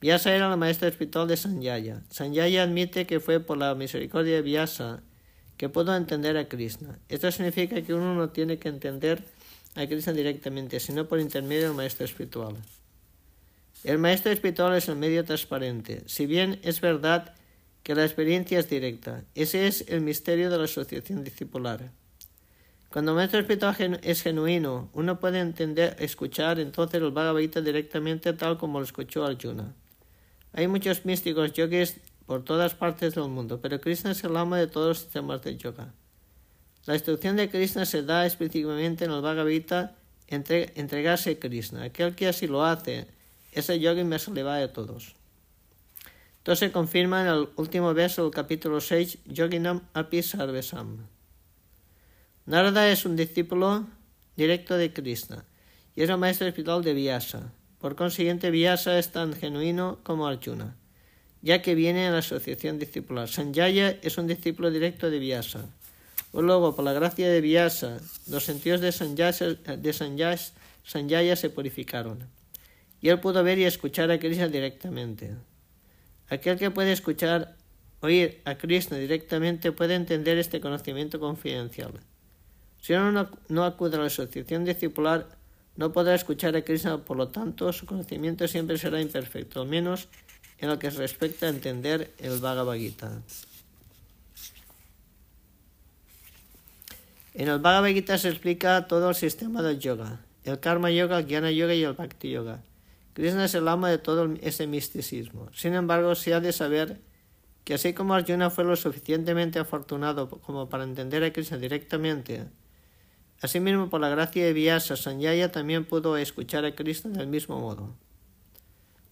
Vyasa 0.00 0.32
era 0.32 0.48
la 0.48 0.56
maestra 0.56 0.86
espiritual 0.86 1.26
de 1.26 1.36
Sanjaya. 1.36 2.02
Sanjaya 2.10 2.62
admite 2.62 3.06
que 3.06 3.18
fue 3.18 3.40
por 3.40 3.58
la 3.58 3.74
misericordia 3.74 4.36
de 4.36 4.42
Vyasa 4.42 5.02
que 5.56 5.68
pudo 5.68 5.96
entender 5.96 6.36
a 6.36 6.48
Krishna. 6.48 6.96
Esto 7.08 7.32
significa 7.32 7.82
que 7.82 7.92
uno 7.92 8.14
no 8.14 8.28
tiene 8.28 8.58
que 8.58 8.68
entender 8.68 9.24
a 9.74 9.84
Krishna 9.86 10.12
directamente, 10.12 10.78
sino 10.78 11.06
por 11.06 11.18
intermedio 11.18 11.68
del 11.68 11.76
maestro 11.76 12.04
espiritual. 12.04 12.54
El 13.82 13.98
maestro 13.98 14.30
espiritual 14.30 14.76
es 14.76 14.88
el 14.88 14.96
medio 14.96 15.24
transparente. 15.24 16.02
Si 16.06 16.26
bien 16.26 16.60
es 16.62 16.80
verdad 16.80 17.34
que 17.82 17.94
la 17.94 18.04
experiencia 18.04 18.58
es 18.58 18.68
directa, 18.68 19.24
ese 19.34 19.66
es 19.66 19.86
el 19.88 20.02
misterio 20.02 20.50
de 20.50 20.58
la 20.58 20.64
asociación 20.64 21.24
discipular. 21.24 21.90
Cuando 22.90 23.12
el 23.12 23.16
maestro 23.16 23.40
espiritual 23.40 24.00
es 24.02 24.22
genuino, 24.22 24.90
uno 24.92 25.18
puede 25.18 25.38
entender, 25.38 25.96
escuchar 25.98 26.58
entonces 26.58 27.00
el 27.00 27.10
Bhagavad 27.10 27.40
directamente 27.40 28.32
tal 28.34 28.58
como 28.58 28.80
lo 28.80 28.84
escuchó 28.84 29.24
Arjuna. 29.24 29.72
Hay 30.52 30.66
muchos 30.68 31.06
místicos 31.06 31.52
yogis 31.52 32.00
por 32.26 32.44
todas 32.44 32.74
partes 32.74 33.14
del 33.14 33.28
mundo, 33.28 33.60
pero 33.62 33.80
Krishna 33.80 34.10
es 34.10 34.22
el 34.24 34.36
ama 34.36 34.58
de 34.58 34.66
todos 34.66 34.88
los 34.88 34.98
sistemas 34.98 35.40
de 35.42 35.56
yoga. 35.56 35.94
La 36.84 36.94
instrucción 36.94 37.36
de 37.36 37.48
Krishna 37.48 37.86
se 37.86 38.02
da 38.02 38.26
específicamente 38.26 39.04
en 39.04 39.12
el 39.12 39.22
Bhagavad 39.22 39.50
Gita 39.50 39.96
entregarse 40.26 41.30
a 41.30 41.38
Krishna. 41.38 41.84
Aquel 41.84 42.14
que 42.14 42.28
así 42.28 42.46
lo 42.46 42.64
hace, 42.64 43.06
ese 43.52 43.80
yogi 43.80 44.04
más 44.04 44.28
elevado 44.28 44.60
de 44.60 44.68
todos. 44.68 45.14
Entonces 46.38 46.70
confirma 46.72 47.20
en 47.22 47.28
el 47.28 47.48
último 47.56 47.92
verso 47.92 48.22
del 48.22 48.32
capítulo 48.32 48.80
6, 48.80 49.18
Yoginam 49.26 49.82
Api 49.92 50.22
Sarvesam. 50.22 51.06
Narada 52.46 52.90
es 52.90 53.04
un 53.04 53.14
discípulo 53.14 53.86
directo 54.36 54.76
de 54.76 54.92
Krishna 54.92 55.44
y 55.94 56.02
es 56.02 56.08
el 56.08 56.16
maestro 56.16 56.46
espiritual 56.46 56.82
de 56.82 56.94
Vyasa. 56.94 57.52
Por 57.78 57.94
consiguiente, 57.94 58.50
Vyasa 58.50 58.98
es 58.98 59.12
tan 59.12 59.34
genuino 59.34 60.00
como 60.02 60.26
Arjuna, 60.26 60.76
ya 61.42 61.62
que 61.62 61.74
viene 61.74 62.06
en 62.06 62.12
la 62.12 62.18
asociación 62.18 62.78
discipular. 62.78 63.28
Sanjaya 63.28 63.90
es 64.02 64.18
un 64.18 64.26
discípulo 64.26 64.70
directo 64.70 65.10
de 65.10 65.18
Vyasa. 65.18 65.66
Luego, 66.32 66.74
por 66.74 66.84
la 66.84 66.92
gracia 66.92 67.28
de 67.28 67.40
Vyasa, 67.40 67.98
los 68.28 68.44
sentidos 68.44 68.80
de 68.80 68.92
Sanjaya, 68.92 69.46
de 69.76 69.92
Sanjaya 70.84 71.36
se 71.36 71.50
purificaron. 71.50 72.28
Y 73.00 73.08
él 73.08 73.20
pudo 73.20 73.42
ver 73.42 73.58
y 73.58 73.64
escuchar 73.64 74.10
a 74.10 74.18
Krishna 74.18 74.48
directamente. 74.48 75.34
Aquel 76.28 76.58
que 76.58 76.70
puede 76.70 76.92
escuchar, 76.92 77.56
oír 78.00 78.40
a 78.44 78.56
Krishna 78.56 78.98
directamente 78.98 79.72
puede 79.72 79.94
entender 79.94 80.38
este 80.38 80.60
conocimiento 80.60 81.18
confidencial. 81.18 81.92
Si 82.80 82.92
uno 82.94 83.28
no, 83.48 83.64
acude 83.64 83.96
a 83.96 84.00
la 84.00 84.06
asociación 84.06 84.64
discipular, 84.64 85.26
no 85.76 85.92
podrá 85.92 86.14
escuchar 86.14 86.56
a 86.56 86.62
Krishna, 86.62 86.98
por 86.98 87.16
lo 87.16 87.28
tanto, 87.28 87.72
su 87.72 87.86
conocimiento 87.86 88.46
siempre 88.48 88.78
será 88.78 89.00
imperfecto, 89.00 89.62
al 89.62 89.68
menos 89.68 90.08
en 90.58 90.68
lo 90.68 90.78
que 90.78 90.90
respecta 90.90 91.46
a 91.46 91.50
entender 91.50 92.12
el 92.18 92.38
Bhagavad 92.38 92.76
Gita. 92.76 93.22
En 97.34 97.48
el 97.48 97.58
Bhagavad 97.58 97.90
Gita 97.90 98.18
se 98.18 98.28
explica 98.28 98.86
todo 98.86 99.08
el 99.10 99.14
sistema 99.14 99.62
del 99.62 99.78
yoga, 99.78 100.20
el 100.44 100.60
karma 100.60 100.90
yoga, 100.90 101.18
el 101.18 101.26
jnana 101.26 101.50
yoga 101.50 101.74
y 101.74 101.84
el 101.84 101.94
bhakti 101.94 102.30
yoga. 102.30 102.60
Krishna 103.14 103.44
es 103.44 103.54
el 103.54 103.68
amo 103.68 103.86
de 103.86 103.98
todo 103.98 104.32
ese 104.40 104.66
misticismo. 104.66 105.48
Sin 105.52 105.74
embargo, 105.74 106.14
se 106.14 106.34
ha 106.34 106.40
de 106.40 106.52
saber 106.52 107.00
que 107.64 107.74
así 107.74 107.92
como 107.92 108.14
Arjuna 108.14 108.50
fue 108.50 108.64
lo 108.64 108.76
suficientemente 108.76 109.58
afortunado 109.58 110.28
como 110.28 110.68
para 110.68 110.84
entender 110.84 111.22
a 111.24 111.32
Krishna 111.32 111.58
directamente, 111.58 112.46
Asimismo, 113.42 113.88
por 113.88 114.02
la 114.02 114.10
gracia 114.10 114.44
de 114.44 114.52
Vyasa, 114.52 114.96
Sanjaya 114.96 115.50
también 115.50 115.86
pudo 115.86 116.18
escuchar 116.18 116.66
a 116.66 116.74
Cristo 116.74 117.08
del 117.08 117.26
mismo 117.26 117.58
modo. 117.58 117.96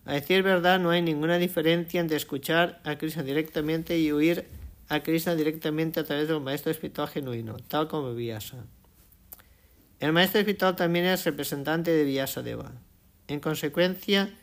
A 0.04 0.12
decir 0.12 0.42
verdad, 0.42 0.78
no 0.78 0.90
hay 0.90 1.00
ninguna 1.00 1.38
diferencia 1.38 2.00
entre 2.00 2.18
escuchar 2.18 2.80
a 2.84 2.98
Cristo 2.98 3.22
directamente 3.22 3.98
y 3.98 4.10
oír 4.12 4.46
a 4.88 5.02
Cristo 5.02 5.34
directamente 5.34 6.00
a 6.00 6.04
través 6.04 6.28
del 6.28 6.40
maestro 6.40 6.70
espiritual 6.70 7.08
genuino, 7.08 7.56
tal 7.68 7.88
como 7.88 8.14
Vyasa. 8.14 8.66
El 9.98 10.12
maestro 10.12 10.40
espiritual 10.40 10.76
también 10.76 11.06
es 11.06 11.24
representante 11.24 11.90
de 11.90 12.04
Vyasa 12.04 12.42
Deva. 12.42 12.72
En 13.28 13.40
consecuencia, 13.40 14.34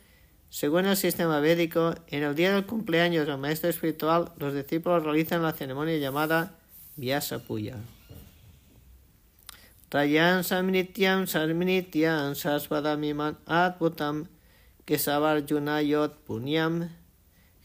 según 0.50 0.86
el 0.86 0.96
sistema 0.96 1.40
védico, 1.40 1.96
en 2.08 2.24
el 2.24 2.36
día 2.36 2.54
del 2.54 2.66
cumpleaños 2.66 3.28
del 3.28 3.38
maestro 3.38 3.70
espiritual, 3.70 4.32
los 4.38 4.54
discípulos 4.54 5.04
realizan 5.04 5.42
la 5.42 5.52
ceremonia 5.52 5.98
llamada 5.98 6.56
Vyasa 6.96 7.40
Puya. 7.40 7.76
Tayan 9.90 10.44
samnityam 10.44 11.28
sarminityam 11.28 12.36
sasvadamiman 12.36 13.38
advutam 13.46 14.28
kesavarjuna 14.86 15.82
yot 15.82 16.26
punyam 16.26 16.90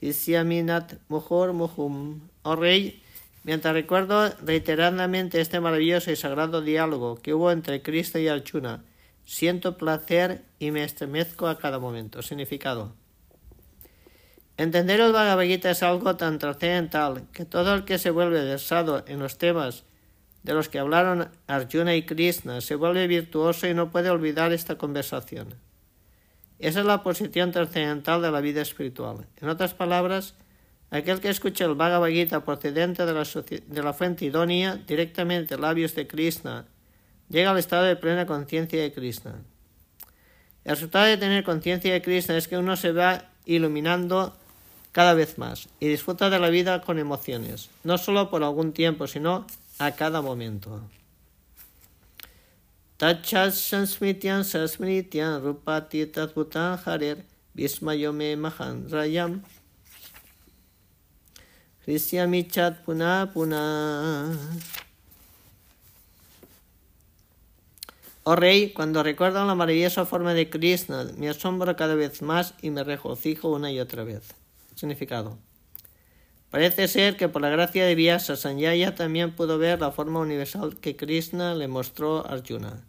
hisyaminat 0.00 0.98
mujor 1.08 1.52
mujum. 1.52 2.20
Oh 2.42 2.56
rey, 2.56 3.02
mientras 3.44 3.74
recuerdo 3.74 4.32
reiteradamente 4.44 5.40
este 5.40 5.60
maravilloso 5.60 6.10
y 6.10 6.16
sagrado 6.16 6.60
diálogo 6.60 7.16
que 7.20 7.34
hubo 7.34 7.50
entre 7.52 7.82
Cristo 7.82 8.18
y 8.18 8.28
Arjuna, 8.28 8.84
siento 9.30 9.76
placer 9.76 10.42
y 10.58 10.72
me 10.72 10.82
estremezco 10.82 11.46
a 11.46 11.56
cada 11.56 11.78
momento. 11.78 12.20
Significado. 12.20 12.96
Entender 14.56 14.98
el 14.98 15.12
Bhagavad 15.12 15.44
Gita 15.44 15.70
es 15.70 15.84
algo 15.84 16.16
tan 16.16 16.40
trascendental 16.40 17.28
que 17.32 17.44
todo 17.44 17.72
el 17.74 17.84
que 17.84 17.98
se 17.98 18.10
vuelve 18.10 18.44
versado 18.44 19.04
en 19.06 19.20
los 19.20 19.38
temas 19.38 19.84
de 20.42 20.52
los 20.52 20.68
que 20.68 20.80
hablaron 20.80 21.28
Arjuna 21.46 21.94
y 21.94 22.04
Krishna 22.04 22.60
se 22.60 22.74
vuelve 22.74 23.06
virtuoso 23.06 23.68
y 23.68 23.74
no 23.74 23.92
puede 23.92 24.10
olvidar 24.10 24.52
esta 24.52 24.76
conversación. 24.76 25.54
Esa 26.58 26.80
es 26.80 26.86
la 26.86 27.04
posición 27.04 27.52
trascendental 27.52 28.22
de 28.22 28.32
la 28.32 28.40
vida 28.40 28.62
espiritual. 28.62 29.28
En 29.40 29.48
otras 29.48 29.74
palabras, 29.74 30.34
aquel 30.90 31.20
que 31.20 31.28
escucha 31.28 31.66
el 31.66 31.76
Bhagavad 31.76 32.08
Gita 32.08 32.44
procedente 32.44 33.06
de 33.06 33.82
la, 33.82 33.92
fuente 33.92 34.24
idónea, 34.24 34.74
directamente 34.74 35.56
labios 35.56 35.94
de 35.94 36.08
Krishna, 36.08 36.66
llega 37.30 37.50
al 37.50 37.58
estado 37.58 37.84
de 37.84 37.96
plena 37.96 38.26
conciencia 38.26 38.82
de 38.82 38.92
Krishna. 38.92 39.36
El 40.64 40.72
resultado 40.74 41.06
de 41.06 41.16
tener 41.16 41.42
conciencia 41.44 41.92
de 41.92 42.02
Krishna 42.02 42.36
es 42.36 42.46
que 42.46 42.58
uno 42.58 42.76
se 42.76 42.92
va 42.92 43.30
iluminando 43.46 44.36
cada 44.92 45.14
vez 45.14 45.38
más 45.38 45.68
y 45.78 45.86
disfruta 45.88 46.28
de 46.28 46.38
la 46.38 46.50
vida 46.50 46.82
con 46.82 46.98
emociones, 46.98 47.70
no 47.84 47.96
solo 47.96 48.28
por 48.28 48.42
algún 48.42 48.72
tiempo, 48.72 49.06
sino 49.06 49.46
a 49.78 49.92
cada 49.92 50.20
momento. 50.20 50.82
Rupati 55.42 56.06
Tatputan 56.06 56.78
Puna 62.84 63.30
Puna 63.32 64.38
Oh 68.22 68.36
rey, 68.36 68.72
cuando 68.74 69.02
recuerdo 69.02 69.46
la 69.46 69.54
maravillosa 69.54 70.04
forma 70.04 70.34
de 70.34 70.50
Krishna, 70.50 71.06
me 71.16 71.30
asombro 71.30 71.74
cada 71.74 71.94
vez 71.94 72.20
más 72.20 72.52
y 72.60 72.68
me 72.68 72.84
regocijo 72.84 73.48
una 73.48 73.72
y 73.72 73.80
otra 73.80 74.04
vez. 74.04 74.34
Significado. 74.74 75.38
Parece 76.50 76.86
ser 76.88 77.16
que 77.16 77.30
por 77.30 77.40
la 77.40 77.48
gracia 77.48 77.86
de 77.86 77.94
Vyasa, 77.94 78.36
Sanyaya 78.36 78.94
también 78.94 79.34
pudo 79.34 79.56
ver 79.56 79.80
la 79.80 79.90
forma 79.90 80.20
universal 80.20 80.76
que 80.76 80.96
Krishna 80.96 81.54
le 81.54 81.66
mostró 81.66 82.26
a 82.26 82.32
Arjuna. 82.32 82.84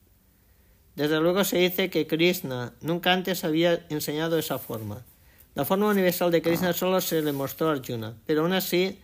Desde 0.95 1.21
luego 1.21 1.45
se 1.45 1.59
dice 1.59 1.89
que 1.89 2.07
Krishna 2.07 2.73
nunca 2.81 3.13
antes 3.13 3.45
había 3.45 3.85
enseñado 3.89 4.37
esa 4.37 4.57
forma. 4.57 5.05
La 5.55 5.63
forma 5.63 5.87
universal 5.87 6.31
de 6.31 6.41
Krishna 6.41 6.73
solo 6.73 6.99
se 6.99 7.21
le 7.21 7.31
mostró 7.31 7.69
a 7.69 7.73
Arjuna, 7.73 8.17
pero 8.25 8.41
aún 8.41 8.51
así, 8.51 8.99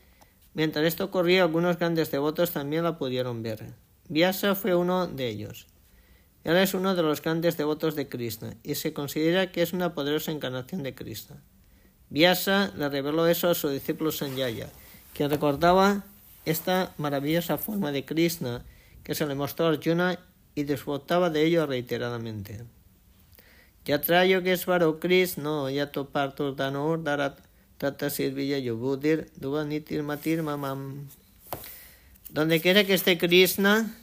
mientras 0.55 0.85
esto 0.85 1.05
ocurría, 1.05 1.43
algunos 1.43 1.77
grandes 1.77 2.11
devotos 2.11 2.51
también 2.51 2.83
la 2.83 2.97
pudieron 2.97 3.43
ver. 3.43 3.63
Vyasa 4.09 4.55
fue 4.55 4.75
uno 4.75 5.07
de 5.07 5.29
ellos. 5.29 5.67
Él 6.43 6.57
es 6.57 6.73
uno 6.73 6.95
de 6.95 7.03
los 7.03 7.21
grandes 7.21 7.57
devotos 7.57 7.95
de 7.95 8.07
Krishna 8.07 8.55
y 8.63 8.75
se 8.75 8.93
considera 8.93 9.51
que 9.51 9.61
es 9.61 9.73
una 9.73 9.93
poderosa 9.93 10.31
encarnación 10.31 10.83
de 10.83 10.95
Krishna. 10.95 11.41
Vyasa 12.09 12.71
le 12.77 12.87
reveló 12.89 13.27
eso 13.27 13.49
a 13.49 13.55
su 13.55 13.69
discípulo 13.69 14.11
Sanjaya, 14.11 14.69
quien 15.13 15.29
recordaba 15.29 16.03
esta 16.45 16.93
maravillosa 16.97 17.57
forma 17.57 17.91
de 17.91 18.05
Krishna 18.05 18.63
que 19.03 19.15
se 19.15 19.25
le 19.25 19.35
mostró 19.35 19.65
a 19.65 19.69
Arjuna 19.69 20.19
y 20.55 20.63
disfrutaba 20.63 21.29
de 21.29 21.43
ello 21.45 21.65
reiteradamente. 21.65 22.63
Yatrayo 23.85 24.43
que 24.43 24.53
es 24.53 24.65
Krishna, 24.99 25.71
yato 25.71 26.09
parto 26.09 26.51
danor 26.51 27.03
darat 27.03 27.39
tata 27.77 28.09
sirvilla 28.09 28.57
yobudir 28.57 29.31
duvanitir 29.35 30.03
matir 30.03 30.43
mamam. 30.43 31.07
Donde 32.29 32.59
quiera 32.59 32.83
que 32.83 32.95
esté 32.95 33.17
Krishna, 33.17 33.95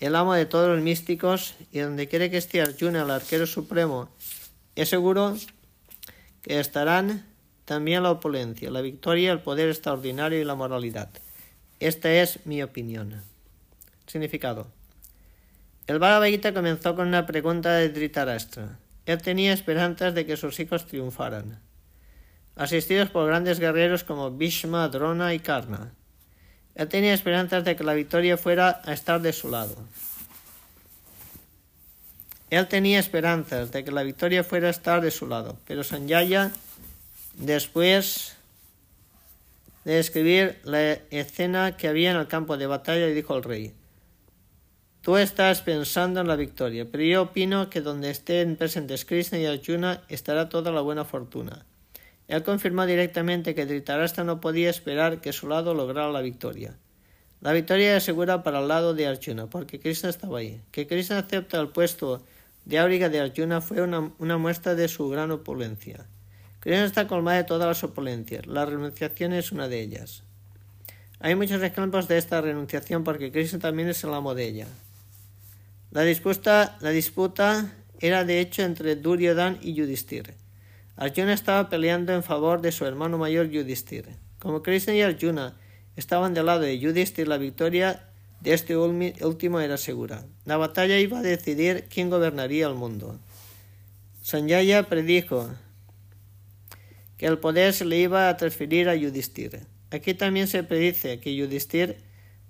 el 0.00 0.14
amo 0.14 0.34
de 0.34 0.46
todos 0.46 0.68
los 0.68 0.82
místicos, 0.82 1.54
y 1.72 1.78
donde 1.78 2.08
quiera 2.08 2.28
que 2.28 2.36
esté 2.36 2.60
Arjuna, 2.60 3.02
el 3.02 3.10
arquero 3.10 3.46
supremo, 3.46 4.10
es 4.74 4.90
seguro 4.90 5.36
que 6.42 6.60
estarán 6.60 7.24
también 7.64 8.02
la 8.02 8.12
opulencia, 8.12 8.70
la 8.70 8.80
victoria, 8.80 9.32
el 9.32 9.40
poder 9.40 9.68
extraordinario 9.68 10.40
y 10.40 10.44
la 10.44 10.54
moralidad. 10.54 11.10
Esta 11.80 12.12
es 12.12 12.46
mi 12.46 12.62
opinión. 12.62 13.22
Significado. 14.06 14.68
El 15.86 15.98
Bhagavad 15.98 16.28
Gita 16.28 16.54
comenzó 16.54 16.94
con 16.94 17.08
una 17.08 17.26
pregunta 17.26 17.74
de 17.74 17.88
Dhritarashtra. 17.88 18.78
Él 19.04 19.22
tenía 19.22 19.52
esperanzas 19.52 20.14
de 20.14 20.26
que 20.26 20.36
sus 20.36 20.58
hijos 20.60 20.86
triunfaran, 20.86 21.60
asistidos 22.54 23.10
por 23.10 23.26
grandes 23.26 23.60
guerreros 23.60 24.04
como 24.04 24.30
Bhishma, 24.30 24.88
Drona 24.88 25.32
y 25.32 25.38
Karna. 25.38 25.92
Él 26.76 26.88
tenía 26.88 27.14
esperanzas 27.14 27.64
de 27.64 27.74
que 27.74 27.84
la 27.84 27.94
victoria 27.94 28.36
fuera 28.36 28.82
a 28.84 28.92
estar 28.92 29.20
de 29.20 29.32
su 29.32 29.50
lado. 29.50 29.74
Él 32.50 32.68
tenía 32.68 33.00
esperanzas 33.00 33.72
de 33.72 33.82
que 33.82 33.90
la 33.90 34.02
victoria 34.02 34.44
fuera 34.44 34.68
a 34.68 34.70
estar 34.70 35.00
de 35.00 35.10
su 35.10 35.26
lado, 35.26 35.58
pero 35.66 35.82
Sanjaya, 35.82 36.52
después 37.34 38.36
de 39.84 39.94
describir 39.94 40.60
la 40.64 40.92
escena 41.10 41.76
que 41.76 41.88
había 41.88 42.10
en 42.10 42.18
el 42.18 42.28
campo 42.28 42.56
de 42.56 42.66
batalla, 42.66 43.06
dijo 43.06 43.34
al 43.34 43.42
rey, 43.42 43.74
Tú 45.00 45.16
estás 45.16 45.62
pensando 45.62 46.20
en 46.20 46.28
la 46.28 46.36
victoria, 46.36 46.84
pero 46.90 47.04
yo 47.04 47.22
opino 47.22 47.70
que 47.70 47.80
donde 47.80 48.10
estén 48.10 48.56
presentes 48.56 49.04
Krishna 49.04 49.38
y 49.38 49.46
Arjuna 49.46 50.02
estará 50.08 50.48
toda 50.48 50.72
la 50.72 50.80
buena 50.80 51.04
fortuna. 51.04 51.64
Él 52.28 52.42
confirmó 52.42 52.86
directamente 52.86 53.54
que 53.54 53.66
Dhritarashtra 53.66 54.24
no 54.24 54.40
podía 54.40 54.68
esperar 54.68 55.20
que 55.20 55.32
su 55.32 55.48
lado 55.48 55.74
lograra 55.74 56.10
la 56.10 56.20
victoria. 56.20 56.76
La 57.40 57.52
victoria 57.52 57.90
era 57.90 58.00
segura 58.00 58.42
para 58.42 58.60
el 58.60 58.68
lado 58.68 58.94
de 58.94 59.06
Arjuna, 59.06 59.46
porque 59.46 59.78
Krishna 59.78 60.08
estaba 60.08 60.38
ahí. 60.38 60.60
Que 60.72 60.86
Krishna 60.86 61.18
acepta 61.18 61.60
el 61.60 61.68
puesto 61.68 62.24
de 62.64 62.78
áuriga 62.78 63.08
de 63.08 63.20
Arjuna 63.20 63.60
fue 63.60 63.80
una, 63.80 64.38
muestra 64.38 64.74
de 64.74 64.88
su 64.88 65.08
gran 65.08 65.30
opulencia. 65.30 66.06
Krishna 66.60 66.84
está 66.84 67.06
colmada 67.06 67.36
de 67.36 67.44
todas 67.44 67.68
las 67.68 67.84
opulencias. 67.84 68.46
La 68.46 68.66
renunciación 68.66 69.32
es 69.32 69.52
una 69.52 69.68
de 69.68 69.80
ellas. 69.80 70.24
Hay 71.20 71.36
muchos 71.36 71.62
ejemplos 71.62 72.08
de 72.08 72.18
esta 72.18 72.40
renunciación 72.40 73.04
porque 73.04 73.30
Krishna 73.30 73.60
también 73.60 73.88
es 73.88 74.02
el 74.02 74.12
amo 74.12 74.34
de 74.34 74.48
ella. 74.48 74.66
La 75.92 76.02
disputa, 76.02 76.76
la 76.80 76.90
disputa 76.90 77.72
era 78.00 78.24
de 78.24 78.40
hecho 78.40 78.62
entre 78.62 78.96
Duryodhan 78.96 79.58
y 79.62 79.74
Yudhishthir. 79.74 80.34
Arjuna 80.96 81.32
estaba 81.32 81.68
peleando 81.68 82.14
en 82.14 82.22
favor 82.22 82.60
de 82.60 82.72
su 82.72 82.84
hermano 82.86 83.18
mayor 83.18 83.48
Yudhishthir. 83.48 84.08
Como 84.38 84.62
Krishna 84.62 84.94
y 84.94 85.02
Arjuna 85.02 85.56
estaban 85.94 86.34
del 86.34 86.46
lado 86.46 86.60
de 86.60 86.78
Yudhishthir, 86.78 87.28
la 87.28 87.38
victoria 87.38 88.08
de 88.40 88.54
este 88.54 88.76
último 88.76 89.60
era 89.60 89.76
segura. 89.76 90.24
La 90.44 90.56
batalla 90.56 90.98
iba 90.98 91.18
a 91.18 91.22
decidir 91.22 91.86
quién 91.88 92.10
gobernaría 92.10 92.66
el 92.66 92.74
mundo. 92.74 93.18
Sanjaya 94.22 94.84
predijo 94.84 95.50
que 97.16 97.26
el 97.26 97.38
poder 97.38 97.72
se 97.72 97.84
le 97.84 97.98
iba 97.98 98.28
a 98.28 98.36
transferir 98.36 98.88
a 98.88 98.94
Yudhishthir. 98.94 99.66
Aquí 99.90 100.14
también 100.14 100.48
se 100.48 100.64
predice 100.64 101.20
que 101.20 101.34
Yudhishthir 101.34 101.96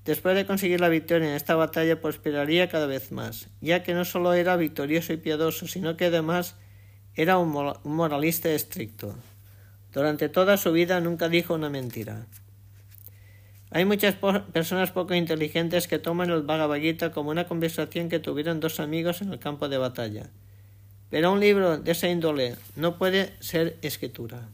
Después 0.06 0.36
de 0.36 0.46
conseguir 0.46 0.80
la 0.80 0.88
victoria 0.88 1.28
en 1.28 1.34
esta 1.34 1.56
batalla, 1.56 2.00
prosperaría 2.00 2.68
cada 2.68 2.86
vez 2.86 3.10
más, 3.10 3.48
ya 3.60 3.82
que 3.82 3.92
no 3.92 4.04
solo 4.04 4.32
era 4.34 4.56
victorioso 4.56 5.12
y 5.12 5.16
piadoso, 5.16 5.66
sino 5.66 5.96
que 5.96 6.04
además 6.04 6.54
era 7.16 7.38
un 7.38 7.74
moralista 7.84 8.50
estricto. 8.50 9.14
Durante 9.92 10.28
toda 10.28 10.56
su 10.56 10.72
vida 10.72 11.00
nunca 11.00 11.28
dijo 11.28 11.54
una 11.54 11.70
mentira. 11.70 12.26
Hay 13.70 13.84
muchas 13.84 14.14
personas 14.52 14.92
poco 14.92 15.14
inteligentes 15.14 15.88
que 15.88 15.98
toman 15.98 16.30
el 16.30 16.42
Bhagavad 16.42 16.78
Gita 16.78 17.10
como 17.10 17.30
una 17.30 17.48
conversación 17.48 18.08
que 18.08 18.20
tuvieron 18.20 18.60
dos 18.60 18.78
amigos 18.78 19.22
en 19.22 19.32
el 19.32 19.38
campo 19.38 19.68
de 19.68 19.78
batalla. 19.78 20.30
Pero 21.10 21.32
un 21.32 21.40
libro 21.40 21.78
de 21.78 21.92
esa 21.92 22.08
índole 22.08 22.56
no 22.76 22.96
puede 22.96 23.32
ser 23.40 23.76
escritura. 23.82 24.48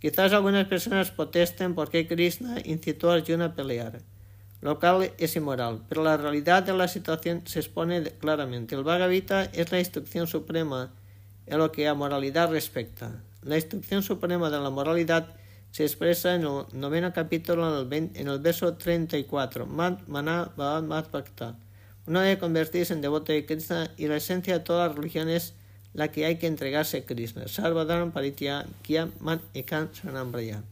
Quizás 0.00 0.32
algunas 0.32 0.66
personas 0.66 1.10
protesten 1.10 1.74
porque 1.74 2.06
Krishna 2.06 2.56
incitó 2.64 3.10
a 3.10 3.14
Arjuna 3.14 3.46
a 3.46 3.54
pelear 3.54 4.02
lo 4.60 4.80
cual 4.80 5.12
es 5.18 5.36
inmoral, 5.36 5.82
pero 5.88 6.02
la 6.02 6.16
realidad 6.16 6.62
de 6.62 6.72
la 6.72 6.88
situación 6.88 7.42
se 7.44 7.60
expone 7.60 8.02
claramente. 8.02 8.74
El 8.74 8.82
Bhagavad 8.82 9.12
Gita 9.12 9.44
es 9.44 9.70
la 9.70 9.78
instrucción 9.78 10.26
suprema 10.26 10.92
en 11.46 11.58
lo 11.58 11.72
que 11.72 11.88
a 11.88 11.94
moralidad 11.94 12.50
respecta. 12.50 13.22
La 13.42 13.56
instrucción 13.56 14.02
suprema 14.02 14.50
de 14.50 14.58
la 14.58 14.70
moralidad 14.70 15.34
se 15.70 15.84
expresa 15.84 16.34
en 16.34 16.42
el 16.42 16.64
noveno 16.72 17.12
capítulo 17.12 17.86
en 17.90 18.28
el, 18.28 18.38
verso 18.40 18.74
34. 18.74 19.66
Mana 19.66 20.50
Bhavad 20.56 21.10
Bhakta. 21.10 21.56
Uno 22.06 22.20
debe 22.20 22.38
convertirse 22.38 22.94
en 22.94 23.00
devoto 23.00 23.32
de 23.32 23.44
Krishna 23.44 23.90
y 23.96 24.06
la 24.06 24.16
esencia 24.16 24.54
de 24.54 24.64
toda 24.64 24.88
religión 24.88 25.28
es 25.28 25.54
la 25.92 26.08
que 26.08 26.24
hay 26.24 26.36
que 26.36 26.46
entregarse 26.46 26.98
a 26.98 27.04
Krishna. 27.04 27.48
Sarvadharam 27.48 28.12
Paritya 28.12 28.66
Kya 28.82 29.10
Man 29.20 29.40
Ekan 29.54 29.90
Sanambraya. 29.92 30.62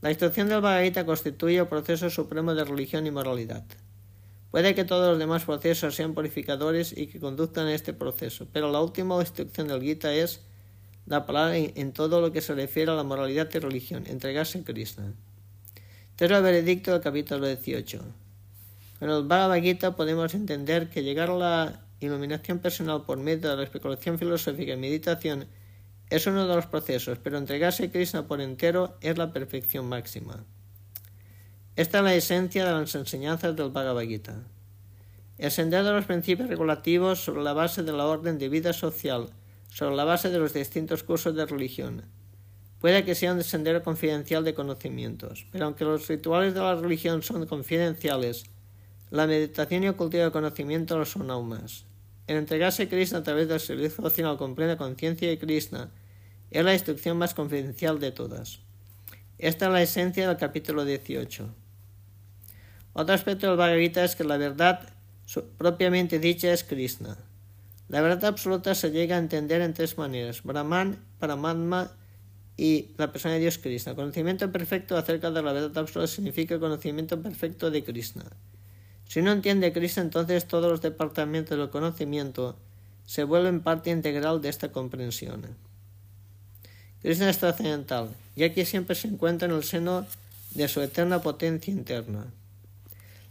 La 0.00 0.10
instrucción 0.10 0.48
del 0.48 0.60
Bhagavad 0.60 0.84
Gita 0.84 1.04
constituye 1.04 1.58
el 1.58 1.66
proceso 1.66 2.08
supremo 2.08 2.54
de 2.54 2.64
religión 2.64 3.06
y 3.06 3.10
moralidad. 3.10 3.64
Puede 4.50 4.74
que 4.74 4.84
todos 4.84 5.10
los 5.10 5.18
demás 5.18 5.44
procesos 5.44 5.94
sean 5.94 6.14
purificadores 6.14 6.96
y 6.96 7.06
que 7.06 7.20
conduzcan 7.20 7.68
este 7.68 7.92
proceso, 7.92 8.46
pero 8.52 8.72
la 8.72 8.80
última 8.80 9.20
instrucción 9.20 9.68
del 9.68 9.82
Gita 9.82 10.14
es 10.14 10.40
la 11.04 11.26
palabra 11.26 11.56
en 11.56 11.92
todo 11.92 12.20
lo 12.20 12.32
que 12.32 12.40
se 12.40 12.54
refiere 12.54 12.90
a 12.90 12.94
la 12.94 13.02
moralidad 13.02 13.48
y 13.52 13.58
religión, 13.58 14.04
entregarse 14.06 14.58
a 14.58 14.64
Krishna. 14.64 15.12
Tercer 16.16 16.42
veredicto 16.42 16.92
del 16.92 17.00
capítulo 17.00 17.46
18. 17.46 18.00
Con 18.98 19.10
el 19.10 19.22
Bhagavad 19.24 19.60
Gita 19.60 19.94
podemos 19.94 20.34
entender 20.34 20.88
que 20.88 21.02
llegar 21.02 21.30
a 21.30 21.36
la 21.36 21.80
iluminación 22.00 22.58
personal 22.58 23.04
por 23.04 23.18
medio 23.18 23.50
de 23.50 23.56
la 23.56 23.62
especulación 23.62 24.18
filosófica 24.18 24.72
y 24.72 24.76
meditación 24.76 25.46
es 26.10 26.26
uno 26.26 26.48
de 26.48 26.54
los 26.54 26.66
procesos, 26.66 27.18
pero 27.22 27.36
entregarse 27.36 27.84
a 27.84 27.90
Krishna 27.92 28.26
por 28.26 28.40
entero 28.40 28.96
es 29.00 29.18
la 29.18 29.32
perfección 29.32 29.86
máxima. 29.88 30.44
Esta 31.78 31.98
es 31.98 32.04
la 32.04 32.14
esencia 32.16 32.64
de 32.66 32.72
las 32.72 32.92
enseñanzas 32.96 33.54
del 33.54 33.70
Bhagavad 33.70 34.02
Gita. 34.02 34.42
El 35.38 35.52
sendero 35.52 35.84
de 35.84 35.92
los 35.92 36.06
principios 36.06 36.48
regulativos 36.48 37.20
sobre 37.20 37.44
la 37.44 37.52
base 37.52 37.84
de 37.84 37.92
la 37.92 38.06
orden 38.06 38.36
de 38.36 38.48
vida 38.48 38.72
social, 38.72 39.28
sobre 39.68 39.94
la 39.94 40.02
base 40.02 40.28
de 40.28 40.40
los 40.40 40.52
distintos 40.52 41.04
cursos 41.04 41.36
de 41.36 41.46
religión. 41.46 42.02
Puede 42.80 43.04
que 43.04 43.14
sea 43.14 43.32
un 43.32 43.44
sendero 43.44 43.84
confidencial 43.84 44.42
de 44.42 44.54
conocimientos, 44.54 45.46
pero 45.52 45.66
aunque 45.66 45.84
los 45.84 46.08
rituales 46.08 46.52
de 46.52 46.58
la 46.58 46.74
religión 46.74 47.22
son 47.22 47.46
confidenciales, 47.46 48.46
la 49.10 49.28
meditación 49.28 49.84
y 49.84 49.86
el 49.86 49.94
cultivo 49.94 50.24
de 50.24 50.32
conocimiento 50.32 50.98
lo 50.98 51.06
son 51.06 51.30
aún 51.30 51.50
más. 51.50 51.84
El 52.26 52.38
entregarse 52.38 52.82
a 52.82 52.88
Krishna 52.88 53.18
a 53.18 53.22
través 53.22 53.46
del 53.46 53.60
servicio 53.60 53.98
devocional 53.98 54.36
con 54.36 54.56
plena 54.56 54.76
conciencia 54.76 55.28
de 55.28 55.38
Krishna 55.38 55.92
es 56.50 56.64
la 56.64 56.74
instrucción 56.74 57.16
más 57.18 57.34
confidencial 57.34 58.00
de 58.00 58.10
todas. 58.10 58.62
Esta 59.38 59.66
es 59.66 59.72
la 59.72 59.82
esencia 59.82 60.26
del 60.26 60.38
capítulo 60.38 60.84
18. 60.84 61.67
Otro 62.92 63.14
aspecto 63.14 63.46
del 63.46 63.56
Bhagavad 63.56 63.78
Gita 63.78 64.04
es 64.04 64.16
que 64.16 64.24
la 64.24 64.36
verdad 64.36 64.88
propiamente 65.56 66.18
dicha 66.18 66.52
es 66.52 66.64
Krishna. 66.64 67.16
La 67.88 68.00
verdad 68.00 68.26
absoluta 68.26 68.74
se 68.74 68.90
llega 68.90 69.16
a 69.16 69.18
entender 69.18 69.60
en 69.60 69.74
tres 69.74 69.96
maneras: 69.96 70.42
Brahman, 70.42 70.98
Paramatma 71.18 71.92
y 72.56 72.90
la 72.96 73.12
persona 73.12 73.34
de 73.34 73.40
Dios 73.40 73.58
Krishna. 73.58 73.94
Conocimiento 73.94 74.50
perfecto 74.50 74.96
acerca 74.96 75.30
de 75.30 75.42
la 75.42 75.52
verdad 75.52 75.78
absoluta 75.78 76.08
significa 76.08 76.58
conocimiento 76.58 77.22
perfecto 77.22 77.70
de 77.70 77.84
Krishna. 77.84 78.24
Si 79.06 79.20
uno 79.20 79.32
entiende 79.32 79.72
Krishna, 79.72 80.02
entonces 80.02 80.46
todos 80.46 80.70
los 80.70 80.82
departamentos 80.82 81.56
del 81.56 81.70
conocimiento 81.70 82.58
se 83.06 83.24
vuelven 83.24 83.60
parte 83.60 83.90
integral 83.90 84.42
de 84.42 84.50
esta 84.50 84.70
comprensión. 84.70 85.46
Krishna 87.00 87.30
es 87.30 87.38
trascendental, 87.38 88.10
ya 88.36 88.52
que 88.52 88.66
siempre 88.66 88.96
se 88.96 89.08
encuentra 89.08 89.48
en 89.48 89.54
el 89.54 89.64
seno 89.64 90.04
de 90.50 90.68
su 90.68 90.82
eterna 90.82 91.22
potencia 91.22 91.72
interna. 91.72 92.26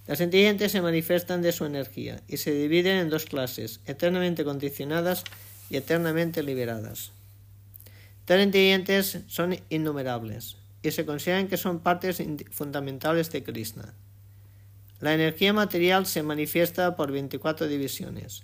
Las 0.07 0.21
inteligentes 0.21 0.71
se 0.71 0.81
manifiestan 0.81 1.41
de 1.41 1.51
su 1.51 1.65
energía 1.65 2.21
y 2.27 2.37
se 2.37 2.51
dividen 2.51 2.97
en 2.97 3.09
dos 3.09 3.25
clases, 3.25 3.81
eternamente 3.85 4.45
condicionadas 4.45 5.25
y 5.69 5.75
eternamente 5.75 6.43
liberadas. 6.43 7.11
Tales 8.23 8.45
inteligentes 8.45 9.19
son 9.27 9.57
innumerables 9.69 10.57
y 10.81 10.91
se 10.91 11.05
consideran 11.05 11.47
que 11.47 11.57
son 11.57 11.79
partes 11.79 12.21
fundamentales 12.51 13.31
de 13.31 13.43
Krishna. 13.43 13.93
La 14.99 15.13
energía 15.13 15.53
material 15.53 16.05
se 16.05 16.23
manifiesta 16.23 16.95
por 16.95 17.11
24 17.11 17.67
divisiones. 17.67 18.43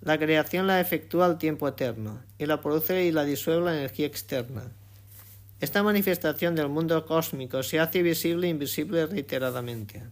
La 0.00 0.18
creación 0.18 0.66
la 0.66 0.80
efectúa 0.80 1.26
al 1.26 1.38
tiempo 1.38 1.68
eterno 1.68 2.22
y 2.38 2.46
la 2.46 2.60
produce 2.60 3.04
y 3.04 3.12
la 3.12 3.24
disuelve 3.24 3.66
la 3.66 3.76
energía 3.76 4.06
externa. 4.06 4.72
Esta 5.60 5.82
manifestación 5.82 6.54
del 6.54 6.68
mundo 6.68 7.06
cósmico 7.06 7.62
se 7.62 7.78
hace 7.78 8.02
visible 8.02 8.46
e 8.46 8.50
invisible 8.50 9.06
reiteradamente. 9.06 10.02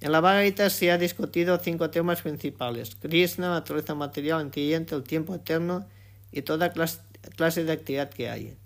En 0.00 0.12
la 0.12 0.20
Bhagavad 0.20 0.68
se 0.68 0.92
ha 0.92 0.98
discutido 0.98 1.58
cinco 1.58 1.90
temas 1.90 2.22
principales: 2.22 2.94
Krishna, 2.94 3.50
naturaleza 3.50 3.94
material 3.94 4.42
inteligente, 4.42 4.94
el 4.94 5.02
tiempo 5.02 5.34
eterno 5.34 5.86
y 6.30 6.42
toda 6.42 6.72
clase 6.72 7.64
de 7.64 7.72
actividad 7.72 8.10
que 8.10 8.30
hay. 8.30 8.56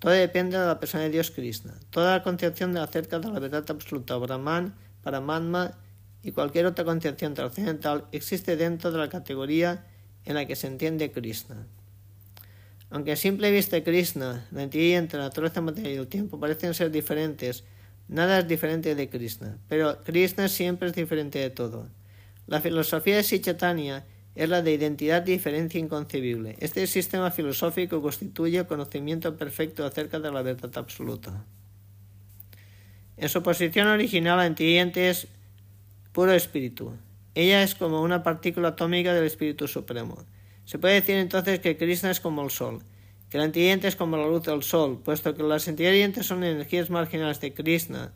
Todo 0.00 0.12
depende 0.12 0.58
de 0.58 0.66
la 0.66 0.80
persona 0.80 1.04
de 1.04 1.10
Dios 1.10 1.30
Krishna. 1.30 1.74
Toda 1.90 2.16
la 2.16 2.22
concepción 2.22 2.76
acerca 2.76 3.18
de 3.18 3.30
la 3.30 3.38
verdad 3.38 3.64
absoluta, 3.68 4.16
Brahman, 4.16 4.74
Paramatma 5.02 5.78
y 6.22 6.32
cualquier 6.32 6.66
otra 6.66 6.84
concepción 6.84 7.34
trascendental 7.34 8.06
existe 8.10 8.56
dentro 8.56 8.90
de 8.90 8.98
la 8.98 9.08
categoría 9.08 9.86
en 10.24 10.34
la 10.34 10.46
que 10.46 10.56
se 10.56 10.66
entiende 10.66 11.12
Krishna. 11.12 11.66
Aunque 12.90 13.12
a 13.12 13.16
simple 13.16 13.50
vista 13.52 13.82
Krishna, 13.84 14.46
la 14.50 14.64
entidad 14.64 14.98
entre 14.98 15.18
la 15.18 15.26
naturaleza 15.26 15.60
material 15.60 15.92
y 15.92 15.96
el 15.96 16.08
tiempo 16.08 16.40
parecen 16.40 16.74
ser 16.74 16.90
diferentes, 16.90 17.62
nada 18.10 18.40
es 18.40 18.48
diferente 18.48 18.94
de 18.94 19.08
Krishna, 19.08 19.56
pero 19.68 20.02
Krishna 20.02 20.48
siempre 20.48 20.88
es 20.88 20.94
diferente 20.94 21.38
de 21.38 21.50
todo. 21.50 21.88
La 22.46 22.60
filosofía 22.60 23.16
de 23.16 23.22
Sichatanya 23.22 24.04
es 24.34 24.48
la 24.48 24.62
de 24.62 24.72
identidad 24.72 25.22
diferencia 25.22 25.78
inconcebible. 25.80 26.56
Este 26.60 26.86
sistema 26.86 27.30
filosófico 27.30 28.02
constituye 28.02 28.58
el 28.58 28.66
conocimiento 28.66 29.36
perfecto 29.36 29.84
acerca 29.84 30.18
de 30.18 30.32
la 30.32 30.42
verdad 30.42 30.70
absoluta. 30.76 31.44
En 33.16 33.28
su 33.28 33.42
posición 33.42 33.86
original, 33.86 34.38
la 34.38 34.46
entidad 34.46 34.96
es 34.98 35.28
puro 36.12 36.32
espíritu. 36.32 36.92
Ella 37.34 37.62
es 37.62 37.74
como 37.74 38.02
una 38.02 38.22
partícula 38.22 38.68
atómica 38.68 39.14
del 39.14 39.24
espíritu 39.24 39.68
supremo. 39.68 40.24
Se 40.64 40.78
puede 40.78 40.94
decir 40.94 41.16
entonces 41.16 41.60
que 41.60 41.76
Krishna 41.76 42.10
es 42.10 42.18
como 42.18 42.42
el 42.42 42.50
sol, 42.50 42.82
que 43.30 43.38
la 43.38 43.44
entidad 43.44 43.84
es 43.84 43.96
como 43.96 44.16
la 44.16 44.26
luz 44.26 44.42
del 44.42 44.62
sol, 44.62 45.00
puesto 45.04 45.34
que 45.34 45.44
las 45.44 45.68
entidades 45.68 46.26
son 46.26 46.42
energías 46.42 46.90
marginales 46.90 47.40
de 47.40 47.54
Krishna, 47.54 48.12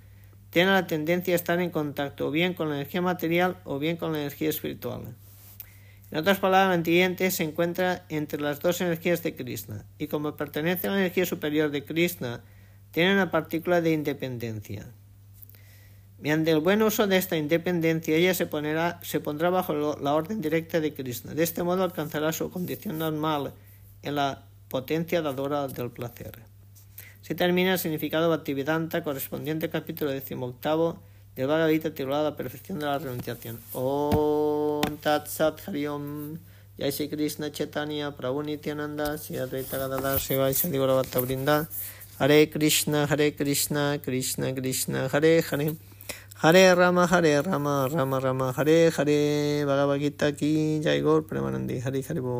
tienen 0.51 0.75
la 0.75 0.87
tendencia 0.87 1.35
a 1.35 1.37
estar 1.37 1.61
en 1.61 1.71
contacto 1.71 2.29
o 2.29 2.31
bien 2.31 2.55
con 2.55 2.69
la 2.69 2.77
energía 2.77 3.01
material 3.01 3.59
o 3.65 3.79
bien 3.79 3.97
con 3.97 4.12
la 4.12 4.19
energía 4.19 4.51
espiritual. 4.51 5.15
En 6.11 6.19
otras 6.19 6.39
palabras, 6.39 6.69
la 6.69 6.75
entidad 6.75 7.31
se 7.31 7.45
encuentra 7.45 8.05
entre 8.09 8.41
las 8.41 8.61
dos 8.61 8.81
energías 8.81 9.23
de 9.23 9.35
Krishna, 9.35 9.85
y 9.99 10.09
como 10.09 10.37
pertenece 10.37 10.89
a 10.89 10.91
la 10.91 10.99
energía 10.99 11.27
superior 11.27 11.71
de 11.71 11.85
Krishna, 11.85 12.43
tiene 12.91 13.15
una 13.15 13.31
partícula 13.31 13.81
de 13.81 13.93
independencia. 13.93 14.93
Mediante 16.19 16.53
el 16.53 16.61
buen 16.61 16.83
uso 16.83 17.07
de 17.07 17.17
esta 17.17 17.37
independencia, 17.37 18.17
ella 18.17 18.33
se 18.35 18.47
pondrá 18.47 19.51
bajo 19.51 19.97
la 20.01 20.15
orden 20.15 20.41
directa 20.41 20.81
de 20.81 20.95
Krishna. 20.95 21.35
De 21.35 21.43
este 21.43 21.62
modo 21.62 21.83
alcanzará 21.83 22.33
su 22.33 22.51
condición 22.51 22.99
normal 22.99 23.53
en 24.03 24.15
la 24.15 24.45
potencia 24.75 25.22
dadora 25.22 25.68
del 25.68 25.89
placer. 25.93 26.35
Se 27.22 27.37
termina 27.37 27.75
el 27.75 27.79
significado 27.79 28.29
Bhaktivedanta 28.29 29.05
correspondiente 29.05 29.66
al 29.66 29.70
capítulo 29.70 30.11
XVIII 30.11 30.95
del 31.37 31.47
Bhagavad 31.47 31.70
Gita 31.70 31.91
titulado 31.91 32.25
La 32.31 32.37
perfección 32.37 32.81
de 32.81 32.87
la 32.87 32.99
renunciación. 32.99 33.61
Om 33.72 34.97
Tat 35.01 35.29
Sat 35.29 35.61
Hariom 35.68 36.39
Jai 36.77 36.91
Shri 36.91 37.09
Krishna 37.09 37.53
Chaitanya 37.53 38.11
Prabhu 38.16 38.43
Nityananda 38.43 39.16
Sri 39.16 39.37
Advaita 39.37 39.79
Gadadhar 39.79 40.18
Shiva 40.18 40.53
Sri 40.53 40.77
Bhatta 40.77 41.20
Brinda 41.20 41.68
Hare 42.18 42.47
Krishna, 42.51 43.07
Hare 43.07 43.31
Krishna, 43.31 44.01
Krishna 44.03 44.53
Krishna, 44.55 45.09
Hare 45.09 45.41
Hare. 45.41 45.77
Hare 46.43 46.75
Rama, 46.75 47.07
Hare 47.07 47.43
Rama, 47.43 47.89
Rama 47.91 48.18
Rama, 48.18 48.53
Hare 48.57 48.91
Hare, 48.91 49.64
Bhagavad 49.64 50.01
Gita 50.01 50.33
ki 50.33 50.81
Jai 50.83 51.01
Gaur 51.01 51.22
Premanandi, 51.22 51.81
Hare 51.81 52.03
Hare 52.09 52.20
Bo. 52.20 52.37